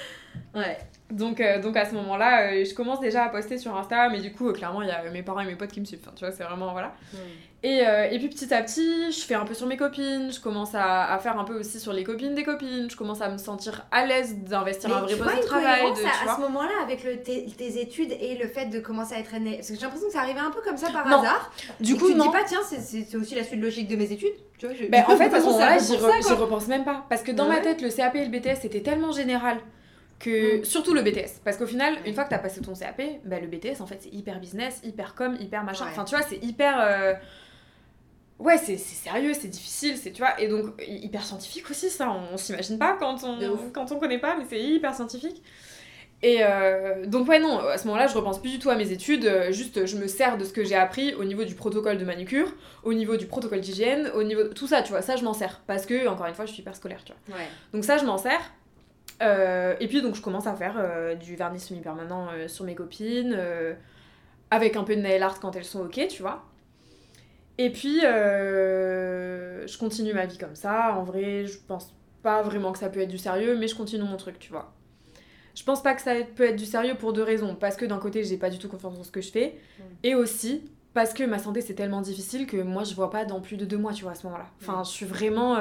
Ouais. 0.55 0.79
Donc, 1.11 1.40
euh, 1.40 1.61
donc 1.61 1.77
à 1.77 1.85
ce 1.85 1.94
moment-là, 1.94 2.53
euh, 2.53 2.64
je 2.64 2.75
commence 2.75 3.01
déjà 3.01 3.25
à 3.25 3.29
poster 3.29 3.59
sur 3.59 3.77
Insta, 3.77 4.09
mais 4.09 4.20
du 4.20 4.33
coup, 4.33 4.49
euh, 4.49 4.53
clairement, 4.53 4.81
il 4.81 4.88
y 4.88 4.90
a 4.90 5.11
mes 5.11 5.23
parents 5.23 5.40
et 5.40 5.47
mes 5.47 5.55
potes 5.55 5.70
qui 5.70 5.81
me 5.81 5.85
suivent. 5.85 6.01
Enfin, 6.03 6.12
tu 6.16 6.25
vois, 6.25 6.35
c'est 6.35 6.44
vraiment. 6.44 6.73
Voilà. 6.73 6.94
Hmm. 7.12 7.18
Et, 7.62 7.79
et, 7.79 8.18
puis 8.18 8.29
petit 8.29 8.53
à 8.53 8.62
petit, 8.62 9.11
je 9.11 9.20
fais 9.20 9.33
un 9.33 9.47
peu 9.47 9.55
sur 9.55 9.66
mes 9.66 9.79
copines, 9.79 10.31
je 10.31 10.38
commence 10.38 10.75
à, 10.75 11.11
à, 11.14 11.18
faire 11.18 11.38
un 11.38 11.44
peu 11.44 11.59
aussi 11.59 11.81
sur 11.81 11.94
les 11.94 12.05
copines 12.05 12.35
des 12.35 12.42
copines, 12.42 12.90
je 12.90 12.97
commence 12.97 13.23
à 13.23 13.31
me 13.31 13.38
sentir 13.38 13.87
à 13.90 14.05
l'aise 14.05 14.37
d'investir 14.37 14.94
un 14.94 15.01
vrai 15.01 15.16
poste 15.16 15.37
de 15.37 15.47
travail. 15.47 15.90
De, 15.92 15.97
tu 15.97 16.05
à, 16.05 16.35
ce 16.37 16.40
moment-là, 16.42 16.73
avec 16.83 17.03
le, 17.05 17.23
tes, 17.23 17.81
études 17.81 18.12
et 18.20 18.37
le 18.37 18.49
fait 18.49 18.66
de 18.66 18.81
commencer 18.81 19.14
à 19.14 19.20
être 19.20 19.33
aînée, 19.33 19.57
parce 19.57 19.68
que 19.68 19.77
j'ai 19.77 19.81
l'impression 19.81 20.09
que 20.09 20.12
ça 20.12 20.20
arrivait 20.20 20.40
un 20.40 20.51
peu 20.51 20.61
comme 20.61 20.77
ça 20.77 20.90
par 20.90 21.07
hasard. 21.07 21.55
Du 21.81 21.97
coup, 21.97 22.09
tu 22.09 22.16
non. 22.16 22.27
dis 22.27 22.33
pas, 22.33 22.44
tiens, 22.47 22.61
c'est 22.62 23.16
aussi 23.16 23.35
la 23.35 23.44
suite 23.44 23.62
logique 23.62 23.88
de 23.88 23.97
mes 23.97 24.12
études. 24.12 24.35
Tu 24.59 24.66
vois, 24.66 24.75
ben, 24.90 25.03
en 25.09 25.16
fait, 25.16 25.33
à 25.33 25.40
ce 25.40 25.47
moment-là, 25.47 25.79
j'y 25.79 26.35
repense 26.35 26.68
même 26.68 26.85
pas. 26.85 27.07
Parce 27.09 27.23
que 27.23 27.33
dans 27.33 27.49
ma 27.49 27.61
tête, 27.61 27.81
le 27.81 27.88
CAP 27.88 28.16
et 28.16 28.27
le 28.27 28.31
BTS, 28.31 28.61
c'était 28.61 28.83
tellement 28.83 29.11
général 29.11 29.57
que 30.24 30.60
mm. 30.60 30.64
surtout 30.64 30.94
le 30.94 31.02
BTS 31.02 31.40
parce 31.44 31.56
qu'au 31.56 31.66
final 31.66 31.94
une 32.06 32.14
fois 32.14 32.24
que 32.24 32.30
tu 32.30 32.34
as 32.34 32.38
passé 32.38 32.60
ton 32.62 32.74
CAP 32.74 33.02
bah, 33.24 33.38
le 33.40 33.46
BTS 33.46 33.80
en 33.80 33.87
fait 33.87 33.98
c'est 34.00 34.12
hyper 34.12 34.40
business 34.40 34.80
hyper 34.82 35.14
com 35.14 35.37
hyper 35.38 35.64
machin. 35.64 35.84
Enfin 35.88 36.04
tu 36.04 36.16
vois 36.16 36.24
c'est 36.24 36.42
hyper 36.42 36.80
euh, 36.80 37.14
ouais 38.38 38.56
c'est 38.56 38.78
sérieux 38.78 39.34
c'est 39.34 39.48
difficile 39.48 39.96
c'est 39.98 40.12
tu 40.12 40.22
vois. 40.22 40.40
Et 40.40 40.48
donc 40.48 40.82
hyper 40.87 41.22
scientifique 41.24 41.70
aussi 41.70 41.90
ça 41.90 42.10
on, 42.10 42.37
s'imagine 42.38 42.78
pas 42.78 42.96
quand 42.98 43.22
on 43.24 43.38
quand 43.72 43.92
on 43.92 43.98
connaît 43.98 44.18
pas 44.18 44.37
mais 44.38 44.44
c'est 44.48 44.60
hyper 44.60 44.94
scientifique. 44.94 45.42
Et 46.22 46.38
euh, 46.40 47.04
donc 47.04 47.28
ouais 47.28 47.38
non 47.38 47.58
à 47.58 47.76
ce 47.76 47.87
moment-là 47.88 48.06
je 48.06 48.14
repense 48.14 48.40
plus 48.40 48.52
du 48.52 48.58
tout 48.58 48.70
à 48.70 48.76
mes 48.76 48.92
études. 48.92 49.26
Euh, 49.26 49.52
juste 49.52 49.84
je 49.84 49.98
me 49.98 50.06
sers 50.06 50.38
de 50.38 50.44
ce 50.44 50.54
que 50.54 50.64
j'ai 50.64 50.76
appris 50.76 51.12
au 51.14 51.24
niveau 51.24 51.44
du 51.44 51.54
protocole 51.54 51.98
de 51.98 52.04
manucure 52.06 52.50
au 52.82 52.94
niveau 52.94 53.18
du 53.18 53.26
protocole 53.26 53.60
d'hygiène 53.60 54.10
au 54.14 54.22
niveau 54.22 54.44
tout 54.44 54.66
ça 54.66 54.80
tu 54.80 54.92
vois. 54.92 55.02
Ça 55.02 55.16
je 55.16 55.24
m'en 55.24 55.34
sers. 55.34 55.60
Parce 55.66 55.84
que 55.84 56.08
encore 56.08 56.24
une 56.24 56.34
fois 56.34 56.46
je 56.46 56.52
suis 56.52 56.62
hyper 56.62 56.74
scolaire 56.74 57.04
tu 57.04 57.12
vois. 57.28 57.38
Donc 57.74 57.84
ça 57.84 57.98
je 57.98 58.06
m'en 58.06 58.16
sers 58.16 58.40
euh, 59.22 59.74
et 59.81 59.88
puis 59.88 60.03
donc 60.03 60.14
je 60.14 60.22
commence 60.22 60.46
à 60.46 60.55
faire 60.55 60.74
euh, 60.79 61.14
du 61.14 61.37
vernis 61.37 61.61
semi-permanent 61.61 62.29
euh, 62.33 62.48
sur 62.48 62.64
mes 62.64 62.74
copines, 62.74 63.38
avec 64.50 64.77
un 64.77 64.85
peu 64.85 64.96
de 64.96 65.00
nail 65.00 65.22
art 65.22 65.40
quand 65.40 65.57
elles 65.57 65.64
sont 65.64 65.81
ok, 65.81 66.07
tu 66.09 66.22
vois. 66.22 66.44
Et 67.59 67.70
puis 67.70 68.00
je 68.00 69.79
continue 69.79 70.12
ma 70.12 70.27
vie 70.27 70.38
comme 70.38 70.57
ça. 70.57 70.94
En 70.96 71.05
vrai, 71.05 71.46
je 71.46 71.59
pense 71.59 71.94
pas 72.22 72.42
vraiment 72.42 72.72
que 72.72 72.79
ça 72.79 72.88
peut 72.88 73.00
être 73.00 73.11
du 73.11 73.18
sérieux, 73.18 73.57
mais 73.57 73.68
je 73.68 73.77
continue 73.77 74.05
mon 74.05 74.16
truc, 74.16 74.38
tu 74.38 74.50
vois. 74.50 74.72
Je 75.55 75.62
pense 75.62 75.83
pas 75.85 75.94
que 75.94 76.03
ça 76.03 76.14
peut 76.35 76.48
être 76.48 76.57
du 76.57 76.64
sérieux 76.64 76.96
pour 76.96 77.12
deux 77.12 77.22
raisons. 77.22 77.55
Parce 77.55 77.77
que 77.77 77.85
d'un 77.85 77.98
côté, 77.98 78.24
j'ai 78.24 78.37
pas 78.37 78.50
du 78.50 78.59
tout 78.59 78.68
confiance 78.68 78.98
en 78.98 79.05
ce 79.05 79.12
que 79.12 79.20
je 79.20 79.31
fais. 79.31 79.55
Mm. 79.79 79.83
Et 80.03 80.14
aussi 80.16 80.64
parce 80.94 81.12
que 81.12 81.24
ma 81.24 81.38
santé 81.38 81.61
c'est 81.61 81.74
tellement 81.74 82.00
difficile 82.00 82.46
que 82.46 82.57
moi 82.57 82.85
je 82.85 82.94
vois 82.94 83.11
pas 83.11 83.24
dans 83.24 83.40
plus 83.40 83.57
de 83.57 83.64
deux 83.64 83.77
mois, 83.77 83.92
tu 83.92 84.03
vois, 84.05 84.12
à 84.12 84.14
ce 84.14 84.27
moment-là. 84.27 84.46
Enfin, 84.61 84.83
je 84.85 84.90
suis 84.90 85.07
vraiment 85.07 85.57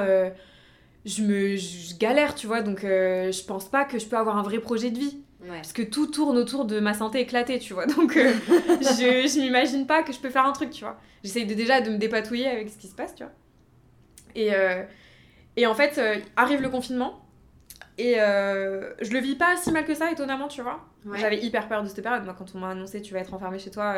je 1.04 1.22
me 1.22 1.56
je 1.56 1.96
galère, 1.96 2.34
tu 2.34 2.46
vois, 2.46 2.62
donc 2.62 2.84
euh, 2.84 3.30
je 3.30 3.44
pense 3.44 3.68
pas 3.68 3.84
que 3.84 3.98
je 3.98 4.06
peux 4.06 4.16
avoir 4.16 4.36
un 4.36 4.42
vrai 4.42 4.58
projet 4.58 4.90
de 4.90 4.98
vie. 4.98 5.18
Parce 5.46 5.74
que 5.74 5.82
tout 5.82 6.06
tourne 6.06 6.38
autour 6.38 6.64
de 6.64 6.80
ma 6.80 6.94
santé 6.94 7.20
éclatée, 7.20 7.58
tu 7.58 7.74
vois. 7.74 7.84
Donc 7.96 8.16
euh, 8.16 8.32
je, 8.80 9.28
je 9.28 9.40
m'imagine 9.40 9.86
pas 9.86 10.02
que 10.02 10.10
je 10.10 10.18
peux 10.18 10.30
faire 10.30 10.46
un 10.46 10.52
truc, 10.52 10.70
tu 10.70 10.84
vois. 10.84 10.98
J'essaye 11.22 11.44
de, 11.44 11.52
déjà 11.52 11.82
de 11.82 11.90
me 11.90 11.98
dépatouiller 11.98 12.48
avec 12.48 12.70
ce 12.70 12.78
qui 12.78 12.86
se 12.86 12.94
passe, 12.94 13.14
tu 13.14 13.24
vois. 13.24 13.32
Et, 14.34 14.54
euh, 14.54 14.82
et 15.58 15.66
en 15.66 15.74
fait, 15.74 16.00
arrive 16.36 16.62
le 16.62 16.70
confinement. 16.70 17.20
Et 17.98 18.14
je 18.14 19.12
le 19.12 19.18
vis 19.18 19.34
pas 19.34 19.58
si 19.58 19.70
mal 19.70 19.84
que 19.84 19.92
ça, 19.92 20.10
étonnamment, 20.10 20.48
tu 20.48 20.62
vois. 20.62 20.82
J'avais 21.16 21.38
hyper 21.38 21.68
peur 21.68 21.82
de 21.82 21.88
cette 21.88 22.02
période. 22.02 22.24
Moi, 22.24 22.34
quand 22.38 22.46
on 22.54 22.60
m'a 22.60 22.70
annoncé 22.70 23.02
tu 23.02 23.12
vas 23.12 23.20
être 23.20 23.34
enfermé 23.34 23.58
chez 23.58 23.70
toi 23.70 23.96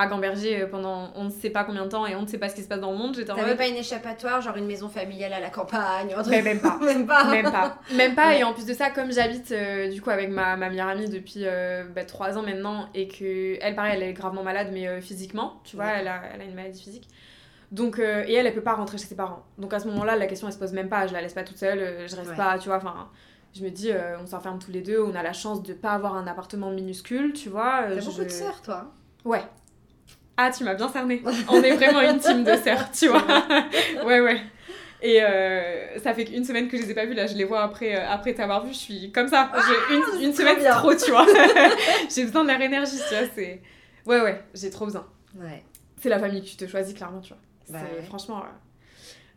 à 0.00 0.06
Gamberger 0.06 0.62
euh, 0.62 0.66
pendant 0.66 1.10
on 1.14 1.24
ne 1.24 1.30
sait 1.30 1.50
pas 1.50 1.64
combien 1.64 1.84
de 1.84 1.90
temps 1.90 2.06
et 2.06 2.16
on 2.16 2.22
ne 2.22 2.26
sait 2.26 2.38
pas 2.38 2.48
ce 2.48 2.54
qui 2.54 2.62
se 2.62 2.68
passe 2.68 2.80
dans 2.80 2.90
le 2.90 2.96
monde. 2.96 3.14
J'étais 3.14 3.30
en 3.32 3.36
mode... 3.36 3.56
pas 3.56 3.68
une 3.68 3.76
échappatoire, 3.76 4.40
genre 4.40 4.56
une 4.56 4.66
maison 4.66 4.88
familiale 4.88 5.34
à 5.34 5.40
la 5.40 5.50
campagne 5.50 6.16
Mais 6.28 6.40
même 6.40 6.58
pas. 6.58 6.78
même 6.82 7.06
pas. 7.06 7.30
Même 7.30 7.50
pas. 7.50 7.78
Même 7.94 8.14
pas. 8.14 8.34
Et 8.34 8.42
en 8.42 8.54
plus 8.54 8.64
de 8.64 8.72
ça, 8.72 8.90
comme 8.90 9.12
j'habite 9.12 9.52
euh, 9.52 9.90
du 9.90 10.00
coup 10.00 10.08
avec 10.08 10.30
ma, 10.30 10.56
ma 10.56 10.70
meilleure 10.70 10.88
amie 10.88 11.08
depuis 11.08 11.42
euh, 11.44 11.84
bah, 11.94 12.04
3 12.04 12.38
ans 12.38 12.42
maintenant 12.42 12.88
et 12.94 13.08
que 13.08 13.58
elle, 13.60 13.74
pareil, 13.74 13.92
elle 13.96 14.02
est 14.02 14.12
gravement 14.14 14.42
malade, 14.42 14.68
mais 14.72 15.00
physiquement, 15.02 15.60
tu 15.64 15.76
vois, 15.76 15.88
elle 15.88 16.08
a, 16.08 16.22
elle 16.34 16.40
a 16.40 16.44
une 16.44 16.54
maladie 16.54 16.82
physique. 16.82 17.08
Donc, 17.70 17.98
et 17.98 18.32
elle, 18.32 18.46
elle 18.46 18.54
peut 18.54 18.62
pas 18.62 18.74
rentrer 18.74 18.96
chez 18.98 19.06
ses 19.06 19.16
parents. 19.16 19.44
Donc 19.58 19.74
à 19.74 19.80
ce 19.80 19.86
moment-là, 19.88 20.16
la 20.16 20.26
question 20.26 20.48
elle 20.48 20.54
se 20.54 20.58
pose 20.58 20.72
même 20.72 20.88
pas. 20.88 21.06
Je 21.06 21.12
la 21.12 21.20
laisse 21.20 21.34
pas 21.34 21.44
toute 21.44 21.58
seule, 21.58 22.08
je 22.08 22.16
reste 22.16 22.36
pas, 22.36 22.58
tu 22.58 22.68
vois, 22.68 22.78
enfin 22.78 23.10
je 23.52 23.64
me 23.64 23.70
dis, 23.70 23.90
on 24.20 24.26
s'enferme 24.26 24.58
tous 24.58 24.70
les 24.70 24.80
deux, 24.80 25.02
on 25.02 25.14
a 25.14 25.22
la 25.22 25.34
chance 25.34 25.62
de 25.62 25.74
pas 25.74 25.90
avoir 25.90 26.16
un 26.16 26.26
appartement 26.26 26.70
minuscule, 26.70 27.34
tu 27.34 27.50
vois. 27.50 27.82
T'as 27.86 28.00
beaucoup 28.02 28.24
de 28.24 28.28
sœurs, 28.30 28.62
toi 28.62 28.90
Ouais, 29.24 29.42
ah, 30.42 30.50
tu 30.50 30.64
m'as 30.64 30.74
bien 30.74 30.88
cerné. 30.88 31.22
On 31.48 31.62
est 31.62 31.76
vraiment 31.76 32.00
une 32.00 32.18
team 32.18 32.44
de 32.44 32.56
sœurs, 32.56 32.90
tu 32.90 33.08
vois. 33.08 33.22
ouais, 34.06 34.20
ouais. 34.20 34.40
Et 35.02 35.22
euh, 35.22 35.98
ça 35.98 36.14
fait 36.14 36.24
qu'une 36.24 36.44
semaine 36.44 36.68
que 36.68 36.78
je 36.78 36.82
les 36.82 36.90
ai 36.90 36.94
pas 36.94 37.04
vues, 37.04 37.12
là, 37.12 37.26
je 37.26 37.34
les 37.34 37.44
vois 37.44 37.62
après, 37.62 37.96
euh, 37.96 38.08
après 38.08 38.32
t'avoir 38.32 38.64
vu, 38.64 38.72
je 38.72 38.78
suis 38.78 39.12
comme 39.12 39.28
ça. 39.28 39.50
j'ai 39.54 39.74
ah, 39.90 40.14
une, 40.16 40.28
une 40.28 40.32
semaine 40.34 40.56
trop, 40.58 40.94
tu 40.94 41.10
vois. 41.10 41.26
j'ai 42.14 42.24
besoin 42.24 42.44
de 42.44 42.48
leur 42.48 42.60
énergie, 42.60 42.98
tu 43.08 43.14
vois. 43.14 43.26
C'est... 43.34 43.60
Ouais, 44.06 44.20
ouais, 44.22 44.42
j'ai 44.54 44.70
trop 44.70 44.86
besoin. 44.86 45.06
Ouais. 45.36 45.62
C'est 46.00 46.08
la 46.08 46.18
famille 46.18 46.42
que 46.42 46.48
tu 46.48 46.56
te 46.56 46.66
choisis, 46.66 46.94
clairement, 46.94 47.20
tu 47.20 47.34
vois. 47.34 47.78
Bah 47.78 47.86
franchement. 48.08 48.42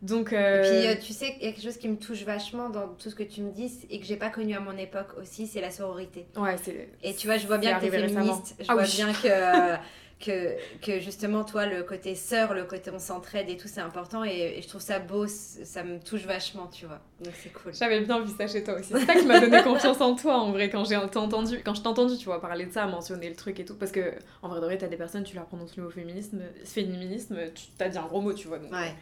Donc, 0.02 0.32
Et 0.32 0.60
puis, 0.60 0.86
euh, 0.86 0.96
tu 0.96 1.12
sais, 1.12 1.36
il 1.40 1.46
y 1.46 1.48
a 1.48 1.52
quelque 1.52 1.62
chose 1.62 1.78
qui 1.78 1.88
me 1.88 1.96
touche 1.96 2.24
vachement 2.24 2.68
dans 2.68 2.88
tout 2.88 3.08
ce 3.08 3.14
que 3.14 3.22
tu 3.22 3.40
me 3.40 3.52
dis 3.52 3.72
et 3.88 4.00
que 4.00 4.06
j'ai 4.06 4.16
pas 4.16 4.28
connu 4.28 4.54
à 4.54 4.60
mon 4.60 4.76
époque 4.76 5.14
aussi, 5.20 5.46
c'est 5.46 5.60
la 5.60 5.70
sororité. 5.70 6.26
Ouais, 6.36 6.56
c'est. 6.62 6.90
Et 7.02 7.14
tu 7.14 7.26
vois, 7.26 7.38
je 7.38 7.46
vois 7.46 7.58
bien 7.58 7.78
que 7.78 7.86
tu 7.86 7.86
es 7.86 7.90
féministe. 7.90 8.56
Je 8.58 8.64
ah 8.68 8.74
vois 8.74 8.84
bien 8.84 9.12
que. 9.12 9.78
que, 10.20 10.56
que 10.80 11.00
justement, 11.00 11.44
toi, 11.44 11.66
le 11.66 11.82
côté 11.82 12.14
sœur, 12.14 12.54
le 12.54 12.64
côté 12.64 12.90
on 12.92 12.98
s'entraide 12.98 13.48
et 13.48 13.56
tout, 13.56 13.68
c'est 13.68 13.80
important. 13.80 14.24
Et, 14.24 14.60
je 14.62 14.68
trouve 14.68 14.80
ça 14.80 14.98
beau, 14.98 15.26
ça 15.26 15.82
me 15.82 15.98
touche 15.98 16.24
vachement, 16.24 16.66
tu 16.68 16.86
vois. 16.86 17.00
Donc 17.22 17.34
c'est 17.42 17.52
cool. 17.52 17.74
J'avais 17.74 18.00
bien 18.00 18.20
vu 18.20 18.30
ça 18.36 18.46
chez 18.46 18.62
toi 18.62 18.74
aussi. 18.74 18.92
C'est 18.92 19.04
ça 19.04 19.14
qui 19.14 19.26
m'a 19.26 19.40
donné 19.40 19.62
confiance 19.62 20.00
en 20.00 20.14
toi, 20.14 20.38
en 20.38 20.52
vrai, 20.52 20.70
quand 20.70 20.84
j'ai 20.84 20.96
entendu, 20.96 21.60
quand 21.64 21.74
je 21.74 21.82
t'ai 21.82 21.88
entendu, 21.88 22.16
tu 22.16 22.26
vois, 22.26 22.40
parler 22.40 22.66
de 22.66 22.72
ça, 22.72 22.86
mentionner 22.86 23.28
le 23.28 23.36
truc 23.36 23.60
et 23.60 23.64
tout. 23.64 23.74
Parce 23.74 23.92
que, 23.92 24.14
en 24.42 24.48
vrai 24.48 24.60
de 24.60 24.64
vrai, 24.66 24.78
t'as 24.78 24.88
des 24.88 24.96
personnes, 24.96 25.24
tu 25.24 25.36
leur 25.36 25.46
prononces 25.46 25.76
le 25.76 25.84
mot 25.84 25.90
féminisme, 25.90 26.40
féminisme, 26.64 27.36
tu 27.54 27.66
t'as 27.76 27.88
dit 27.88 27.98
un 27.98 28.06
gros 28.06 28.20
mot, 28.20 28.32
tu 28.32 28.48
vois. 28.48 28.58
Donc, 28.58 28.72
ouais. 28.72 28.94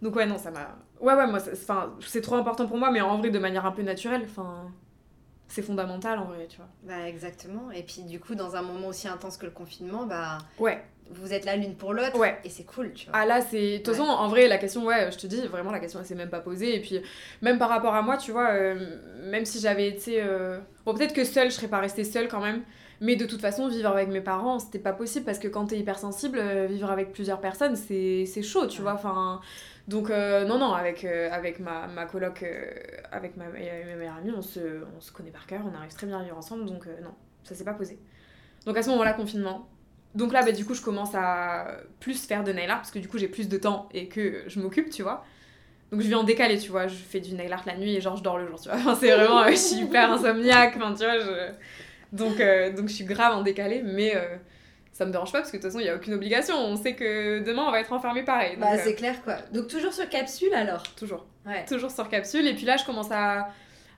Donc 0.00 0.16
ouais, 0.16 0.26
non, 0.26 0.36
ça 0.36 0.50
m'a... 0.50 0.76
Ouais, 1.00 1.14
ouais, 1.14 1.26
moi, 1.26 1.38
c'est 2.00 2.20
trop 2.20 2.34
important 2.36 2.66
pour 2.66 2.76
moi, 2.76 2.90
mais 2.90 3.00
en 3.00 3.18
vrai, 3.18 3.30
de 3.30 3.38
manière 3.38 3.66
un 3.66 3.72
peu 3.72 3.82
naturelle. 3.82 4.22
Enfin, 4.24 4.70
c'est 5.52 5.62
fondamental 5.62 6.18
en 6.18 6.24
vrai, 6.24 6.46
tu 6.48 6.56
vois. 6.56 6.68
Bah 6.82 7.06
exactement. 7.06 7.70
Et 7.70 7.82
puis 7.82 8.02
du 8.02 8.18
coup, 8.18 8.34
dans 8.34 8.56
un 8.56 8.62
moment 8.62 8.88
aussi 8.88 9.06
intense 9.06 9.36
que 9.36 9.44
le 9.44 9.52
confinement, 9.52 10.06
bah... 10.06 10.38
Ouais. 10.58 10.82
Vous 11.10 11.34
êtes 11.34 11.44
là 11.44 11.56
l'une 11.56 11.74
pour 11.74 11.92
l'autre. 11.92 12.18
Ouais. 12.18 12.38
Et 12.42 12.48
c'est 12.48 12.64
cool, 12.64 12.94
tu 12.94 13.10
vois. 13.10 13.18
Ah 13.18 13.26
là, 13.26 13.42
c'est... 13.42 13.72
De 13.72 13.76
toute 13.82 13.94
façon, 13.94 14.08
en 14.08 14.28
vrai, 14.28 14.48
la 14.48 14.56
question, 14.56 14.86
ouais, 14.86 15.10
je 15.12 15.18
te 15.18 15.26
dis, 15.26 15.46
vraiment, 15.46 15.70
la 15.70 15.78
question, 15.78 16.00
elle 16.00 16.06
s'est 16.06 16.14
même 16.14 16.30
pas 16.30 16.40
posée. 16.40 16.74
Et 16.74 16.80
puis, 16.80 17.02
même 17.42 17.58
par 17.58 17.68
rapport 17.68 17.94
à 17.94 18.00
moi, 18.00 18.16
tu 18.16 18.32
vois, 18.32 18.50
euh, 18.52 18.96
même 19.24 19.44
si 19.44 19.60
j'avais 19.60 19.88
été... 19.88 20.22
Euh, 20.22 20.58
bon, 20.86 20.94
peut-être 20.94 21.12
que 21.12 21.24
seule, 21.24 21.50
je 21.50 21.56
serais 21.56 21.68
pas 21.68 21.80
restée 21.80 22.04
seule 22.04 22.28
quand 22.28 22.40
même. 22.40 22.62
Mais 23.02 23.16
de 23.16 23.26
toute 23.26 23.42
façon, 23.42 23.68
vivre 23.68 23.90
avec 23.90 24.08
mes 24.08 24.22
parents, 24.22 24.58
c'était 24.58 24.78
pas 24.78 24.94
possible 24.94 25.26
parce 25.26 25.38
que 25.38 25.48
quand 25.48 25.66
t'es 25.66 25.78
hypersensible, 25.78 26.38
euh, 26.38 26.66
vivre 26.66 26.90
avec 26.90 27.12
plusieurs 27.12 27.40
personnes, 27.40 27.76
c'est 27.76 28.42
chaud, 28.42 28.66
tu 28.66 28.80
vois. 28.80 28.94
Enfin... 28.94 29.42
Donc, 29.88 30.10
euh, 30.10 30.44
non, 30.44 30.58
non, 30.58 30.72
avec, 30.72 31.04
euh, 31.04 31.28
avec 31.32 31.58
ma, 31.58 31.88
ma 31.88 32.06
coloc, 32.06 32.42
euh, 32.42 32.70
avec 33.10 33.36
ma, 33.36 33.46
ma 33.46 33.52
meilleure 33.52 34.16
amie, 34.16 34.30
on 34.36 34.42
se, 34.42 34.60
on 34.96 35.00
se 35.00 35.10
connaît 35.10 35.30
par 35.30 35.46
cœur, 35.46 35.60
on 35.70 35.76
arrive 35.76 35.92
très 35.92 36.06
bien 36.06 36.20
à 36.20 36.22
vivre 36.22 36.38
ensemble, 36.38 36.66
donc 36.66 36.86
non, 37.02 37.12
ça 37.42 37.54
s'est 37.54 37.64
pas 37.64 37.74
posé. 37.74 37.98
Donc, 38.64 38.76
à 38.76 38.82
ce 38.82 38.90
moment-là, 38.90 39.12
confinement. 39.12 39.68
Donc 40.14 40.32
là, 40.32 40.44
bah, 40.44 40.52
du 40.52 40.64
coup, 40.64 40.74
je 40.74 40.82
commence 40.82 41.14
à 41.14 41.78
plus 41.98 42.26
faire 42.26 42.44
de 42.44 42.52
nail 42.52 42.70
art, 42.70 42.78
parce 42.78 42.92
que 42.92 43.00
du 43.00 43.08
coup, 43.08 43.18
j'ai 43.18 43.28
plus 43.28 43.48
de 43.48 43.56
temps 43.56 43.88
et 43.92 44.08
que 44.08 44.44
je 44.46 44.60
m'occupe, 44.60 44.90
tu 44.90 45.02
vois. 45.02 45.24
Donc, 45.90 46.00
je 46.00 46.06
vis 46.06 46.14
en 46.14 46.22
décalé, 46.22 46.58
tu 46.58 46.70
vois, 46.70 46.86
je 46.86 46.94
fais 46.94 47.20
du 47.20 47.34
nail 47.34 47.52
art 47.52 47.64
la 47.66 47.76
nuit 47.76 47.96
et 47.96 48.00
genre, 48.00 48.16
je 48.16 48.22
dors 48.22 48.38
le 48.38 48.46
jour, 48.46 48.60
tu 48.60 48.68
vois. 48.68 48.78
Enfin, 48.78 48.94
c'est 48.94 49.10
vraiment, 49.10 49.48
je 49.48 49.56
suis 49.56 49.76
hyper 49.80 50.12
insomniaque, 50.12 50.74
enfin, 50.76 50.94
tu 50.94 51.04
vois, 51.04 51.18
je... 51.18 51.52
Donc, 52.12 52.36
donc, 52.76 52.88
je 52.88 52.94
suis 52.94 53.04
grave 53.04 53.34
en 53.34 53.42
décalé, 53.42 53.82
mais 53.82 54.14
ça 54.92 55.06
me 55.06 55.10
dérange 55.10 55.32
pas 55.32 55.38
parce 55.38 55.50
que 55.50 55.56
de 55.56 55.62
toute 55.62 55.70
façon 55.70 55.80
il 55.80 55.84
n'y 55.84 55.88
a 55.88 55.96
aucune 55.96 56.14
obligation. 56.14 56.56
On 56.56 56.76
sait 56.76 56.94
que 56.94 57.40
demain 57.40 57.64
on 57.66 57.70
va 57.70 57.80
être 57.80 57.92
enfermé 57.92 58.22
pareil. 58.22 58.56
bah 58.58 58.76
c'est 58.78 58.92
euh, 58.92 58.96
clair 58.96 59.22
quoi. 59.24 59.36
Donc 59.52 59.68
toujours 59.68 59.92
sur 59.92 60.08
capsule 60.08 60.52
alors? 60.54 60.82
Toujours. 60.96 61.26
Ouais. 61.46 61.64
Toujours 61.64 61.90
sur 61.90 62.08
capsule. 62.08 62.46
Et 62.46 62.54
puis 62.54 62.64
là 62.66 62.76
je 62.76 62.84
commence 62.84 63.10
à, 63.10 63.48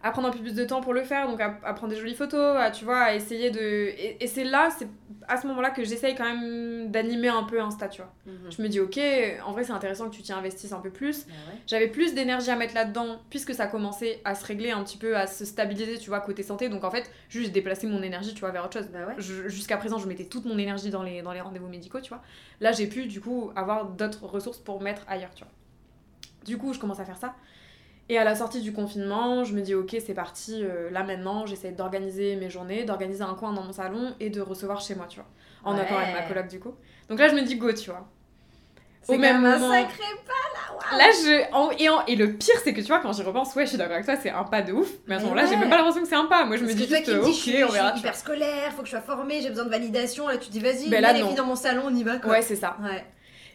à 0.05 0.11
prendre 0.11 0.29
un 0.29 0.31
peu 0.31 0.39
plus 0.39 0.55
de 0.55 0.65
temps 0.67 0.83
pour 0.83 0.93
le 0.93 1.03
faire, 1.03 1.27
donc 1.27 1.41
à, 1.41 1.49
prendre 1.73 1.89
des 1.89 1.99
jolies 1.99 2.15
photos, 2.15 2.59
à, 2.59 2.71
tu 2.71 2.85
vois, 2.85 2.99
à 2.99 3.15
essayer 3.15 3.51
de... 3.51 3.89
Et, 4.21 4.27
c'est 4.27 4.45
là, 4.45 4.69
c'est 4.79 4.87
à 5.27 5.41
ce 5.41 5.47
moment-là 5.47 5.71
que 5.71 5.83
j'essaye 5.83 6.15
quand 6.15 6.25
même 6.25 6.91
d'animer 6.91 7.29
un 7.29 7.45
peu 7.45 7.59
Insta, 7.59 7.89
tu 7.89 8.03
vois. 8.03 8.13
Mhm. 8.27 8.53
Je 8.55 8.63
me 8.63 8.69
dis, 8.69 8.81
ok, 8.81 9.01
en 9.47 9.53
vrai 9.53 9.65
c'est 9.65 9.73
intéressant 9.73 10.11
que 10.11 10.15
tu 10.15 10.21
t'y 10.21 10.35
investisses 10.35 10.73
un 10.73 10.81
peu 10.81 10.91
plus. 10.91 11.25
Bah 11.27 11.33
J'avais 11.67 11.89
plus 11.89 12.13
d'énergie 12.13 12.51
à 12.51 12.57
mettre 12.57 12.75
là-dedans, 12.75 13.23
puisque 13.31 13.55
ça 13.55 13.67
commençait 13.67 14.21
à 14.27 14.35
se 14.35 14.45
régler 14.45 14.73
un 14.73 14.85
petit 14.85 14.99
peu, 14.99 15.17
à 15.17 15.27
se 15.27 15.47
stabiliser, 15.47 15.99
tu 15.99 16.11
vois, 16.11 16.21
côté 16.21 16.43
santé. 16.43 16.69
Donc 16.69 16.85
en 16.85 16.91
fait, 16.91 17.11
juste 17.31 17.53
déplacer 17.53 17.87
mon 17.87 18.03
énergie, 18.03 18.35
tu 18.35 18.41
vois, 18.41 18.51
vers 18.51 18.67
autre 18.67 18.79
chose. 18.79 18.91
Bah 18.93 19.15
jusqu'à 19.17 19.79
présent, 19.79 19.97
je 19.97 20.07
mettais 20.07 20.27
toute 20.27 20.45
mon 20.45 20.59
énergie 20.59 20.91
dans 20.91 21.03
les, 21.03 21.23
dans 21.23 21.33
les 21.33 21.41
rendez-vous 21.41 21.69
médicaux, 21.69 22.03
tu 22.03 22.11
vois. 22.11 22.21
Là, 22.61 22.73
j'ai 22.73 22.89
pu, 22.89 23.07
du 23.07 23.23
coup, 23.23 23.53
avoir 23.57 23.87
d'autres 23.87 24.27
ressources 24.27 24.59
pour 24.59 24.83
mettre 24.83 25.01
ailleurs, 25.09 25.33
tu 25.35 25.45
vois. 25.45 25.53
Du 26.45 26.59
coup, 26.59 26.75
je 26.75 26.79
commence 26.79 27.01
à 27.01 27.07
faire 27.07 27.17
ça. 27.17 27.35
Et 28.09 28.19
à 28.19 28.25
la 28.25 28.35
sortie 28.35 28.61
du 28.61 28.73
confinement, 28.73 29.45
je 29.45 29.55
me 29.55 29.63
dis 29.63 29.75
ok, 29.75 29.97
c'est 30.05 30.15
parti, 30.15 30.63
euh, 30.63 30.91
là 30.91 31.05
maintenant, 31.05 31.47
j'essaie 31.47 31.73
d'organiser 31.73 32.37
mes 32.37 32.51
journées, 32.51 32.85
d'organiser 32.85 33.23
un 33.23 33.35
coin 33.35 33.53
dans 33.53 33.63
mon 33.63 33.73
salon 33.73 34.15
et 34.21 34.29
de 34.29 34.43
recevoir 34.43 34.81
chez 34.81 34.95
moi, 34.95 35.07
tu 35.09 35.21
vois. 35.21 35.29
En 35.65 35.79
accord 35.79 35.99
avec 35.99 36.15
ma 36.15 36.23
coloc 36.23 36.49
du 36.49 36.61
coup. 36.61 36.75
Donc 37.09 37.19
là, 37.19 37.29
je 37.29 37.35
me 37.35 37.41
dis 37.41 37.57
go, 37.57 37.73
tu 37.73 37.91
vois. 37.91 38.07
Au 39.09 39.19
même 39.19 39.41
moment. 39.41 39.71
un 39.71 39.83
sacré 39.83 40.03
pas 40.27 40.93
là, 40.93 40.99
Là, 40.99 41.05
je. 41.11 41.83
et, 41.83 42.13
et, 42.13 42.17
le 42.17 42.33
pire, 42.35 42.55
c'est 42.63 42.73
que 42.73 42.81
tu 42.81 42.87
vois, 42.87 43.01
quand 43.01 43.13
j'y 43.13 43.23
repense, 43.23 43.55
ouais, 43.55 43.65
je 43.65 43.71
suis 43.71 43.79
d'accord 43.79 43.95
avec 43.95 44.07
toi, 44.07 44.17
c'est 44.17 44.31
un 44.31 44.45
pas 44.45 44.63
de 44.63 44.73
ouf. 44.73 44.89
Mais 45.07 45.17
à 45.17 45.19
ce 45.19 45.25
moment-là, 45.25 45.47
j'ai 45.47 45.57
même 45.57 45.69
pas 45.69 45.77
l'impression 45.77 46.03
que 46.03 46.09
c'est 46.09 46.15
un 46.15 46.27
pas. 46.27 46.45
Moi, 46.45 46.57
je 46.57 46.65
me 46.65 46.73
dis 46.73 46.87
juste, 46.87 47.09
ok, 47.09 47.15
on 47.69 47.73
verra. 47.73 47.89
Je 47.89 47.93
suis 47.93 48.01
hyper 48.01 48.15
scolaire, 48.15 48.73
faut 48.73 48.81
que 48.81 48.87
je 48.87 48.93
sois 48.93 49.01
formée, 49.01 49.41
j'ai 49.41 49.51
besoin 49.51 49.65
de 49.65 49.71
validation. 49.71 50.29
Là, 50.29 50.39
tu 50.39 50.51
dis, 50.51 50.61
vas-y, 50.61 50.89
ben 50.89 51.01
là, 51.03 51.13
les 51.13 51.23
filles 51.23 51.35
dans 51.35 51.47
mon 51.47 51.57
salon, 51.57 51.85
on 51.87 51.95
y 51.95 52.03
va, 52.03 52.17
quoi. 52.17 52.33
Ouais, 52.33 52.43
c'est 52.43 52.57
ça. 52.57 52.77
Ouais. 52.83 53.05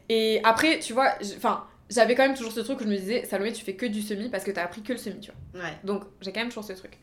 Et 0.10 0.42
après, 0.44 0.80
tu 0.80 0.94
vois, 0.94 1.14
enfin, 1.38 1.66
j'avais 1.90 2.16
quand 2.16 2.24
même 2.24 2.36
toujours 2.36 2.52
ce 2.52 2.60
truc 2.60 2.80
où 2.80 2.84
je 2.84 2.90
me 2.90 2.96
disais, 2.96 3.26
Salomé, 3.26 3.52
tu 3.52 3.64
fais 3.64 3.76
que 3.76 3.86
du 3.86 4.02
semi 4.02 4.30
parce 4.30 4.44
que 4.44 4.52
t'as 4.52 4.64
appris 4.64 4.82
que 4.82 4.94
le 4.94 5.00
semi, 5.00 5.20
tu 5.20 5.32
vois. 5.32 5.64
Ouais. 5.64 5.74
Donc 5.84 6.04
j'ai 6.22 6.32
quand 6.32 6.42
même 6.42 6.50
toujours 6.50 6.64
ce 6.64 6.74
truc. 6.74 7.00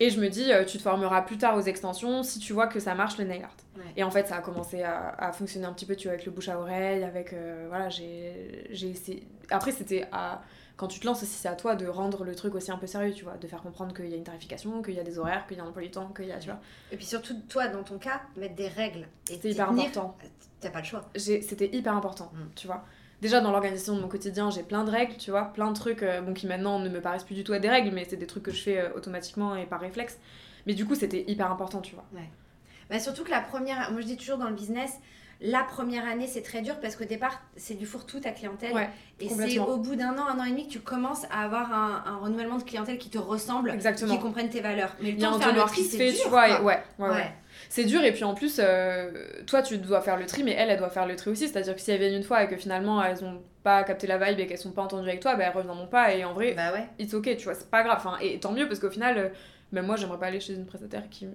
Et 0.00 0.10
je 0.10 0.20
me 0.20 0.28
dis, 0.28 0.52
euh, 0.52 0.64
tu 0.64 0.78
te 0.78 0.82
formeras 0.82 1.22
plus 1.22 1.38
tard 1.38 1.56
aux 1.56 1.62
extensions 1.62 2.22
si 2.22 2.38
tu 2.38 2.52
vois 2.52 2.68
que 2.68 2.78
ça 2.78 2.94
marche 2.94 3.18
le 3.18 3.24
nail 3.24 3.42
art. 3.42 3.56
Et 3.96 4.04
en 4.04 4.10
fait, 4.10 4.28
ça 4.28 4.36
a 4.36 4.40
commencé 4.40 4.82
à, 4.82 5.08
à, 5.18 5.32
fonctionner 5.32 5.66
un 5.66 5.72
petit 5.72 5.86
peu, 5.86 5.96
tu 5.96 6.06
vois, 6.06 6.14
avec 6.14 6.26
le 6.26 6.32
bouche 6.32 6.48
à 6.48 6.58
oreille, 6.58 7.02
avec. 7.02 7.32
Euh, 7.32 7.66
voilà, 7.68 7.88
j'ai 7.88 8.70
essayé. 8.70 9.26
Après, 9.50 9.72
c'était 9.72 10.06
à. 10.12 10.42
Quand 10.76 10.86
tu 10.86 11.00
te 11.00 11.06
lances 11.06 11.24
aussi, 11.24 11.32
c'est 11.32 11.48
à 11.48 11.56
toi 11.56 11.74
de 11.74 11.88
rendre 11.88 12.22
le 12.22 12.36
truc 12.36 12.54
aussi 12.54 12.70
un 12.70 12.76
peu 12.76 12.86
sérieux, 12.86 13.12
tu 13.12 13.24
vois, 13.24 13.36
de 13.36 13.46
faire 13.48 13.62
comprendre 13.62 13.92
qu'il 13.92 14.08
y 14.08 14.14
a 14.14 14.16
une 14.16 14.22
tarification, 14.22 14.80
qu'il 14.80 14.94
y 14.94 15.00
a 15.00 15.02
des 15.02 15.18
horaires, 15.18 15.44
qu'il 15.48 15.56
y 15.56 15.60
a 15.60 15.64
un 15.64 15.66
emploi 15.66 15.82
du 15.82 15.90
temps, 15.90 16.12
qu'il 16.14 16.26
y 16.26 16.32
a, 16.32 16.38
tu 16.38 16.50
vois. 16.50 16.60
Et 16.92 16.96
puis 16.96 17.04
surtout, 17.04 17.34
toi, 17.48 17.66
dans 17.66 17.82
ton 17.82 17.98
cas, 17.98 18.22
mettre 18.36 18.54
des 18.54 18.68
règles. 18.68 19.08
C'était 19.24 19.50
hyper 19.50 19.70
important. 19.70 20.16
T'as 20.60 20.70
pas 20.70 20.78
le 20.78 20.84
choix. 20.84 21.04
C'était 21.16 21.74
hyper 21.74 21.96
important, 21.96 22.30
mm. 22.32 22.54
tu 22.54 22.68
vois 22.68 22.84
déjà 23.20 23.40
dans 23.40 23.50
l'organisation 23.50 23.96
de 23.96 24.00
mon 24.00 24.08
quotidien, 24.08 24.50
j'ai 24.50 24.62
plein 24.62 24.84
de 24.84 24.90
règles, 24.90 25.16
tu 25.16 25.30
vois, 25.30 25.44
plein 25.44 25.70
de 25.70 25.76
trucs 25.76 26.02
euh, 26.02 26.20
bon, 26.20 26.34
qui 26.34 26.46
maintenant 26.46 26.78
ne 26.78 26.88
me 26.88 27.00
paraissent 27.00 27.24
plus 27.24 27.34
du 27.34 27.44
tout 27.44 27.52
à 27.52 27.58
des 27.58 27.68
règles, 27.68 27.90
mais 27.92 28.06
c'est 28.08 28.16
des 28.16 28.26
trucs 28.26 28.42
que 28.42 28.52
je 28.52 28.62
fais 28.62 28.78
euh, 28.78 28.88
automatiquement 28.94 29.56
et 29.56 29.66
par 29.66 29.80
réflexe. 29.80 30.18
Mais 30.66 30.74
du 30.74 30.86
coup, 30.86 30.94
c'était 30.94 31.24
hyper 31.28 31.50
important, 31.50 31.80
tu 31.80 31.94
vois. 31.94 32.04
Ouais. 32.14 32.28
Bah, 32.90 32.98
surtout 32.98 33.24
que 33.24 33.30
la 33.30 33.40
première, 33.40 33.90
moi 33.92 34.00
je 34.00 34.06
dis 34.06 34.16
toujours 34.16 34.38
dans 34.38 34.48
le 34.48 34.54
business, 34.54 34.92
la 35.40 35.62
première 35.62 36.08
année 36.08 36.26
c'est 36.26 36.42
très 36.42 36.62
dur 36.62 36.80
parce 36.80 36.96
qu'au 36.96 37.04
départ 37.04 37.40
c'est 37.56 37.74
du 37.74 37.86
fourre-tout 37.86 38.18
ta 38.18 38.32
clientèle. 38.32 38.72
et 39.20 39.28
c'est 39.28 39.58
au 39.58 39.76
bout 39.76 39.94
d'un 39.94 40.16
an, 40.18 40.26
un 40.26 40.40
an 40.40 40.44
et 40.44 40.50
demi 40.50 40.66
que 40.66 40.72
tu 40.72 40.80
commences 40.80 41.24
à 41.30 41.44
avoir 41.44 41.72
un, 41.72 42.16
renouvellement 42.16 42.56
de 42.56 42.64
clientèle 42.64 42.98
qui 42.98 43.08
te 43.08 43.18
ressemble, 43.18 43.70
Exactement. 43.70 44.16
qui 44.16 44.20
comprennent 44.20 44.48
tes 44.48 44.60
valeurs. 44.60 44.96
Mais 45.00 45.12
le 45.12 45.18
temps 45.18 45.36
de 45.36 45.42
faire 45.42 45.54
le 45.54 45.60
tri, 45.62 45.84
c'est 45.84 46.12
dur. 46.12 46.22
Tu 46.22 46.28
vois, 46.28 46.62
ouais, 46.62 46.82
ouais. 46.98 47.08
ouais 47.08 47.34
c'est 47.68 47.84
dur 47.84 48.02
et 48.04 48.12
puis 48.12 48.24
en 48.24 48.34
plus 48.34 48.60
euh, 48.62 49.10
toi 49.46 49.62
tu 49.62 49.78
dois 49.78 50.00
faire 50.00 50.16
le 50.16 50.26
tri 50.26 50.42
mais 50.42 50.52
elle 50.52 50.70
elle 50.70 50.78
doit 50.78 50.90
faire 50.90 51.06
le 51.06 51.16
tri 51.16 51.30
aussi 51.30 51.48
c'est 51.48 51.58
à 51.58 51.62
dire 51.62 51.74
que 51.74 51.80
si 51.80 51.90
elles 51.90 51.98
viennent 51.98 52.14
une 52.14 52.22
fois 52.22 52.44
et 52.44 52.48
que 52.48 52.56
finalement 52.56 53.02
elles 53.02 53.22
ont 53.24 53.42
pas 53.62 53.84
capté 53.84 54.06
la 54.06 54.18
vibe 54.18 54.40
et 54.40 54.46
qu'elles 54.46 54.58
sont 54.58 54.72
pas 54.72 54.82
entendues 54.82 55.08
avec 55.08 55.20
toi 55.20 55.34
bah 55.34 55.44
elles 55.44 55.52
reviendront 55.52 55.86
pas 55.86 56.14
et 56.14 56.24
en 56.24 56.32
vrai 56.32 56.54
bah 56.54 56.72
ouais. 56.72 56.86
it's 56.98 57.14
ok 57.14 57.36
tu 57.36 57.44
vois 57.44 57.54
c'est 57.54 57.70
pas 57.70 57.82
grave 57.82 57.98
enfin, 57.98 58.16
et 58.20 58.38
tant 58.40 58.52
mieux 58.52 58.66
parce 58.66 58.80
qu'au 58.80 58.90
final 58.90 59.18
euh, 59.18 59.28
même 59.72 59.86
moi 59.86 59.96
j'aimerais 59.96 60.18
pas 60.18 60.26
aller 60.26 60.40
chez 60.40 60.54
une 60.54 60.66
prestataire 60.66 61.08
qui, 61.10 61.26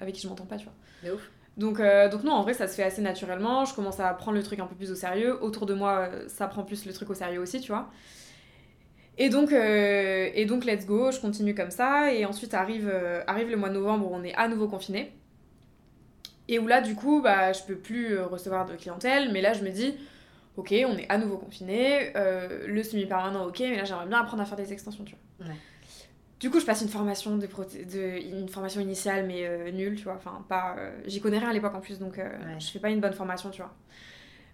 avec 0.00 0.14
qui 0.14 0.20
je 0.20 0.28
m'entends 0.28 0.46
pas 0.46 0.56
tu 0.56 0.64
vois 0.64 0.74
mais 1.02 1.10
ouf 1.10 1.30
donc, 1.56 1.80
euh, 1.80 2.08
donc 2.08 2.22
non, 2.22 2.34
en 2.34 2.42
vrai, 2.42 2.54
ça 2.54 2.68
se 2.68 2.76
fait 2.76 2.84
assez 2.84 3.02
naturellement. 3.02 3.64
Je 3.64 3.74
commence 3.74 3.98
à 3.98 4.14
prendre 4.14 4.36
le 4.36 4.44
truc 4.44 4.60
un 4.60 4.66
peu 4.66 4.76
plus 4.76 4.92
au 4.92 4.94
sérieux. 4.94 5.42
Autour 5.42 5.66
de 5.66 5.74
moi, 5.74 6.08
ça 6.28 6.46
prend 6.46 6.62
plus 6.62 6.86
le 6.86 6.92
truc 6.92 7.10
au 7.10 7.14
sérieux 7.14 7.40
aussi, 7.40 7.60
tu 7.60 7.72
vois. 7.72 7.90
Et 9.16 9.28
donc, 9.28 9.50
et 9.50 10.46
donc, 10.46 10.64
let's 10.64 10.86
go, 10.86 11.10
je 11.10 11.18
continue 11.18 11.56
comme 11.56 11.72
ça. 11.72 12.12
Et 12.12 12.24
ensuite 12.24 12.54
arrive, 12.54 12.88
arrive 13.26 13.50
le 13.50 13.56
mois 13.56 13.70
de 13.70 13.74
novembre 13.74 14.08
où 14.08 14.14
on 14.14 14.22
est 14.22 14.36
à 14.36 14.46
nouveau 14.46 14.68
confiné. 14.68 15.17
Et 16.48 16.58
où 16.58 16.66
là, 16.66 16.80
du 16.80 16.94
coup, 16.94 17.20
bah, 17.20 17.52
je 17.52 17.62
peux 17.62 17.76
plus 17.76 18.14
euh, 18.14 18.26
recevoir 18.26 18.64
de 18.66 18.74
clientèle, 18.74 19.30
mais 19.32 19.40
là, 19.40 19.52
je 19.52 19.62
me 19.62 19.70
dis, 19.70 19.94
ok, 20.56 20.74
on 20.86 20.96
est 20.96 21.06
à 21.10 21.18
nouveau 21.18 21.36
confiné, 21.36 22.12
euh, 22.16 22.66
le 22.66 22.82
semi-permanent, 22.82 23.46
ok, 23.46 23.60
mais 23.60 23.76
là, 23.76 23.84
j'aimerais 23.84 24.06
bien 24.06 24.18
apprendre 24.20 24.42
à 24.42 24.46
faire 24.46 24.56
des 24.56 24.72
extensions, 24.72 25.04
tu 25.04 25.14
vois. 25.38 25.46
Ouais. 25.46 25.56
Du 26.40 26.50
coup, 26.50 26.60
je 26.60 26.64
passe 26.64 26.82
une 26.82 26.88
formation, 26.88 27.36
de, 27.36 27.46
de 27.46 28.38
une 28.40 28.48
formation 28.48 28.80
initiale, 28.80 29.26
mais 29.26 29.44
euh, 29.44 29.70
nulle, 29.72 29.96
tu 29.96 30.04
vois. 30.04 30.14
Enfin, 30.14 30.44
pas. 30.48 30.76
J'y 31.04 31.20
connais 31.20 31.38
rien 31.38 31.50
à 31.50 31.52
l'époque 31.52 31.74
en 31.74 31.80
plus, 31.80 31.98
donc 31.98 32.20
je 32.58 32.66
fais 32.66 32.78
pas 32.78 32.90
une 32.90 33.00
bonne 33.00 33.12
formation, 33.12 33.50
tu 33.50 33.60
vois. 33.60 33.74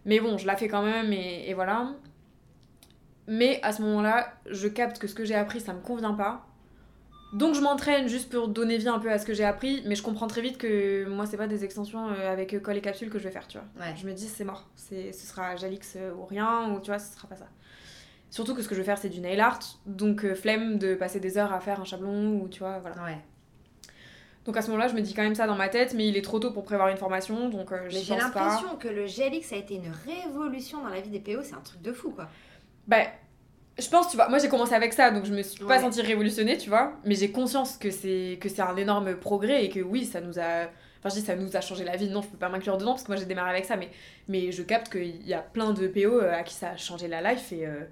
Mais 0.07 0.19
bon, 0.19 0.39
je 0.39 0.47
la 0.47 0.57
fais 0.57 0.67
quand 0.67 0.83
même, 0.83 1.13
et, 1.13 1.49
et 1.49 1.55
voilà. 1.55 1.93
Mais 3.27 3.61
à 3.63 3.73
ce 3.73 3.83
moment-là, 3.83 4.33
je 4.51 4.67
capte 4.67 4.99
que 4.99 5.07
ce 5.07 5.15
que 5.15 5.25
j'ai 5.25 5.35
appris, 5.35 5.61
ça 5.61 5.73
me 5.75 5.81
convient 5.81 6.15
pas. 6.15 6.47
Donc 7.35 7.55
je 7.55 7.61
m'entraîne 7.61 8.07
juste 8.07 8.31
pour 8.31 8.47
donner 8.47 8.79
vie 8.79 8.89
un 8.89 9.01
peu 9.01 9.11
à 9.11 9.19
ce 9.19 9.27
que 9.27 9.35
j'ai 9.35 9.45
appris, 9.45 9.83
mais 9.87 9.97
je 9.97 10.03
comprends 10.03 10.29
très 10.29 10.41
vite 10.41 10.57
que 10.57 11.05
moi 11.09 11.27
c'est 11.27 11.37
pas 11.37 11.49
des 11.49 11.65
extensions 11.65 12.09
euh, 12.09 12.33
avec 12.33 12.63
colle 12.63 12.77
et 12.77 12.81
capsule 12.81 13.11
que 13.11 13.19
je 13.19 13.25
vais 13.25 13.33
faire, 13.33 13.49
tu 13.49 13.59
vois. 13.59 13.87
Je 13.97 14.07
me 14.07 14.13
dis 14.13 14.29
c'est 14.29 14.45
mort, 14.45 14.69
c'est 14.77 15.13
ce 15.13 15.27
sera 15.27 15.57
Jalix 15.57 15.95
euh, 15.97 16.15
ou 16.15 16.25
rien 16.25 16.71
ou 16.71 16.81
tu 16.81 16.87
vois, 16.87 17.01
ce 17.01 17.13
sera 17.13 17.27
pas 17.27 17.37
ça. 17.37 17.49
Surtout 18.31 18.55
que 18.55 18.63
ce 18.63 18.69
que 18.69 18.77
je 18.77 18.81
vais 18.81 18.87
faire 18.87 18.99
c'est 18.99 19.09
du 19.09 19.21
nail 19.21 19.41
art, 19.41 19.59
donc 19.85 20.25
euh, 20.25 20.37
flemme 20.37 20.79
de 20.79 20.95
passer 20.95 21.19
des 21.19 21.37
heures 21.37 21.53
à 21.53 21.59
faire 21.59 21.81
un 21.81 21.85
chablon 21.85 22.41
ou 22.41 22.49
tu 22.49 22.61
vois, 22.61 22.79
voilà. 22.79 23.03
Ouais. 23.03 23.19
Donc 24.45 24.57
à 24.57 24.63
ce 24.63 24.69
moment-là, 24.69 24.89
je 24.89 24.95
me 24.95 25.01
dis 25.01 25.15
quand 25.15 25.23
même 25.23 25.35
ça 25.35 25.47
dans 25.47 25.57
ma 25.57 25.69
tête, 25.69 25.95
mais 25.95 26.07
il 26.07 26.17
est 26.17 26.23
trop 26.23 26.39
tôt 26.39 26.53
pour 26.53 26.65
prévoir 26.65 26.89
une 26.89 26.99
formation, 26.99 27.49
donc 27.49 27.73
euh, 27.73 27.79
Mais 27.85 28.01
j'ai 28.01 28.15
l'impression 28.15 28.77
que 28.77 28.89
le 28.89 29.07
GLX 29.07 29.53
a 29.53 29.57
été 29.57 29.75
une 29.75 29.91
révolution 30.05 30.83
dans 30.83 30.91
la 30.91 31.01
vie 31.01 31.11
des 31.11 31.21
PO, 31.21 31.43
c'est 31.43 31.55
un 31.55 31.61
truc 31.61 31.83
de 31.83 31.93
fou 31.93 32.11
quoi. 32.11 32.29
Bah 32.87 32.99
je 33.79 33.89
pense, 33.89 34.09
tu 34.09 34.17
vois, 34.17 34.29
moi 34.29 34.39
j'ai 34.39 34.49
commencé 34.49 34.73
avec 34.75 34.93
ça, 34.93 35.11
donc 35.11 35.25
je 35.25 35.33
me 35.35 35.43
suis 35.43 35.65
pas 35.65 35.81
sentie 35.81 36.01
révolutionnée, 36.03 36.57
tu 36.59 36.69
vois, 36.69 36.93
mais 37.05 37.15
j'ai 37.17 37.33
conscience 37.33 37.77
que 37.77 37.91
c'est 37.91 38.39
que 38.41 38.49
c'est 38.49 38.63
un 38.63 38.77
énorme 38.77 39.17
progrès 39.17 39.65
et 39.65 39.69
que 39.69 39.81
oui, 39.81 40.05
ça 40.05 40.21
nous 40.21 40.39
a 40.39 40.69
enfin 41.01 41.09
je 41.15 41.21
dis 41.21 41.27
ça 41.27 41.37
nous 41.37 41.57
a 41.57 41.61
changé 41.61 41.85
la 41.85 41.97
vie. 41.97 42.09
Non, 42.09 42.23
je 42.23 42.29
peux 42.29 42.39
pas 42.39 42.49
m'inclure 42.49 42.79
dedans 42.79 42.93
parce 42.93 43.03
que 43.03 43.09
moi 43.09 43.17
j'ai 43.17 43.27
démarré 43.27 43.51
avec 43.51 43.65
ça 43.65 43.77
mais 43.77 43.91
mais 44.29 44.53
je 44.53 44.63
capte 44.63 44.91
qu'il 44.93 45.27
y 45.27 45.35
a 45.35 45.41
plein 45.43 45.73
de 45.73 45.89
PO 45.89 46.21
euh, 46.21 46.33
à 46.33 46.43
qui 46.45 46.55
ça 46.55 46.71
a 46.71 46.77
changé 46.77 47.09
la 47.09 47.21
life 47.33 47.53
et 47.53 47.67
euh, 47.67 47.85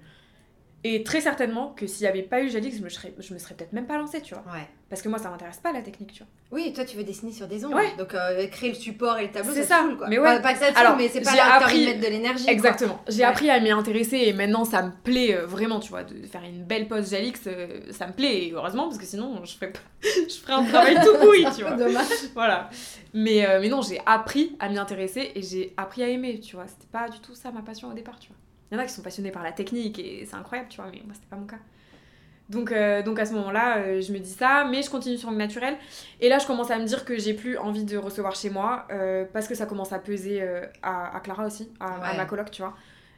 Et 0.85 1.03
très 1.03 1.21
certainement 1.21 1.69
que 1.73 1.87
s'il 1.87 2.03
n'y 2.03 2.09
avait 2.09 2.23
pas 2.23 2.41
eu 2.41 2.49
Jalix, 2.49 2.77
je 2.77 2.83
me 2.83 2.89
serais, 2.89 3.13
je 3.17 3.33
me 3.33 3.39
serais 3.39 3.55
peut-être 3.55 3.71
même 3.73 3.87
pas 3.87 3.97
lancée, 3.97 4.21
tu 4.21 4.33
vois. 4.35 4.43
Ouais. 4.51 4.67
Parce 4.93 5.01
que 5.01 5.09
moi, 5.09 5.17
ça 5.17 5.31
m'intéresse 5.31 5.57
pas 5.57 5.71
la 5.71 5.81
technique, 5.81 6.13
tu 6.13 6.19
vois. 6.19 6.27
Oui, 6.51 6.71
toi, 6.71 6.85
tu 6.85 6.95
veux 6.97 7.03
dessiner 7.03 7.31
sur 7.31 7.47
des 7.47 7.65
ongles. 7.65 7.73
Ouais. 7.73 7.95
Donc, 7.97 8.13
euh, 8.13 8.45
créer 8.45 8.69
le 8.69 8.75
support 8.75 9.17
et 9.17 9.23
le 9.23 9.31
tableau, 9.31 9.51
C'est 9.51 9.63
ça, 9.63 9.79
saoule, 9.79 9.97
quoi. 9.97 10.07
Mais 10.07 10.19
ouais. 10.19 10.39
Pas 10.39 10.53
que 10.53 10.59
ça 10.59 10.67
Alors, 10.75 10.95
mais 10.95 11.09
c'est 11.09 11.21
pas 11.21 11.35
là 11.35 11.57
appris- 11.59 11.79
de 11.79 11.85
mettre 11.89 12.01
de 12.01 12.07
l'énergie. 12.11 12.45
Exactement. 12.47 13.01
J'ai 13.07 13.21
Ouais. 13.21 13.23
appris 13.23 13.49
à 13.49 13.59
m'y 13.59 13.71
intéresser 13.71 14.17
et 14.17 14.33
maintenant 14.33 14.65
ça 14.65 14.83
me 14.83 14.91
plaît 14.91 15.35
euh, 15.35 15.47
vraiment, 15.47 15.79
tu 15.79 15.89
vois, 15.89 16.03
de 16.03 16.27
faire 16.27 16.43
une 16.43 16.63
belle 16.63 16.87
pose 16.87 17.09
Jalix, 17.09 17.41
euh, 17.47 17.79
ça 17.89 18.05
me 18.05 18.13
plaît, 18.13 18.43
et 18.45 18.51
heureusement, 18.51 18.83
parce 18.83 18.99
que 18.99 19.05
sinon 19.07 19.43
je 19.43 19.53
ferais, 19.55 19.71
pas- 19.71 19.79
je 20.03 20.35
ferais 20.35 20.53
un 20.53 20.63
travail 20.65 20.95
tout 21.03 21.17
pourri, 21.19 21.43
tu 21.55 21.63
vois. 21.63 21.71
Dommage. 21.71 22.05
Voilà. 22.35 22.69
Mais, 23.15 23.47
mais 23.59 23.69
non, 23.69 23.81
j'ai 23.81 23.99
appris 24.05 24.55
à 24.59 24.69
m'y 24.69 24.77
intéresser 24.77 25.31
et 25.33 25.41
j'ai 25.41 25.73
appris 25.75 26.03
à 26.03 26.07
aimer, 26.09 26.39
tu 26.39 26.55
vois. 26.55 26.67
C'était 26.67 26.85
pas 26.91 27.09
du 27.09 27.19
tout 27.19 27.33
ça 27.33 27.49
ma 27.51 27.63
passion 27.63 27.87
au 27.89 27.93
départ, 27.93 28.19
tu 28.19 28.27
vois. 28.27 28.37
Il 28.71 28.75
y 28.75 28.77
en 28.79 28.83
a 28.83 28.85
qui 28.85 28.93
sont 28.93 29.01
passionnés 29.01 29.31
par 29.31 29.41
la 29.41 29.53
technique 29.53 29.97
et 29.97 30.27
c'est 30.29 30.35
incroyable, 30.35 30.69
tu 30.69 30.77
vois, 30.81 30.91
mais 30.91 31.01
moi 31.03 31.15
c'était 31.15 31.27
pas 31.31 31.35
mon 31.35 31.47
cas. 31.47 31.57
Donc, 32.53 32.71
euh, 32.71 33.01
donc 33.03 33.19
à 33.19 33.25
ce 33.25 33.33
moment-là, 33.33 33.77
euh, 33.77 34.01
je 34.01 34.11
me 34.13 34.19
dis 34.19 34.29
ça, 34.29 34.65
mais 34.69 34.81
je 34.81 34.89
continue 34.89 35.17
sur 35.17 35.31
le 35.31 35.37
naturel. 35.37 35.75
Et 36.21 36.29
là, 36.29 36.39
je 36.39 36.45
commence 36.47 36.71
à 36.71 36.77
me 36.79 36.85
dire 36.85 37.05
que 37.05 37.17
j'ai 37.17 37.33
plus 37.33 37.57
envie 37.57 37.83
de 37.83 37.97
recevoir 37.97 38.35
chez 38.35 38.49
moi 38.49 38.85
euh, 38.91 39.25
parce 39.31 39.47
que 39.47 39.55
ça 39.55 39.65
commence 39.65 39.91
à 39.93 39.99
peser 39.99 40.41
à, 40.81 41.15
à 41.15 41.19
Clara 41.19 41.45
aussi, 41.45 41.71
à, 41.79 41.95
à 42.11 42.13
ma 42.15 42.25
coloc, 42.25 42.51
tu 42.51 42.61
vois. 42.61 42.73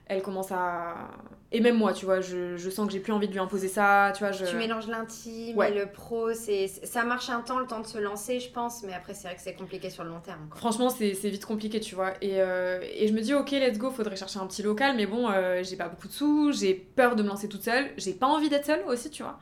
Elle 0.07 0.21
commence 0.21 0.51
à. 0.51 1.09
Et 1.51 1.61
même 1.61 1.77
moi, 1.77 1.93
tu 1.93 2.05
vois, 2.05 2.21
je, 2.21 2.57
je 2.57 2.69
sens 2.69 2.85
que 2.85 2.93
j'ai 2.93 2.99
plus 2.99 3.11
envie 3.13 3.27
de 3.27 3.31
lui 3.33 3.39
imposer 3.39 3.67
ça, 3.69 4.11
tu 4.15 4.19
vois. 4.23 4.31
Je... 4.31 4.45
Tu 4.45 4.55
mélanges 4.55 4.87
l'intime 4.87 5.57
Ouais. 5.57 5.71
et 5.71 5.79
le 5.79 5.87
pro, 5.91 6.33
c'est 6.33 6.67
ça 6.67 7.03
marche 7.03 7.29
un 7.29 7.41
temps, 7.41 7.59
le 7.59 7.65
temps 7.65 7.79
de 7.79 7.87
se 7.87 7.97
lancer, 7.97 8.39
je 8.39 8.51
pense, 8.51 8.83
mais 8.83 8.93
après, 8.93 9.13
c'est 9.13 9.27
vrai 9.27 9.35
que 9.35 9.41
c'est 9.41 9.53
compliqué 9.55 9.89
sur 9.89 10.03
le 10.03 10.09
long 10.09 10.19
terme. 10.19 10.47
quoi. 10.49 10.57
Franchement, 10.57 10.89
c'est 10.89 11.13
c'est 11.15 11.29
vite 11.29 11.45
compliqué, 11.45 11.79
tu 11.79 11.95
vois. 11.95 12.13
Et, 12.21 12.41
euh, 12.41 12.81
et 12.93 13.07
je 13.07 13.13
me 13.13 13.21
dis, 13.21 13.33
ok, 13.33 13.49
let's 13.51 13.77
go, 13.79 13.89
faudrait 13.89 14.15
chercher 14.15 14.37
un 14.39 14.45
petit 14.47 14.61
local, 14.63 14.95
mais 14.95 15.05
bon, 15.07 15.29
euh, 15.29 15.63
j'ai 15.63 15.75
pas 15.77 15.87
beaucoup 15.87 16.07
de 16.07 16.13
sous, 16.13 16.51
j'ai 16.51 16.73
peur 16.75 17.15
de 17.15 17.23
me 17.23 17.27
lancer 17.29 17.47
toute 17.49 17.63
seule, 17.63 17.89
j'ai 17.97 18.13
pas 18.13 18.27
envie 18.27 18.49
d'être 18.49 18.65
seule 18.65 18.83
aussi, 18.87 19.09
tu 19.09 19.23
vois. 19.23 19.39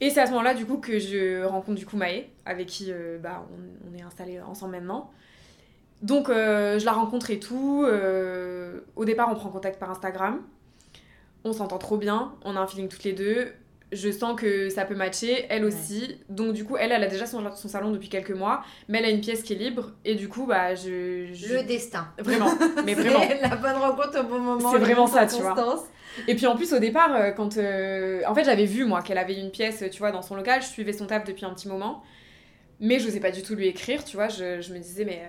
Et 0.00 0.10
c'est 0.10 0.20
à 0.20 0.26
ce 0.26 0.32
moment-là, 0.32 0.54
du 0.54 0.66
coup, 0.66 0.78
que 0.78 0.98
je 0.98 1.44
rencontre 1.44 1.78
du 1.78 1.86
coup 1.86 1.96
Maë, 1.96 2.24
avec 2.44 2.66
qui 2.66 2.86
euh, 2.90 3.18
bah, 3.18 3.46
on, 3.52 3.88
on 3.90 3.96
est 3.96 4.02
installés 4.02 4.40
ensemble 4.40 4.72
maintenant. 4.72 5.10
Donc, 6.02 6.28
euh, 6.28 6.78
je 6.78 6.84
la 6.84 6.92
rencontre 6.92 7.30
et 7.30 7.38
tout. 7.38 7.84
euh, 7.86 8.80
au 8.96 9.04
départ, 9.04 9.28
on 9.30 9.34
prend 9.34 9.48
contact 9.50 9.78
par 9.78 9.90
Instagram. 9.90 10.40
On 11.44 11.52
s'entend 11.52 11.78
trop 11.78 11.96
bien, 11.96 12.32
on 12.44 12.56
a 12.56 12.60
un 12.60 12.66
feeling 12.66 12.88
toutes 12.88 13.04
les 13.04 13.12
deux. 13.12 13.52
Je 13.92 14.10
sens 14.10 14.40
que 14.40 14.70
ça 14.70 14.84
peut 14.86 14.94
matcher, 14.94 15.44
elle 15.50 15.64
aussi. 15.66 16.16
Donc, 16.30 16.54
du 16.54 16.64
coup, 16.64 16.76
elle, 16.78 16.92
elle 16.92 17.04
a 17.04 17.08
déjà 17.08 17.26
son, 17.26 17.42
son 17.54 17.68
salon 17.68 17.90
depuis 17.90 18.08
quelques 18.08 18.30
mois, 18.30 18.62
mais 18.88 18.98
elle 18.98 19.04
a 19.04 19.10
une 19.10 19.20
pièce 19.20 19.42
qui 19.42 19.52
est 19.52 19.56
libre. 19.56 19.92
Et 20.06 20.14
du 20.14 20.28
coup, 20.28 20.46
bah, 20.46 20.74
je. 20.74 21.26
je- 21.32 21.54
Le 21.56 21.62
destin. 21.64 22.08
Vraiment, 22.18 22.50
mais 22.86 22.94
C'est 22.94 23.02
vraiment. 23.02 23.20
La 23.42 23.56
bonne 23.56 23.76
rencontre 23.76 24.18
au 24.20 24.22
bon 24.24 24.38
moment. 24.38 24.70
C'est 24.72 24.78
vraiment 24.78 25.06
ça, 25.06 25.26
tu 25.26 25.42
vois. 25.42 25.54
Et 26.26 26.34
puis 26.36 26.46
en 26.46 26.56
plus, 26.56 26.72
au 26.72 26.78
départ, 26.78 27.14
euh, 27.14 27.30
quand. 27.32 27.58
euh, 27.58 28.22
En 28.26 28.34
fait, 28.34 28.44
j'avais 28.44 28.64
vu, 28.64 28.84
moi, 28.86 29.02
qu'elle 29.02 29.18
avait 29.18 29.38
une 29.38 29.50
pièce, 29.50 29.84
tu 29.92 29.98
vois, 29.98 30.10
dans 30.10 30.22
son 30.22 30.36
local. 30.36 30.62
Je 30.62 30.68
suivais 30.68 30.92
son 30.94 31.06
taf 31.06 31.24
depuis 31.24 31.44
un 31.44 31.50
petit 31.52 31.68
moment. 31.68 32.02
Mais 32.80 32.98
je 32.98 33.06
n'osais 33.06 33.20
pas 33.20 33.30
du 33.30 33.42
tout 33.42 33.54
lui 33.54 33.66
écrire, 33.68 34.04
tu 34.04 34.16
vois. 34.16 34.28
Je, 34.28 34.60
je 34.62 34.72
me 34.72 34.78
disais, 34.78 35.04
mais. 35.04 35.20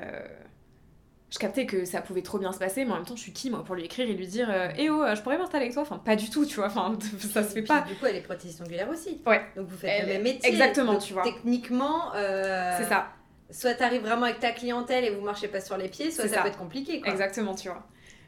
Je 1.34 1.40
captais 1.40 1.66
que 1.66 1.84
ça 1.84 2.00
pouvait 2.02 2.22
trop 2.22 2.38
bien 2.38 2.52
se 2.54 2.60
passer, 2.60 2.86
mais 2.86 2.92
en 2.92 2.96
même 2.98 3.06
temps, 3.06 3.16
je 3.16 3.22
suis 3.22 3.34
qui, 3.34 3.50
moi, 3.50 3.64
pour 3.64 3.74
lui 3.74 3.84
écrire 3.86 4.08
et 4.08 4.14
lui 4.14 4.28
dire, 4.28 4.50
euh, 4.52 4.68
eh 4.78 4.92
oh, 4.92 5.02
euh, 5.02 5.16
je 5.16 5.22
pourrais 5.24 5.40
m'installer 5.40 5.64
avec 5.64 5.74
toi? 5.74 5.82
Enfin, 5.82 5.98
pas 5.98 6.16
du 6.16 6.30
tout, 6.30 6.46
tu 6.46 6.58
vois. 6.58 6.68
Enfin, 6.68 6.94
ça 7.34 7.42
se 7.42 7.50
fait 7.50 7.62
Puis, 7.62 7.68
pas. 7.70 7.82
Du 7.82 7.96
coup, 7.96 8.06
elle 8.06 8.18
est 8.18 8.22
prothésiste 8.22 8.62
ongulaire 8.62 8.88
aussi. 8.90 9.20
Ouais. 9.26 9.42
Donc, 9.56 9.68
vous 9.68 9.76
faites 9.78 9.90
Elle- 10.02 10.08
le 10.08 10.14
même 10.14 10.24
métier. 10.24 10.48
exactement, 10.48 10.94
Donc, 10.94 11.02
tu 11.02 11.14
vois. 11.14 11.24
Techniquement, 11.24 12.14
euh, 12.14 12.76
C'est 12.78 12.86
ça, 12.88 13.08
soit 13.50 13.74
t'arrives 13.74 14.02
vraiment 14.04 14.26
avec 14.26 14.40
ta 14.42 14.52
clientèle 14.52 15.06
et 15.06 15.10
vous 15.10 15.22
marchez 15.26 15.48
pas 15.48 15.60
sur 15.60 15.76
les 15.76 15.90
pieds, 15.90 16.12
soit 16.12 16.28
ça, 16.28 16.36
ça. 16.36 16.42
peut 16.44 16.50
être 16.50 16.60
compliqué. 16.60 17.02
Quoi. 17.02 17.12
exactement, 17.12 17.56
tu 17.56 17.68
vois. 17.68 17.84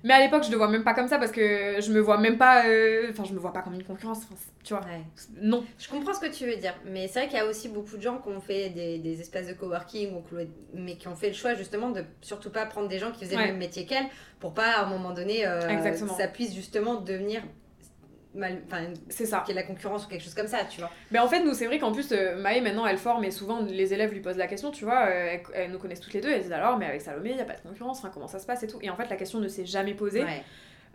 Mais 0.06 0.14
à 0.14 0.20
l'époque, 0.20 0.44
je 0.46 0.52
le 0.52 0.58
vois 0.58 0.68
même 0.70 0.84
pas 0.84 0.94
comme 0.94 1.08
ça 1.08 1.18
parce 1.18 1.32
que 1.32 1.82
je 1.82 1.92
me 1.92 2.00
vois 2.00 2.18
même 2.20 2.38
pas. 2.38 2.66
euh, 2.68 3.08
Enfin, 3.10 3.24
je 3.26 3.34
me 3.34 3.40
vois 3.40 3.52
pas 3.52 3.62
comme 3.64 3.74
une 3.74 3.84
concurrence, 3.84 4.22
tu 4.64 4.74
vois. 4.76 4.84
Ouais. 4.84 5.02
Non. 5.42 5.66
Je 5.80 5.90
comprends 5.90 6.14
ce 6.14 6.20
que 6.20 6.32
tu 6.32 6.46
veux 6.46 6.56
dire, 6.58 6.76
mais 6.86 7.08
c'est 7.08 7.20
vrai 7.22 7.28
qu'il 7.28 7.38
y 7.38 7.42
a 7.42 7.46
aussi 7.48 7.70
beaucoup 7.70 7.98
de 7.98 8.02
gens 8.04 8.20
qui 8.20 8.30
ont 8.30 8.40
fait 8.40 8.70
des, 8.70 9.00
des 9.00 9.20
espaces 9.20 9.48
de 9.48 9.54
coworking, 9.54 10.12
mais 10.76 10.96
qui 10.96 11.08
ont 11.08 11.16
fait 11.16 11.30
le 11.30 11.34
choix 11.34 11.56
justement 11.56 11.90
de 11.90 12.04
surtout 12.22 12.52
pas 12.52 12.66
prendre 12.68 12.88
des 12.88 13.00
gens 13.00 13.12
qui 13.12 13.26
faisaient 13.26 13.36
Ouais. 13.36 13.48
le 13.48 13.52
même 13.54 13.58
métier 13.60 13.86
qu'elles, 13.88 14.06
pour 14.40 14.54
pas 14.54 14.74
à 14.78 14.86
un 14.86 14.90
moment 14.90 15.12
donné 15.12 15.46
euh, 15.48 15.60
ça 16.08 16.28
puisse 16.28 16.54
justement 16.54 17.02
devenir 17.02 17.42
mal, 18.36 18.62
C'est 19.10 19.26
ça. 19.26 19.40
qu'il 19.46 19.56
y 19.56 19.58
ait 19.58 19.62
la 19.62 19.68
concurrence 19.68 20.06
ou 20.06 20.08
quelque 20.10 20.24
chose 20.24 20.34
comme 20.36 20.48
ça, 20.48 20.60
tu 20.70 20.80
vois. 20.82 20.92
Mais 21.12 21.20
en 21.20 21.28
fait, 21.28 21.44
nous, 21.44 21.54
c'est 21.54 21.66
vrai 21.66 21.80
qu'en 21.80 21.92
plus, 21.92 22.12
euh, 22.12 22.36
Maë, 22.42 22.62
maintenant, 22.62 22.86
elle 22.86 22.98
forme 22.98 23.24
et 23.24 23.32
souvent, 23.32 23.62
les 23.62 23.94
élèves 23.94 24.12
lui 24.14 24.20
posent 24.22 24.38
la 24.38 24.48
question, 24.48 24.72
tu 24.72 24.86
vois, 24.86 25.06
euh, 25.08 25.28
elles, 25.34 25.42
elles 25.54 25.72
nous 25.72 25.80
connaissent 25.80 26.02
toutes 26.02 26.14
les 26.14 26.22
deux, 26.22 26.30
elles 26.32 26.42
disent 26.44 26.52
alors, 26.52 26.78
mais 26.78 26.86
avec 26.86 27.02
Salomé, 27.02 27.32
il 27.32 27.36
n'y 27.36 27.42
a 27.42 27.46
pas 27.46 27.56
de 27.56 27.62
concurrence, 27.62 28.00
enfin, 28.00 28.12
comment 28.14 28.28
ça 28.28 28.40
se 28.40 28.46
passe 28.46 28.64
et 28.64 28.68
tout? 28.68 28.80
Et 28.82 28.90
en 28.90 28.96
fait, 28.96 29.10
la 29.10 29.16
question 29.16 29.40
ne 29.40 29.48
s'est 29.48 29.66
jamais 29.66 29.94
posée. 29.94 30.24
Ouais. 30.24 30.44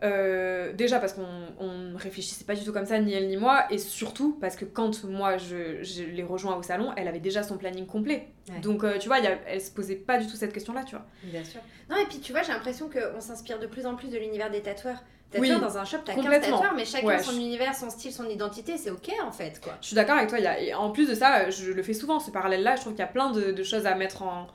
Euh, 0.03 0.73
déjà 0.73 0.99
parce 0.99 1.13
qu'on 1.13 1.27
on 1.59 1.95
réfléchissait 1.97 2.45
pas 2.47 2.55
du 2.55 2.65
tout 2.65 2.73
comme 2.73 2.87
ça, 2.87 2.99
ni 2.99 3.13
elle 3.13 3.29
ni 3.29 3.37
moi, 3.37 3.65
et 3.71 3.77
surtout 3.77 4.39
parce 4.41 4.57
que 4.57 4.65
quand 4.65 5.05
moi 5.05 5.37
je, 5.37 5.83
je 5.83 6.05
l'ai 6.05 6.23
rejoint 6.23 6.57
au 6.57 6.63
salon, 6.63 6.93
elle 6.97 7.07
avait 7.07 7.21
déjà 7.21 7.43
son 7.43 7.59
planning 7.59 7.85
complet. 7.85 8.29
Ouais. 8.49 8.61
Donc, 8.61 8.83
euh, 8.83 8.97
tu 8.99 9.09
vois, 9.09 9.19
y 9.19 9.27
a- 9.27 9.39
elle 9.47 9.61
se 9.61 9.71
posait 9.71 9.97
pas 9.97 10.17
du 10.17 10.27
tout 10.27 10.37
cette 10.37 10.55
question-là, 10.55 10.85
tu 10.85 10.95
vois. 10.97 11.05
Bien 11.25 11.45
sûr. 11.45 11.61
Non, 11.91 11.97
et 11.99 12.07
puis 12.07 12.19
tu 12.21 12.33
vois, 12.33 12.41
j'ai 12.43 12.53
l'impression 12.53 12.89
qu'on 12.89 13.21
s'inspire 13.21 13.59
de 13.59 13.67
plus 13.67 13.85
en 13.85 13.95
plus 13.95 14.09
de 14.09 14.17
l'univers 14.17 14.51
des 14.51 14.63
tatoueurs. 14.63 15.03
Tatoueurs 15.31 15.59
Oui, 15.59 15.61
dans 15.61 15.79
un 15.79 15.85
shop, 15.85 15.99
t'as 16.05 16.15
15 16.15 16.23
complètement. 16.25 16.57
tatoueurs, 16.59 16.75
mais 16.75 16.85
chacun 16.85 17.07
Ouais. 17.07 17.23
son 17.23 17.33
univers, 17.37 17.75
son 17.75 17.89
style, 17.91 18.13
son 18.13 18.29
identité, 18.29 18.77
c'est 18.77 18.91
ok 18.91 19.11
en 19.25 19.31
fait, 19.31 19.61
quoi. 19.63 19.75
Je 19.81 19.87
suis 19.89 19.95
d'accord 19.97 20.17
avec 20.17 20.29
toi. 20.29 20.39
Y 20.41 20.47
a, 20.47 20.61
et 20.61 20.75
en 20.75 20.91
plus 20.91 21.09
de 21.09 21.15
ça, 21.15 21.49
je 21.51 21.71
le 21.71 21.83
fais 21.83 21.95
souvent, 21.95 22.19
ce 22.19 22.31
parallèle-là. 22.31 22.75
Je 22.77 22.81
trouve 22.81 22.93
qu'il 22.95 23.01
y 23.01 23.05
a 23.05 23.07
plein 23.09 23.31
de, 23.31 23.53
de 23.53 23.63
choses 23.63 23.87
à 23.87 23.95
mettre 23.95 24.23
en, 24.23 24.49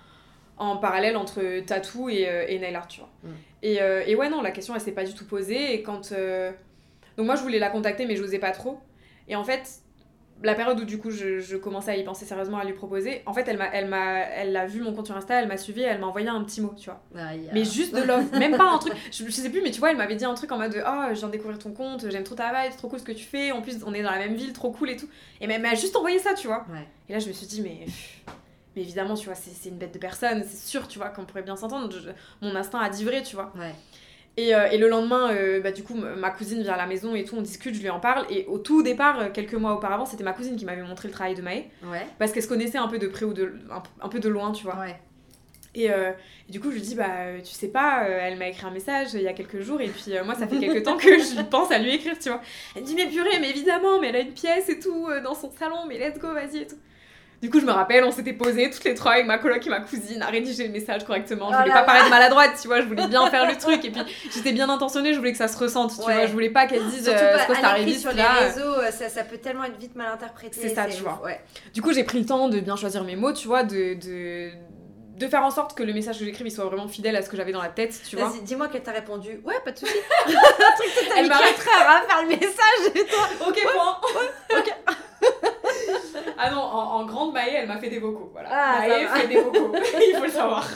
en 0.57 0.77
parallèle 0.77 1.15
entre 1.15 1.61
tatou 1.65 2.09
et, 2.09 2.27
euh, 2.27 2.45
et 2.47 2.59
nail 2.59 2.75
art, 2.75 2.87
tu 2.87 2.99
vois. 2.99 3.09
Mm. 3.23 3.29
Et, 3.63 3.81
euh, 3.81 4.03
et 4.05 4.15
ouais, 4.15 4.29
non, 4.29 4.41
la 4.41 4.51
question, 4.51 4.75
elle 4.75 4.81
s'est 4.81 4.91
pas 4.91 5.05
du 5.05 5.13
tout 5.13 5.25
posée. 5.25 5.73
Et 5.73 5.81
quand. 5.81 6.11
euh, 6.11 6.51
Donc, 7.17 7.25
moi, 7.25 7.35
je 7.35 7.41
voulais 7.41 7.59
la 7.59 7.69
contacter, 7.69 8.05
mais 8.05 8.15
j'osais 8.17 8.39
pas 8.39 8.51
trop. 8.51 8.79
Et 9.29 9.35
en 9.37 9.43
fait, 9.45 9.69
la 10.43 10.53
période 10.53 10.79
où 10.79 10.85
du 10.85 10.97
coup 10.97 11.11
je, 11.11 11.39
je 11.39 11.55
commençais 11.55 11.91
à 11.91 11.95
y 11.95 12.03
penser 12.03 12.25
sérieusement 12.25 12.57
à 12.57 12.65
lui 12.65 12.73
proposer, 12.73 13.21
en 13.25 13.33
fait, 13.33 13.47
elle 13.47 13.57
m'a, 13.57 13.67
elle 13.73 13.87
m'a, 13.87 14.19
elle 14.19 14.55
a 14.55 14.65
vu 14.65 14.81
mon 14.81 14.93
compte 14.93 15.07
sur 15.07 15.15
Insta, 15.15 15.41
elle 15.41 15.47
m'a 15.47 15.57
suivi, 15.57 15.81
elle 15.81 15.99
m'a 15.99 16.07
envoyé 16.07 16.27
un 16.27 16.43
petit 16.43 16.61
mot, 16.61 16.73
tu 16.77 16.89
vois. 16.89 17.01
Mais 17.53 17.63
juste 17.63 17.95
de 17.95 18.01
love, 18.07 18.31
même 18.37 18.57
pas 18.57 18.69
un 18.69 18.77
truc. 18.77 18.93
Je, 19.11 19.25
je 19.25 19.31
sais 19.31 19.49
plus, 19.49 19.61
mais 19.61 19.71
tu 19.71 19.79
vois, 19.79 19.91
elle 19.91 19.97
m'avait 19.97 20.15
dit 20.15 20.25
un 20.25 20.33
truc 20.33 20.51
en 20.51 20.57
mode 20.57 20.81
Ah, 20.85 21.09
je 21.13 21.19
viens 21.19 21.27
de 21.27 21.33
découvrir 21.33 21.57
ton 21.59 21.71
compte, 21.71 22.09
j'aime 22.09 22.23
trop 22.23 22.35
ta 22.35 22.49
vibe, 22.49 22.71
c'est 22.71 22.77
trop 22.77 22.89
cool 22.89 22.99
ce 22.99 23.05
que 23.05 23.11
tu 23.11 23.25
fais. 23.25 23.51
En 23.51 23.61
plus, 23.61 23.77
on 23.85 23.93
est 23.93 24.03
dans 24.03 24.11
la 24.11 24.19
même 24.19 24.35
ville, 24.35 24.53
trop 24.53 24.71
cool 24.71 24.89
et 24.89 24.97
tout. 24.97 25.07
Et 25.41 25.45
elle 25.49 25.61
m'a 25.61 25.75
juste 25.75 25.95
envoyé 25.95 26.19
ça, 26.19 26.33
tu 26.33 26.47
vois. 26.47 26.65
Ouais. 26.69 26.87
Et 27.09 27.13
là, 27.13 27.19
je 27.19 27.27
me 27.27 27.33
suis 27.33 27.47
dit, 27.47 27.61
mais. 27.61 27.85
Mais 28.75 28.81
évidemment, 28.81 29.15
tu 29.15 29.25
vois, 29.27 29.35
c'est 29.35 29.69
une 29.69 29.77
bête 29.77 29.93
de 29.93 29.99
personne, 29.99 30.43
c'est 30.45 30.67
sûr, 30.67 30.85
tu 30.89 30.99
vois, 30.99 31.07
qu'on 31.07 31.23
pourrait 31.23 31.43
bien 31.43 31.55
s'entendre. 31.55 31.89
Mon 32.41 32.53
instinct 32.57 32.79
a 32.79 32.89
dit 32.89 33.05
vrai, 33.05 33.23
tu 33.23 33.35
vois. 33.35 33.53
Ouais. 33.57 33.73
Et, 34.37 34.53
euh, 34.53 34.67
et 34.69 34.77
le 34.77 34.89
lendemain, 34.89 35.31
euh, 35.31 35.61
bah, 35.61 35.71
du 35.71 35.83
coup, 35.83 35.95
ma 35.95 36.29
cousine 36.29 36.61
vient 36.61 36.73
à 36.73 36.77
la 36.77 36.87
maison 36.87 37.15
et 37.15 37.23
tout, 37.23 37.35
on 37.37 37.41
discute, 37.41 37.73
je 37.73 37.81
lui 37.81 37.89
en 37.89 37.99
parle. 37.99 38.25
Et 38.29 38.45
au 38.47 38.57
tout 38.57 38.83
départ, 38.83 39.19
euh, 39.19 39.29
quelques 39.33 39.53
mois 39.53 39.73
auparavant, 39.73 40.05
c'était 40.05 40.25
ma 40.25 40.33
cousine 40.33 40.57
qui 40.57 40.65
m'avait 40.65 40.81
montré 40.81 41.07
le 41.07 41.13
travail 41.13 41.35
de 41.35 41.41
Maë. 41.41 41.69
Ouais. 41.83 42.05
Parce 42.19 42.31
qu'elle 42.31 42.43
se 42.43 42.47
connaissait 42.49 42.77
un 42.77 42.87
peu 42.87 42.99
de 42.99 43.07
près 43.07 43.25
ou 43.25 43.33
de, 43.33 43.53
un, 43.71 43.81
un 44.01 44.09
peu 44.09 44.19
de 44.19 44.27
loin, 44.27 44.51
tu 44.51 44.65
vois. 44.65 44.77
Ouais. 44.77 44.99
Et, 45.73 45.89
euh, 45.89 46.11
et 46.49 46.51
du 46.51 46.59
coup, 46.59 46.69
je 46.69 46.75
lui 46.75 46.81
dis, 46.81 46.95
bah, 46.95 47.39
tu 47.43 47.53
sais 47.53 47.69
pas, 47.69 48.03
elle 48.07 48.37
m'a 48.37 48.47
écrit 48.47 48.65
un 48.65 48.71
message 48.71 49.13
il 49.13 49.21
y 49.21 49.27
a 49.27 49.33
quelques 49.33 49.59
jours, 49.59 49.81
et 49.81 49.89
puis 49.89 50.13
moi, 50.23 50.33
ça 50.33 50.47
fait 50.47 50.57
quelques 50.57 50.83
temps 50.83 50.95
que 50.95 51.17
je 51.19 51.41
pense 51.49 51.69
à 51.69 51.79
lui 51.79 51.95
écrire, 51.95 52.17
tu 52.17 52.29
vois. 52.29 52.39
Elle 52.75 52.83
me 52.83 52.87
dit, 52.87 52.95
mais 52.95 53.07
purée, 53.07 53.39
mais 53.41 53.49
évidemment, 53.49 53.99
mais 53.99 54.07
elle 54.07 54.15
a 54.15 54.19
une 54.19 54.31
pièce 54.31 54.69
et 54.69 54.79
tout 54.79 55.09
dans 55.21 55.33
son 55.33 55.51
salon, 55.51 55.85
mais 55.87 55.97
let's 55.97 56.17
go, 56.17 56.33
vas-y 56.33 56.59
et 56.59 56.67
tout. 56.67 56.77
Du 57.45 57.51
coup, 57.51 57.59
je 57.59 57.65
me 57.67 57.71
rappelle, 57.71 58.03
on 58.03 58.09
s'était 58.11 58.33
posés 58.33 58.71
toutes 58.71 58.85
les 58.85 58.95
trois 58.95 59.11
avec 59.11 59.27
ma 59.27 59.37
coloc 59.37 59.63
et 59.67 59.69
ma 59.69 59.79
cousine 59.81 60.19
à 60.23 60.29
rédiger 60.29 60.65
le 60.65 60.73
message 60.73 61.03
correctement. 61.03 61.51
Je 61.51 61.55
Oh 61.55 61.59
voulais 61.61 61.73
pas 61.73 61.83
paraître 61.83 62.09
maladroite, 62.09 62.57
tu 62.59 62.67
vois, 62.67 62.81
je 62.81 62.87
voulais 62.87 63.05
bien 63.07 63.29
faire 63.29 63.45
le 63.47 63.55
truc. 63.59 63.85
Et 63.85 63.91
puis, 63.91 64.01
j'étais 64.33 64.51
bien 64.51 64.67
intentionnée, 64.67 65.13
je 65.13 65.19
voulais 65.19 65.31
que 65.31 65.37
ça 65.37 65.47
se 65.47 65.55
ressente, 65.55 65.91
tu 65.95 66.07
Ouais. 66.07 66.15
vois. 66.15 66.25
Je 66.25 66.31
voulais 66.31 66.49
pas 66.49 66.65
qu'elle 66.65 66.83
dise, 66.87 67.07
euh, 67.07 67.11
cette 67.11 67.21
à 67.21 67.47
l'écrit 67.47 67.63
arriviste 67.65 68.01
sur 68.01 68.13
les 68.13 68.23
réseaux, 68.23 68.73
euh, 68.79 68.89
ça, 68.89 69.09
ça 69.09 69.23
peut 69.23 69.37
tellement 69.37 69.65
être 69.65 69.77
vite 69.77 69.95
mal 69.95 70.07
interprété. 70.11 70.57
C'est 70.59 70.73
ça, 70.73 70.85
tu 70.85 71.03
vois. 71.03 71.21
Ouais. 71.23 71.39
Du 71.71 71.83
coup, 71.83 71.93
j'ai 71.93 72.03
pris 72.03 72.19
le 72.19 72.25
temps 72.25 72.49
de 72.49 72.59
bien 72.59 72.75
choisir 72.77 73.03
mes 73.03 73.15
mots, 73.15 73.31
tu 73.31 73.47
vois, 73.47 73.61
de, 73.63 73.93
de, 73.93 74.49
de 75.15 75.27
faire 75.27 75.43
en 75.43 75.51
sorte 75.51 75.77
que 75.77 75.83
le 75.83 75.93
message 75.93 76.19
que 76.19 76.25
j'écrive 76.25 76.47
il 76.47 76.51
soit 76.51 76.65
vraiment 76.65 76.87
fidèle 76.87 77.15
à 77.15 77.21
ce 77.21 77.29
que 77.29 77.37
j'avais 77.37 77.51
dans 77.53 77.61
la 77.61 77.69
tête, 77.69 77.99
tu 78.07 78.15
vois. 78.17 78.29
Vas-y, 78.29 78.41
dis-moi 78.41 78.67
qu'elle 78.67 78.83
t'a 78.83 78.91
répondu. 78.91 79.39
Ouais, 79.45 79.55
pas 79.63 79.71
de 79.71 79.77
soucis. 79.79 79.93
un 80.27 80.31
truc 80.31 80.93
que 80.93 81.09
t'as 81.09 81.15
Elle 81.17 81.23
mis 81.23 81.29
m'a- 81.29 81.37
4 81.39 81.67
heures 81.67 81.89
à 81.89 82.01
faire 82.07 82.21
le 82.23 82.27
message 82.27 82.95
et 82.95 83.05
toi. 83.05 83.27
Ok, 83.47 83.59
point. 83.73 84.01
ah 86.37 86.51
non, 86.51 86.59
en, 86.61 86.99
en 87.01 87.05
grande 87.05 87.33
Maë, 87.33 87.53
elle 87.55 87.67
m'a 87.67 87.77
fait 87.77 87.89
des 87.89 87.99
vocaux. 87.99 88.29
Voilà. 88.33 88.49
Ah, 88.51 88.87
Maë 88.87 89.21
fait 89.21 89.27
des 89.27 89.39
vocaux, 89.39 89.73
il 90.01 90.15
faut 90.17 90.25
le 90.25 90.31
savoir. 90.31 90.67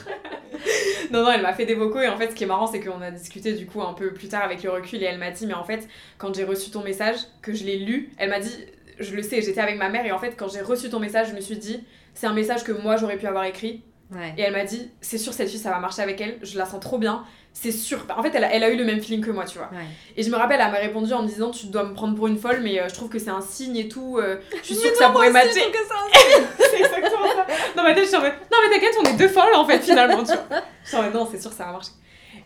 non, 1.11 1.23
non, 1.23 1.31
elle 1.31 1.41
m'a 1.41 1.53
fait 1.53 1.65
des 1.65 1.75
vocaux 1.75 1.99
et 2.01 2.07
en 2.07 2.17
fait, 2.17 2.29
ce 2.31 2.35
qui 2.35 2.43
est 2.43 2.47
marrant, 2.47 2.67
c'est 2.67 2.79
qu'on 2.79 3.01
a 3.01 3.11
discuté 3.11 3.53
du 3.53 3.65
coup 3.65 3.81
un 3.81 3.93
peu 3.93 4.13
plus 4.13 4.29
tard 4.29 4.43
avec 4.43 4.63
le 4.63 4.69
recul 4.69 5.01
et 5.01 5.05
elle 5.05 5.17
m'a 5.19 5.31
dit, 5.31 5.45
mais 5.47 5.53
en 5.53 5.63
fait, 5.63 5.87
quand 6.17 6.33
j'ai 6.33 6.43
reçu 6.43 6.71
ton 6.71 6.81
message, 6.83 7.17
que 7.41 7.53
je 7.53 7.63
l'ai 7.65 7.77
lu, 7.77 8.11
elle 8.17 8.29
m'a 8.29 8.39
dit, 8.39 8.65
je 8.99 9.13
le 9.15 9.21
sais, 9.23 9.41
j'étais 9.41 9.61
avec 9.61 9.77
ma 9.77 9.89
mère 9.89 10.05
et 10.05 10.11
en 10.11 10.19
fait, 10.19 10.35
quand 10.37 10.47
j'ai 10.49 10.61
reçu 10.61 10.89
ton 10.89 10.99
message, 10.99 11.29
je 11.29 11.35
me 11.35 11.41
suis 11.41 11.57
dit, 11.57 11.83
c'est 12.13 12.27
un 12.27 12.33
message 12.33 12.63
que 12.63 12.71
moi 12.71 12.97
j'aurais 12.97 13.17
pu 13.17 13.27
avoir 13.27 13.43
écrit 13.45 13.83
Ouais. 14.11 14.33
et 14.37 14.41
elle 14.41 14.53
m'a 14.53 14.63
dit, 14.63 14.89
c'est 15.01 15.19
sûr, 15.19 15.33
cette 15.33 15.49
fille, 15.49 15.59
ça 15.59 15.69
va 15.69 15.79
marcher 15.79 16.01
avec 16.01 16.19
elle, 16.19 16.39
je 16.41 16.57
la 16.57 16.65
sens 16.65 16.79
trop 16.79 16.97
bien. 16.97 17.23
C'est 17.53 17.71
sûr. 17.71 18.05
En 18.15 18.23
fait, 18.23 18.31
elle 18.33 18.43
a, 18.43 18.53
elle 18.53 18.63
a 18.63 18.69
eu 18.69 18.77
le 18.77 18.85
même 18.85 19.01
feeling 19.01 19.23
que 19.23 19.31
moi, 19.31 19.43
tu 19.45 19.57
vois. 19.57 19.67
Ouais. 19.71 19.85
Et 20.17 20.23
je 20.23 20.29
me 20.29 20.35
rappelle, 20.35 20.59
elle 20.61 20.71
m'a 20.71 20.77
répondu 20.77 21.11
en 21.13 21.23
me 21.23 21.27
disant 21.27 21.51
Tu 21.51 21.65
dois 21.67 21.83
me 21.83 21.93
prendre 21.93 22.15
pour 22.15 22.27
une 22.27 22.37
folle, 22.37 22.61
mais 22.63 22.79
euh, 22.79 22.87
je 22.87 22.93
trouve 22.93 23.09
que 23.09 23.19
c'est 23.19 23.29
un 23.31 23.41
signe 23.41 23.75
et 23.75 23.87
tout. 23.87 24.17
euh, 24.17 24.37
je 24.61 24.63
suis 24.63 24.75
sûre 24.81 24.91
que 24.91 24.97
ça 24.97 25.09
pourrait 25.09 25.31
matcher. 25.31 25.59
c'est 26.59 26.79
exactement 26.79 27.25
ça. 27.35 27.45
Dans 27.75 27.83
ma 27.83 27.93
tête, 27.93 28.03
je 28.03 28.07
suis 28.09 28.17
en 28.17 28.21
mode 28.21 28.33
Non, 28.51 28.57
mais 28.63 28.73
t'inquiète, 28.75 28.95
on 28.99 29.03
est 29.03 29.17
deux 29.17 29.27
folles 29.27 29.53
en 29.55 29.65
fait, 29.65 29.79
finalement. 29.79 30.23
Tu 30.23 30.31
vois. 30.31 30.61
Je 30.83 30.87
suis 30.89 30.97
en 30.97 31.03
mode 31.03 31.13
Non, 31.13 31.27
c'est 31.29 31.41
sûr, 31.41 31.51
ça 31.51 31.65
va 31.65 31.71
marcher. 31.73 31.91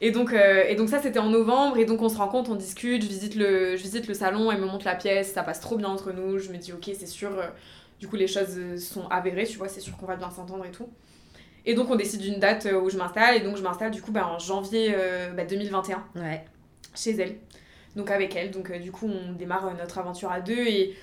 Et 0.01 0.11
donc, 0.11 0.33
euh, 0.33 0.63
et 0.67 0.75
donc 0.75 0.89
ça, 0.89 1.01
c'était 1.01 1.19
en 1.19 1.29
novembre. 1.29 1.77
Et 1.77 1.85
donc, 1.85 2.01
on 2.01 2.09
se 2.09 2.17
rencontre, 2.17 2.49
on 2.51 2.55
discute. 2.55 3.03
Je 3.03 3.07
visite, 3.07 3.35
le, 3.35 3.75
je 3.75 3.83
visite 3.83 4.07
le 4.07 4.13
salon, 4.13 4.51
elle 4.51 4.59
me 4.61 4.65
montre 4.65 4.85
la 4.85 4.95
pièce. 4.95 5.33
Ça 5.33 5.43
passe 5.43 5.59
trop 5.59 5.75
bien 5.77 5.89
entre 5.89 6.11
nous. 6.11 6.39
Je 6.39 6.49
me 6.49 6.57
dis, 6.57 6.71
ok, 6.73 6.89
c'est 6.97 7.05
sûr. 7.07 7.29
Euh, 7.37 7.47
du 7.99 8.07
coup, 8.07 8.15
les 8.15 8.27
choses 8.27 8.57
sont 8.79 9.07
avérées, 9.09 9.45
tu 9.45 9.57
vois, 9.57 9.67
c'est 9.69 9.79
sûr 9.81 9.95
qu'on 9.97 10.05
va 10.07 10.15
bien 10.15 10.29
s'entendre 10.31 10.65
et 10.65 10.71
tout. 10.71 10.89
Et 11.65 11.75
donc, 11.75 11.89
on 11.89 11.95
décide 11.95 12.21
d'une 12.21 12.39
date 12.39 12.67
où 12.81 12.89
je 12.89 12.97
m'installe. 12.97 13.37
Et 13.37 13.39
donc, 13.39 13.57
je 13.57 13.63
m'installe, 13.63 13.91
du 13.91 14.01
coup, 14.01 14.11
bah, 14.11 14.27
en 14.27 14.39
janvier 14.39 14.95
2021. 15.37 16.03
Bah, 16.15 16.21
ouais. 16.21 16.45
Chez 16.95 17.11
elle. 17.11 17.37
Donc, 17.95 18.11
avec 18.11 18.35
elle. 18.35 18.51
Donc, 18.51 18.71
du 18.79 18.91
coup, 18.91 19.07
on 19.07 19.33
démarre 19.33 19.73
notre 19.75 19.97
aventure 19.97 20.31
à 20.31 20.41
deux. 20.41 20.67
Et 20.67 20.95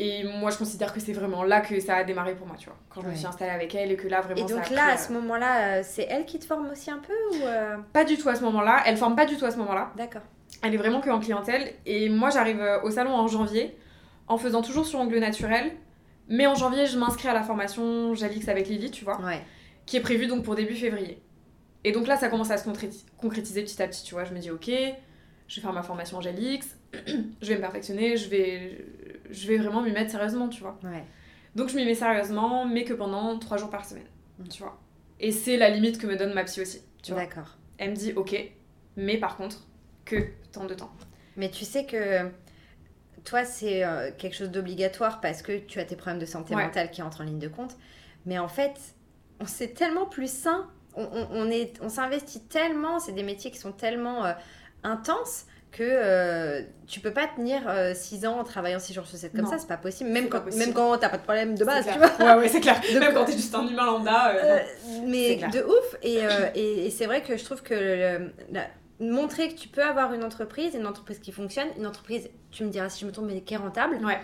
et 0.00 0.22
moi, 0.22 0.50
je 0.52 0.58
considère 0.58 0.94
que 0.94 1.00
c'est 1.00 1.12
vraiment 1.12 1.42
là 1.42 1.60
que 1.60 1.80
ça 1.80 1.96
a 1.96 2.04
démarré 2.04 2.36
pour 2.36 2.46
moi, 2.46 2.54
tu 2.56 2.66
vois. 2.66 2.78
Quand 2.88 3.02
je 3.02 3.08
me 3.08 3.14
suis 3.16 3.26
installée 3.26 3.50
avec 3.50 3.74
elle 3.74 3.90
et 3.90 3.96
que 3.96 4.06
là, 4.06 4.20
vraiment. 4.20 4.46
Et 4.46 4.48
donc 4.48 4.70
là, 4.70 4.92
à 4.92 4.96
ce 4.96 5.12
moment-là, 5.12 5.78
euh, 5.78 5.80
c'est 5.82 6.06
elle 6.08 6.24
qui 6.24 6.38
te 6.38 6.44
forme 6.44 6.70
aussi 6.70 6.88
un 6.88 6.98
peu 6.98 7.12
ou 7.32 7.42
euh? 7.42 7.76
Pas 7.92 8.04
du 8.04 8.16
tout 8.16 8.28
à 8.28 8.36
ce 8.36 8.44
moment-là. 8.44 8.80
Elle 8.86 8.96
forme 8.96 9.16
pas 9.16 9.26
du 9.26 9.36
tout 9.36 9.44
à 9.44 9.50
ce 9.50 9.56
moment-là. 9.56 9.90
D'accord. 9.96 10.22
Elle 10.62 10.72
est 10.74 10.76
vraiment 10.78 11.00
que 11.00 11.10
en 11.10 11.18
clientèle. 11.18 11.72
Et 11.84 12.08
moi, 12.08 12.30
j'arrive 12.30 12.60
euh, 12.60 12.80
au 12.82 12.92
salon 12.92 13.10
en 13.10 13.26
janvier, 13.26 13.76
en 14.28 14.38
faisant 14.38 14.62
toujours 14.62 14.86
sur 14.86 15.00
ongles 15.00 15.18
naturel. 15.18 15.72
Mais 16.28 16.46
en 16.46 16.54
janvier, 16.54 16.86
je 16.86 16.96
m'inscris 16.96 17.26
à 17.26 17.34
la 17.34 17.42
formation 17.42 18.14
Jalix 18.14 18.48
avec 18.48 18.68
Lily, 18.68 18.92
tu 18.92 19.04
vois. 19.04 19.20
Ouais. 19.20 19.40
Qui 19.88 19.96
est 19.96 20.00
prévue 20.00 20.26
donc 20.26 20.44
pour 20.44 20.54
début 20.54 20.74
février. 20.74 21.22
Et 21.82 21.92
donc 21.92 22.06
là, 22.06 22.18
ça 22.18 22.28
commence 22.28 22.50
à 22.50 22.58
se 22.58 22.68
concrétiser 23.16 23.62
petit 23.62 23.82
à 23.82 23.88
petit, 23.88 24.04
tu 24.04 24.12
vois. 24.12 24.24
Je 24.24 24.34
me 24.34 24.38
dis, 24.38 24.50
ok, 24.50 24.66
je 24.66 25.56
vais 25.56 25.62
faire 25.62 25.72
ma 25.72 25.82
formation 25.82 26.20
Jalix, 26.20 26.76
je 27.42 27.48
vais 27.48 27.54
me 27.54 27.60
perfectionner, 27.60 28.18
je 28.18 28.28
vais 28.28 28.84
je 29.30 29.48
vais 29.48 29.56
vraiment 29.56 29.80
m'y 29.80 29.92
mettre 29.92 30.10
sérieusement, 30.10 30.48
tu 30.48 30.60
vois. 30.60 30.78
Donc 31.54 31.70
je 31.70 31.76
m'y 31.76 31.86
mets 31.86 31.94
sérieusement, 31.94 32.66
mais 32.66 32.84
que 32.84 32.92
pendant 32.92 33.38
trois 33.38 33.56
jours 33.56 33.70
par 33.70 33.86
semaine, 33.86 34.06
mm. 34.38 34.48
tu 34.48 34.62
vois. 34.62 34.78
Et 35.20 35.32
c'est 35.32 35.56
la 35.56 35.70
limite 35.70 35.98
que 35.98 36.06
me 36.06 36.16
donne 36.16 36.34
ma 36.34 36.44
psy 36.44 36.60
aussi, 36.60 36.82
tu 37.02 37.12
vois. 37.12 37.22
D'accord. 37.22 37.56
Elle 37.78 37.92
me 37.92 37.96
dit, 37.96 38.12
ok, 38.12 38.36
mais 38.96 39.16
par 39.16 39.38
contre, 39.38 39.66
que 40.04 40.16
tant 40.52 40.66
de 40.66 40.74
temps. 40.74 40.92
Mais 41.36 41.50
tu 41.50 41.64
sais 41.64 41.86
que 41.86 42.28
toi, 43.24 43.44
c'est 43.44 43.84
euh, 43.84 44.10
quelque 44.18 44.34
chose 44.34 44.50
d'obligatoire 44.50 45.20
parce 45.20 45.40
que 45.40 45.58
tu 45.58 45.80
as 45.80 45.84
tes 45.84 45.96
problèmes 45.96 46.20
de 46.20 46.26
santé 46.26 46.54
mentale 46.54 46.90
qui 46.90 47.00
entrent 47.00 47.22
en 47.22 47.24
ligne 47.24 47.38
de 47.38 47.48
compte. 47.48 47.76
Mais 48.26 48.38
en 48.38 48.48
fait, 48.48 48.94
on 49.40 49.46
c'est 49.46 49.68
tellement 49.68 50.06
plus 50.06 50.30
sain. 50.30 50.66
On, 50.94 51.06
on, 51.30 51.50
est, 51.50 51.74
on 51.80 51.88
s'investit 51.88 52.40
tellement. 52.40 52.98
C'est 52.98 53.12
des 53.12 53.22
métiers 53.22 53.50
qui 53.50 53.58
sont 53.58 53.72
tellement 53.72 54.24
euh, 54.24 54.32
intenses 54.82 55.46
que 55.70 55.82
euh, 55.84 56.62
tu 56.86 57.00
peux 57.00 57.12
pas 57.12 57.26
tenir 57.26 57.62
6 57.94 58.24
euh, 58.24 58.28
ans 58.28 58.40
en 58.40 58.44
travaillant 58.44 58.78
6 58.78 58.94
jours 58.94 59.06
sur 59.06 59.18
7 59.18 59.32
comme 59.34 59.46
ça, 59.46 59.58
c'est 59.58 59.68
pas 59.68 59.76
possible. 59.76 60.10
Même 60.10 60.28
quand, 60.28 60.44
même 60.56 60.72
quand 60.72 60.96
t'as 60.98 61.10
pas 61.10 61.18
de 61.18 61.22
problème 61.22 61.56
de 61.56 61.64
base, 61.64 61.86
tu 61.86 61.98
vois. 61.98 62.10
Ouais, 62.18 62.40
ouais, 62.40 62.48
c'est 62.48 62.60
clair. 62.60 62.80
même 63.00 63.12
quand 63.12 63.26
t'es 63.26 63.32
juste 63.32 63.54
un 63.54 63.66
humain 63.66 63.84
lambda. 63.84 64.30
Euh, 64.30 64.58
mais 65.06 65.36
de 65.36 65.62
ouf. 65.62 65.96
Et, 66.02 66.20
et, 66.54 66.90
c'est 66.90 67.06
vrai 67.06 67.22
que 67.22 67.36
je 67.36 67.44
trouve 67.44 67.62
que 67.62 68.30
montrer 69.00 69.48
que 69.50 69.54
tu 69.54 69.68
peux 69.68 69.84
avoir 69.84 70.12
une 70.12 70.24
entreprise, 70.24 70.74
une 70.74 70.86
entreprise 70.86 71.20
qui 71.20 71.30
fonctionne, 71.30 71.68
une 71.76 71.86
entreprise, 71.86 72.28
tu 72.50 72.64
me 72.64 72.70
diras 72.70 72.88
si 72.88 73.02
je 73.02 73.06
me 73.06 73.12
trompe, 73.12 73.26
mais 73.26 73.40
qui 73.42 73.54
est 73.54 73.58
rentable. 73.58 73.96
Ouais. 74.04 74.18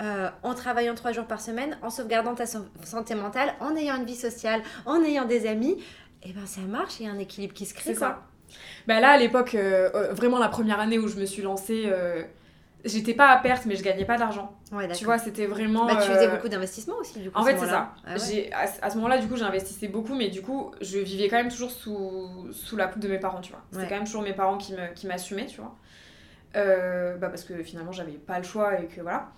En 0.00 0.54
travaillant 0.54 0.94
3 0.94 1.12
jours 1.12 1.26
par 1.26 1.40
semaine, 1.40 1.76
en 1.82 1.90
sauvegardant 1.90 2.34
ta 2.34 2.46
santé 2.46 3.14
mentale, 3.14 3.54
en 3.60 3.74
ayant 3.76 3.96
une 3.96 4.04
vie 4.04 4.14
sociale, 4.14 4.62
en 4.86 5.02
ayant 5.02 5.24
des 5.24 5.46
amis, 5.46 5.76
et 6.22 6.30
eh 6.30 6.32
ben 6.32 6.46
ça 6.46 6.62
marche, 6.62 6.98
il 6.98 7.06
y 7.06 7.08
a 7.08 7.12
un 7.12 7.18
équilibre 7.18 7.54
qui 7.54 7.64
se 7.64 7.74
crée. 7.74 7.94
C'est 7.94 8.00
ça. 8.00 8.22
Bah 8.86 9.00
là, 9.00 9.10
à 9.10 9.18
l'époque, 9.18 9.54
euh, 9.54 9.90
euh, 9.94 10.12
vraiment 10.12 10.38
la 10.38 10.48
première 10.48 10.80
année 10.80 10.98
où 10.98 11.06
je 11.06 11.16
me 11.16 11.26
suis 11.26 11.42
lancée, 11.42 11.84
euh, 11.86 12.24
j'étais 12.84 13.14
pas 13.14 13.28
à 13.28 13.36
perte, 13.38 13.66
mais 13.66 13.76
je 13.76 13.84
gagnais 13.84 14.04
pas 14.04 14.18
d'argent. 14.18 14.56
tu 14.94 15.04
vois, 15.04 15.18
c'était 15.18 15.46
vraiment. 15.46 15.86
Bah, 15.86 15.96
tu 15.96 16.10
faisais 16.10 16.28
beaucoup 16.28 16.48
d'investissements 16.48 16.96
aussi, 16.96 17.20
du 17.20 17.30
coup. 17.30 17.38
En 17.38 17.44
fait, 17.44 17.56
c'est 17.56 17.66
ça. 17.66 17.94
Ah 18.04 18.14
à, 18.82 18.90
ce 18.90 18.96
moment-là, 18.96 19.18
du 19.18 19.28
coup, 19.28 19.36
j'investissais 19.36 19.88
beaucoup, 19.88 20.14
mais 20.14 20.28
du 20.28 20.42
coup, 20.42 20.72
je 20.80 20.98
vivais 20.98 21.28
quand 21.28 21.36
même 21.36 21.50
toujours 21.50 21.70
sous, 21.70 22.48
sous 22.52 22.76
la 22.76 22.88
coupe 22.88 23.02
de 23.02 23.08
mes 23.08 23.18
parents, 23.18 23.40
tu 23.40 23.52
vois. 23.52 23.62
C'était 23.70 23.88
quand 23.88 23.96
même 23.96 24.06
toujours 24.06 24.22
mes 24.22 24.34
parents 24.34 24.58
qui 24.58 25.06
m'assumaient, 25.06 25.46
qui 25.46 25.54
tu 25.54 25.60
vois. 25.60 25.76
bah 26.54 27.28
parce 27.28 27.44
que 27.44 27.62
finalement, 27.62 27.92
j'avais 27.92 28.12
pas 28.12 28.38
le 28.38 28.44
choix 28.44 28.80
et 28.80 28.86
que 28.86 29.00
voilà. 29.02 29.28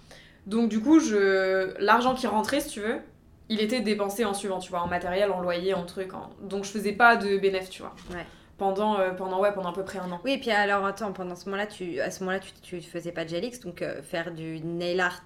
Donc, 0.47 0.69
du 0.69 0.81
coup, 0.81 1.01
je... 1.01 1.75
l'argent 1.79 2.15
qui 2.15 2.27
rentrait, 2.27 2.61
si 2.61 2.71
tu 2.71 2.81
veux, 2.81 3.01
il 3.49 3.61
était 3.61 3.81
dépensé 3.81 4.25
en 4.25 4.35
suivant, 4.35 4.59
tu 4.59 4.71
vois, 4.71 4.81
en 4.81 4.89
matériel, 4.89 5.31
en 5.31 5.41
loyer, 5.41 5.75
en 5.75 5.85
truc. 5.85 6.11
Donc, 6.43 6.65
je 6.65 6.71
faisais 6.71 6.93
pas 6.93 7.17
de 7.17 7.37
bénéfice, 7.37 7.71
tu 7.71 7.83
vois. 7.83 7.95
Ouais 8.11 8.27
pendant, 8.61 9.01
euh, 9.01 9.13
pendant, 9.13 9.41
ouais, 9.41 9.53
pendant 9.53 9.71
à 9.71 9.73
peu 9.73 9.85
près 9.85 9.99
un 9.99 10.13
an. 10.13 10.21
Oui, 10.23 10.33
et 10.33 10.39
puis 10.39 10.51
alors 10.51 10.85
attends, 10.85 11.13
pendant 11.13 11.35
ce 11.35 11.47
moment-là, 11.47 11.67
tu, 11.67 11.99
à 11.99 12.11
ce 12.11 12.21
moment-là, 12.21 12.41
tu, 12.41 12.81
tu 12.81 12.87
faisais 12.87 13.11
pas 13.11 13.25
de 13.25 13.31
Gelix, 13.31 13.59
donc 13.61 13.81
euh, 13.81 14.03
faire 14.03 14.33
du 14.33 14.61
nail 14.61 15.01
art. 15.01 15.23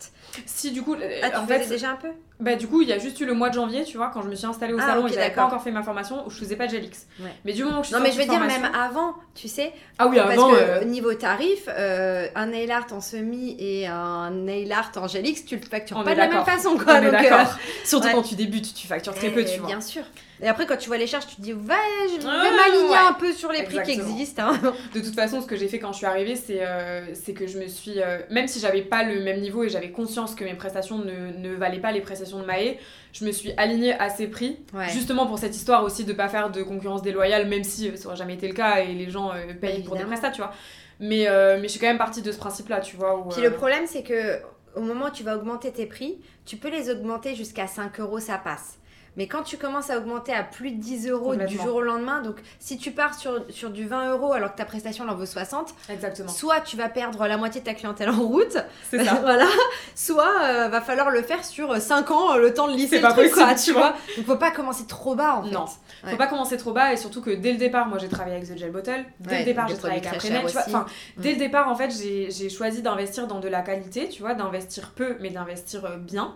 Si, 0.47 0.71
du 0.71 0.83
coup. 0.83 0.95
Ah, 1.21 1.31
tu 1.31 1.37
en 1.37 1.47
faisais 1.47 1.69
déjà 1.69 1.91
un 1.91 1.97
peu? 1.97 2.13
Bah, 2.45 2.57
du 2.57 2.69
coup, 2.69 2.83
il 2.83 2.89
y 2.89 2.93
a 2.93 2.99
juste 2.99 3.19
eu 3.21 3.27
le 3.27 3.35
mois 3.35 3.49
de 3.49 3.55
janvier, 3.55 3.85
tu 3.85 3.97
vois, 3.97 4.11
quand 4.13 4.23
je 4.23 4.29
me 4.29 4.35
suis 4.35 4.47
installée 4.47 4.75
au 4.75 4.79
ah, 4.79 4.87
salon 4.87 5.07
et 5.07 5.13
j'avais 5.13 5.31
pas 5.31 5.45
encore 5.45 5.63
fait 5.63 5.71
ma 5.71 5.83
formation, 5.83 6.27
où 6.27 6.31
je 6.31 6.37
faisais 6.37 6.57
pas 6.57 6.67
de 6.67 6.73
Gelix. 6.73 7.07
Mais 7.45 7.53
du 7.53 7.65
moment 7.65 7.79
que 7.79 7.85
je 7.85 7.89
suis 7.89 7.97
Non, 7.97 8.03
mais 8.03 8.13
je 8.13 8.19
veux 8.19 8.27
dire, 8.27 8.41
même 8.41 8.71
avant, 8.75 9.15
tu 9.35 9.49
sais. 9.49 9.73
Ah 9.99 10.07
oui, 10.07 10.19
avant. 10.19 10.49
Parce 10.49 10.59
que 10.59 10.63
euh, 10.63 10.85
niveau 10.85 11.15
tarif, 11.15 11.69
un 11.69 12.47
nail 12.47 12.71
art 12.71 12.87
en 12.93 13.01
semi 13.01 13.57
et 13.59 13.87
un 13.87 14.31
nail 14.31 14.71
art 14.73 14.93
en 14.97 15.09
Gelix, 15.09 15.45
tu 15.45 15.57
le 15.57 15.63
factures 15.63 16.03
pas 16.05 16.13
de 16.13 16.19
la 16.19 16.29
même 16.29 16.45
façon, 16.45 16.77
quoi. 16.77 16.97
On 16.99 17.11
d'accord. 17.11 17.57
Surtout 17.85 18.09
quand 18.13 18.23
tu 18.23 18.35
débutes, 18.35 18.75
tu 18.75 18.87
factures 18.87 19.15
très 19.15 19.31
peu, 19.31 19.41
eh, 19.41 19.45
tu 19.45 19.59
vois. 19.61 19.69
Bien 19.69 19.81
sûr. 19.81 20.05
Et 20.43 20.49
après, 20.49 20.67
quand 20.67 20.77
tu 20.77 20.89
vois 20.89 20.99
les 20.99 21.07
charges, 21.07 21.27
tu 21.27 21.37
te 21.37 21.41
dis, 21.41 21.53
va, 21.53 21.75
je 22.07 22.21
vais 22.21 22.27
m'aligner 22.27 22.97
un 22.97 23.13
peu 23.13 23.33
sur 23.33 23.53
les 23.53 23.63
prix 23.63 23.83
qui 23.83 23.93
existent. 23.93 24.43
Hein. 24.43 24.75
De 24.95 25.01
toute 25.01 25.15
façon, 25.15 25.41
ce 25.41 25.47
que 25.47 25.57
j'ai 25.57 25.69
fait 25.69 25.79
quand 25.79 25.93
je 25.93 25.99
suis 25.99 26.07
arrivée, 26.07 26.37
c'est 26.37 26.59
euh, 26.61 27.07
que 27.35 27.47
je 27.47 27.59
me 27.59 27.69
suis. 27.69 28.01
Euh, 28.01 28.19
même 28.31 28.49
si 28.49 28.61
j'avais 28.61 28.83
pas 28.83 29.05
le 29.05 29.23
même 29.23 29.41
niveau 29.41 29.65
et 29.65 29.69
j'avais 29.69 29.91
conscience 29.91 30.35
que 30.35 30.45
mes 30.45 30.55
prestations 30.55 30.99
ne, 30.99 31.39
ne, 31.39 31.55
valaient 31.55 31.81
pas 31.81 31.93
les 31.93 32.01
prestations 32.01 32.34
de 32.41 32.45
Maë, 32.45 32.79
je 33.13 33.25
me 33.25 33.33
suis 33.33 33.53
alignée 33.57 33.95
à 33.95 34.11
ces 34.11 34.27
prix. 34.27 34.59
Justement 34.93 35.27
pour 35.27 35.39
cette 35.39 35.55
histoire 35.55 35.85
aussi 35.85 36.05
de 36.05 36.13
pas 36.13 36.29
faire 36.29 36.51
de 36.51 36.63
concurrence 36.63 37.03
déloyale, 37.03 37.49
même 37.49 37.65
si 37.65 37.89
euh, 37.89 37.97
ça 37.97 38.09
aurait 38.09 38.17
jamais 38.17 38.35
été 38.35 38.49
le 38.49 38.55
cas 38.55 38.81
et 38.81 38.93
les 38.93 39.11
gens 39.11 39.33
payent 39.61 39.83
pour 39.83 39.97
des 39.97 40.05
prestats, 40.05 40.31
tu 40.31 40.39
vois. 40.39 40.53
Mais, 41.01 41.27
mais 41.29 41.65
je 41.65 41.69
suis 41.69 41.81
quand 41.81 41.89
même 41.89 41.99
partie 41.99 42.23
de 42.23 42.31
ce 42.31 42.39
principe-là, 42.39 42.81
tu 42.81 42.97
vois. 42.97 43.19
Où, 43.19 43.29
Puis 43.29 43.43
le 43.43 43.53
problème, 43.53 43.87
c'est 43.87 44.03
que 44.03 44.41
au 44.77 44.81
moment 44.81 45.07
où 45.07 45.11
tu 45.11 45.23
vas 45.23 45.37
augmenter 45.37 45.73
tes 45.73 45.87
prix, 45.87 46.19
tu 46.45 46.57
peux 46.57 46.71
les 46.71 46.91
augmenter 46.91 47.35
jusqu'à 47.35 47.67
5 47.67 48.01
euros, 48.01 48.21
ça 48.21 48.39
passe. 48.39 48.79
Mais 49.17 49.27
quand 49.29 49.43
tu 49.43 49.57
commences 49.57 49.91
à 49.91 49.99
augmenter 49.99 50.33
à 50.33 50.43
plus 50.43 50.73
de 50.73 50.81
10 50.81 51.09
euros 51.09 51.37
du 51.37 51.57
jour 51.57 51.77
au 51.77 51.83
lendemain, 51.83 52.21
donc 52.21 52.37
si 52.59 52.79
tu 52.79 52.91
pars 52.91 53.15
sur, 53.15 53.45
sur 53.51 53.71
du 53.71 53.87
20 53.87 54.13
euros 54.13 54.33
alors 54.33 54.53
que 54.53 54.57
ta 54.57 54.65
prestation 54.65 55.09
en 55.09 55.15
vaut 55.15 55.27
60, 55.27 55.75
Exactement. 55.89 56.29
soit 56.29 56.61
tu 56.61 56.77
vas 56.77 56.89
perdre 56.89 57.27
la 57.27 57.37
moitié 57.37 57.61
de 57.61 57.67
ta 57.67 57.75
clientèle 57.75 58.11
en 58.11 58.21
route, 58.21 58.53
ça. 58.53 59.15
voilà, 59.21 59.47
soit 59.95 60.43
euh, 60.43 60.69
va 60.69 60.81
falloir 60.81 61.11
le 61.11 61.23
faire 61.23 61.45
sur 61.45 61.77
5 61.77 62.11
ans, 62.11 62.37
le 62.37 62.53
temps 62.53 62.69
de 62.69 62.75
lisser 62.75 63.01
le 63.01 63.09
truc, 63.09 63.33
quoi, 63.33 63.55
tu 63.55 63.73
vois. 63.73 63.95
Donc 64.17 64.27
faut 64.27 64.37
pas 64.37 64.51
commencer 64.51 64.87
trop 64.87 65.15
bas 65.15 65.37
en 65.37 65.45
fait. 65.45 65.51
Non, 65.51 65.67
faut 66.05 66.17
pas 66.17 66.27
commencer 66.27 66.57
trop 66.57 66.73
bas 66.73 66.93
et 66.93 66.97
surtout 66.97 67.23
que 67.23 67.31
dès 67.31 67.53
le 67.53 67.59
départ, 67.59 67.87
moi 67.87 67.99
j'ai 67.99 68.09
travaillé 68.09 68.37
avec 68.37 68.49
The 68.49 68.59
Gel 68.59 68.73
Bottle, 68.73 69.05
dès 69.21 69.41
le 69.41 69.45
départ 69.45 69.69
j'ai 69.69 69.77
travaillé 69.77 70.07
avec 70.07 70.23
vois. 70.53 70.63
Enfin, 70.67 70.87
mm. 71.17 71.23
dès 71.23 71.33
le 71.33 71.39
départ 71.39 71.69
en 71.69 71.77
fait 71.77 71.91
j'ai 71.91 72.51
choisi 72.51 72.83
d'investir 72.83 73.27
dans 73.27 73.41
de 73.41 73.49
la 73.49 73.63
qualité, 73.63 74.09
tu 74.09 74.23
vois, 74.23 74.35
d'investir 74.35 74.91
peu 74.91 75.17
mais 75.21 75.31
d'investir 75.31 75.85
euh, 75.85 75.97
bien. 75.97 76.35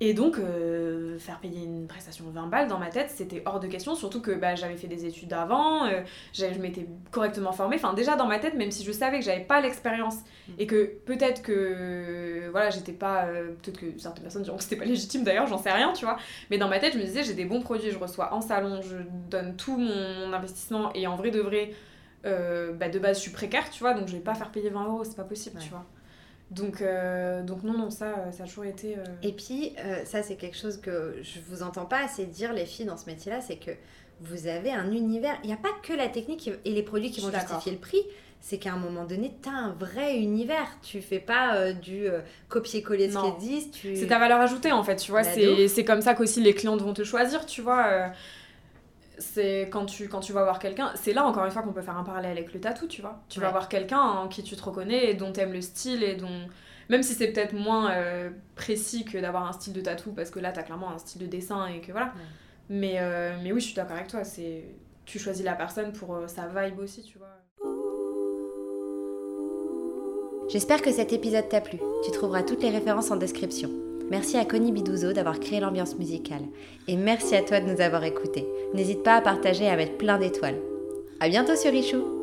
Et 0.00 0.14
donc 0.14 0.38
euh, 0.38 1.18
faire 1.18 1.38
payer 1.38 1.62
une 1.62 1.86
prestation 1.86 2.09
20 2.18 2.46
balles 2.46 2.68
dans 2.68 2.78
ma 2.78 2.88
tête, 2.88 3.10
c'était 3.10 3.42
hors 3.46 3.60
de 3.60 3.66
question, 3.66 3.94
surtout 3.94 4.20
que 4.20 4.32
bah, 4.32 4.54
j'avais 4.54 4.76
fait 4.76 4.86
des 4.86 5.06
études 5.06 5.32
avant, 5.32 5.86
euh, 5.86 6.02
je 6.32 6.44
m'étais 6.58 6.86
correctement 7.10 7.52
formée. 7.52 7.76
Enfin, 7.76 7.92
déjà 7.94 8.16
dans 8.16 8.26
ma 8.26 8.38
tête, 8.38 8.54
même 8.54 8.70
si 8.70 8.84
je 8.84 8.92
savais 8.92 9.18
que 9.18 9.24
j'avais 9.24 9.44
pas 9.44 9.60
l'expérience 9.60 10.16
et 10.58 10.66
que 10.66 10.84
peut-être 11.06 11.42
que 11.42 12.48
voilà, 12.50 12.70
j'étais 12.70 12.92
pas. 12.92 13.26
Euh, 13.26 13.52
peut-être 13.62 13.78
que 13.78 13.98
certaines 13.98 14.24
personnes 14.24 14.42
diront 14.42 14.56
que 14.56 14.62
c'était 14.62 14.76
pas 14.76 14.84
légitime 14.84 15.22
d'ailleurs, 15.24 15.46
j'en 15.46 15.58
sais 15.58 15.70
rien, 15.70 15.92
tu 15.92 16.04
vois. 16.04 16.16
Mais 16.50 16.58
dans 16.58 16.68
ma 16.68 16.78
tête, 16.78 16.94
je 16.94 16.98
me 16.98 17.04
disais, 17.04 17.22
j'ai 17.22 17.34
des 17.34 17.44
bons 17.44 17.60
produits, 17.60 17.90
je 17.90 17.98
reçois 17.98 18.34
en 18.34 18.40
salon, 18.40 18.80
je 18.82 18.96
donne 19.30 19.56
tout 19.56 19.76
mon 19.76 20.32
investissement 20.32 20.92
et 20.94 21.06
en 21.06 21.16
vrai 21.16 21.30
de 21.30 21.40
vrai, 21.40 21.72
euh, 22.26 22.72
bah, 22.72 22.88
de 22.88 22.98
base, 22.98 23.16
je 23.16 23.22
suis 23.22 23.30
précaire, 23.30 23.70
tu 23.70 23.80
vois, 23.80 23.94
donc 23.94 24.08
je 24.08 24.14
vais 24.14 24.22
pas 24.22 24.34
faire 24.34 24.50
payer 24.50 24.70
20 24.70 24.84
euros, 24.86 25.04
c'est 25.04 25.16
pas 25.16 25.24
possible, 25.24 25.58
tu 25.60 25.70
vois. 25.70 25.84
Donc, 26.50 26.82
euh, 26.82 27.42
donc 27.42 27.62
non, 27.62 27.74
non, 27.74 27.90
ça, 27.90 28.06
euh, 28.06 28.32
ça 28.32 28.42
a 28.42 28.46
toujours 28.46 28.64
été... 28.64 28.96
Euh, 28.96 29.04
Et 29.22 29.32
puis, 29.32 29.74
ça 30.04 30.22
c'est 30.22 30.34
quelque 30.34 30.56
chose 30.56 30.80
que 30.80 31.16
je 31.22 31.38
vous 31.48 31.62
entends 31.62 31.86
pas 31.86 32.04
assez 32.04 32.26
dire, 32.26 32.52
les 32.52 32.66
filles, 32.66 32.86
dans 32.86 32.96
ce 32.96 33.06
métier-là, 33.06 33.40
c'est 33.40 33.56
que 33.56 33.70
vous 34.20 34.46
avez 34.46 34.72
un 34.72 34.90
univers. 34.90 35.38
Il 35.44 35.46
n'y 35.46 35.52
a 35.52 35.58
pas 35.58 35.70
que 35.82 35.92
la 35.92 36.08
technique 36.08 36.50
et 36.64 36.70
les 36.70 36.82
produits 36.82 37.10
qui 37.10 37.20
vont 37.20 37.30
justifier 37.30 37.72
le 37.72 37.78
prix. 37.78 38.02
C'est 38.42 38.56
qu'à 38.56 38.72
un 38.72 38.78
moment 38.78 39.04
donné, 39.04 39.34
tu 39.42 39.48
as 39.50 39.52
un 39.52 39.72
vrai 39.72 40.16
univers. 40.16 40.66
Tu 40.82 41.02
fais 41.02 41.20
pas 41.20 41.72
du 41.72 42.06
copier-coller 42.48 43.08
de 43.08 43.12
ce 43.12 43.18
qui 43.18 43.28
existe. 43.28 43.74
C'est 43.94 44.06
ta 44.06 44.18
valeur 44.18 44.40
ajoutée 44.40 44.72
en 44.72 44.82
fait, 44.82 44.96
tu 44.96 45.10
vois. 45.10 45.22
Bah, 45.22 45.68
c'est 45.68 45.84
comme 45.84 46.02
ça 46.02 46.14
qu'aussi 46.14 46.40
les 46.40 46.54
clientes 46.54 46.82
vont 46.82 46.94
te 46.94 47.04
choisir, 47.04 47.46
tu 47.46 47.62
vois 47.62 48.12
c'est 49.20 49.68
quand 49.70 49.86
tu, 49.86 50.08
quand 50.08 50.20
tu 50.20 50.32
vas 50.32 50.42
voir 50.42 50.58
quelqu'un, 50.58 50.90
c'est 50.94 51.12
là 51.12 51.24
encore 51.24 51.44
une 51.44 51.50
fois 51.50 51.62
qu'on 51.62 51.72
peut 51.72 51.82
faire 51.82 51.96
un 51.96 52.02
parallèle 52.02 52.32
avec 52.32 52.52
le 52.52 52.60
tatou, 52.60 52.88
tu 52.88 53.02
vois. 53.02 53.22
Tu 53.28 53.38
vas 53.38 53.50
voir 53.50 53.68
quelqu'un 53.68 54.00
en 54.00 54.28
qui 54.28 54.42
tu 54.42 54.56
te 54.56 54.62
reconnais 54.62 55.10
et 55.10 55.14
dont 55.14 55.30
t'aimes 55.30 55.52
le 55.52 55.60
style 55.60 56.02
et 56.02 56.16
dont. 56.16 56.48
Même 56.88 57.04
si 57.04 57.14
c'est 57.14 57.28
peut-être 57.28 57.52
moins 57.52 57.92
euh, 57.92 58.30
précis 58.56 59.04
que 59.04 59.16
d'avoir 59.16 59.46
un 59.46 59.52
style 59.52 59.72
de 59.72 59.80
tatou, 59.80 60.12
parce 60.12 60.30
que 60.30 60.40
là 60.40 60.50
t'as 60.50 60.62
clairement 60.62 60.90
un 60.90 60.98
style 60.98 61.20
de 61.20 61.26
dessin 61.26 61.66
et 61.66 61.80
que 61.80 61.92
voilà. 61.92 62.12
Mais, 62.68 62.96
euh, 62.98 63.36
mais 63.42 63.52
oui, 63.52 63.60
je 63.60 63.66
suis 63.66 63.74
d'accord 63.74 63.96
avec 63.96 64.08
toi, 64.08 64.24
c'est. 64.24 64.64
Tu 65.04 65.18
choisis 65.18 65.44
la 65.44 65.54
personne 65.54 65.92
pour 65.92 66.14
euh, 66.14 66.26
sa 66.26 66.46
vibe 66.46 66.78
aussi, 66.78 67.02
tu 67.02 67.18
vois. 67.18 67.28
J'espère 70.48 70.82
que 70.82 70.90
cet 70.90 71.12
épisode 71.12 71.48
t'a 71.48 71.60
plu. 71.60 71.78
Tu 72.04 72.10
trouveras 72.10 72.42
toutes 72.42 72.62
les 72.62 72.70
références 72.70 73.10
en 73.10 73.16
description. 73.16 73.70
Merci 74.10 74.36
à 74.36 74.44
Connie 74.44 74.72
Bidouzo 74.72 75.12
d'avoir 75.12 75.38
créé 75.38 75.60
l'ambiance 75.60 75.96
musicale. 75.96 76.42
Et 76.88 76.96
merci 76.96 77.36
à 77.36 77.42
toi 77.42 77.60
de 77.60 77.70
nous 77.70 77.80
avoir 77.80 78.04
écoutés. 78.04 78.46
N'hésite 78.74 79.02
pas 79.02 79.14
à 79.14 79.20
partager 79.20 79.64
et 79.64 79.70
à 79.70 79.76
mettre 79.76 79.96
plein 79.96 80.18
d'étoiles. 80.18 80.58
À 81.20 81.28
bientôt 81.28 81.54
sur 81.54 81.70
Richou 81.70 82.19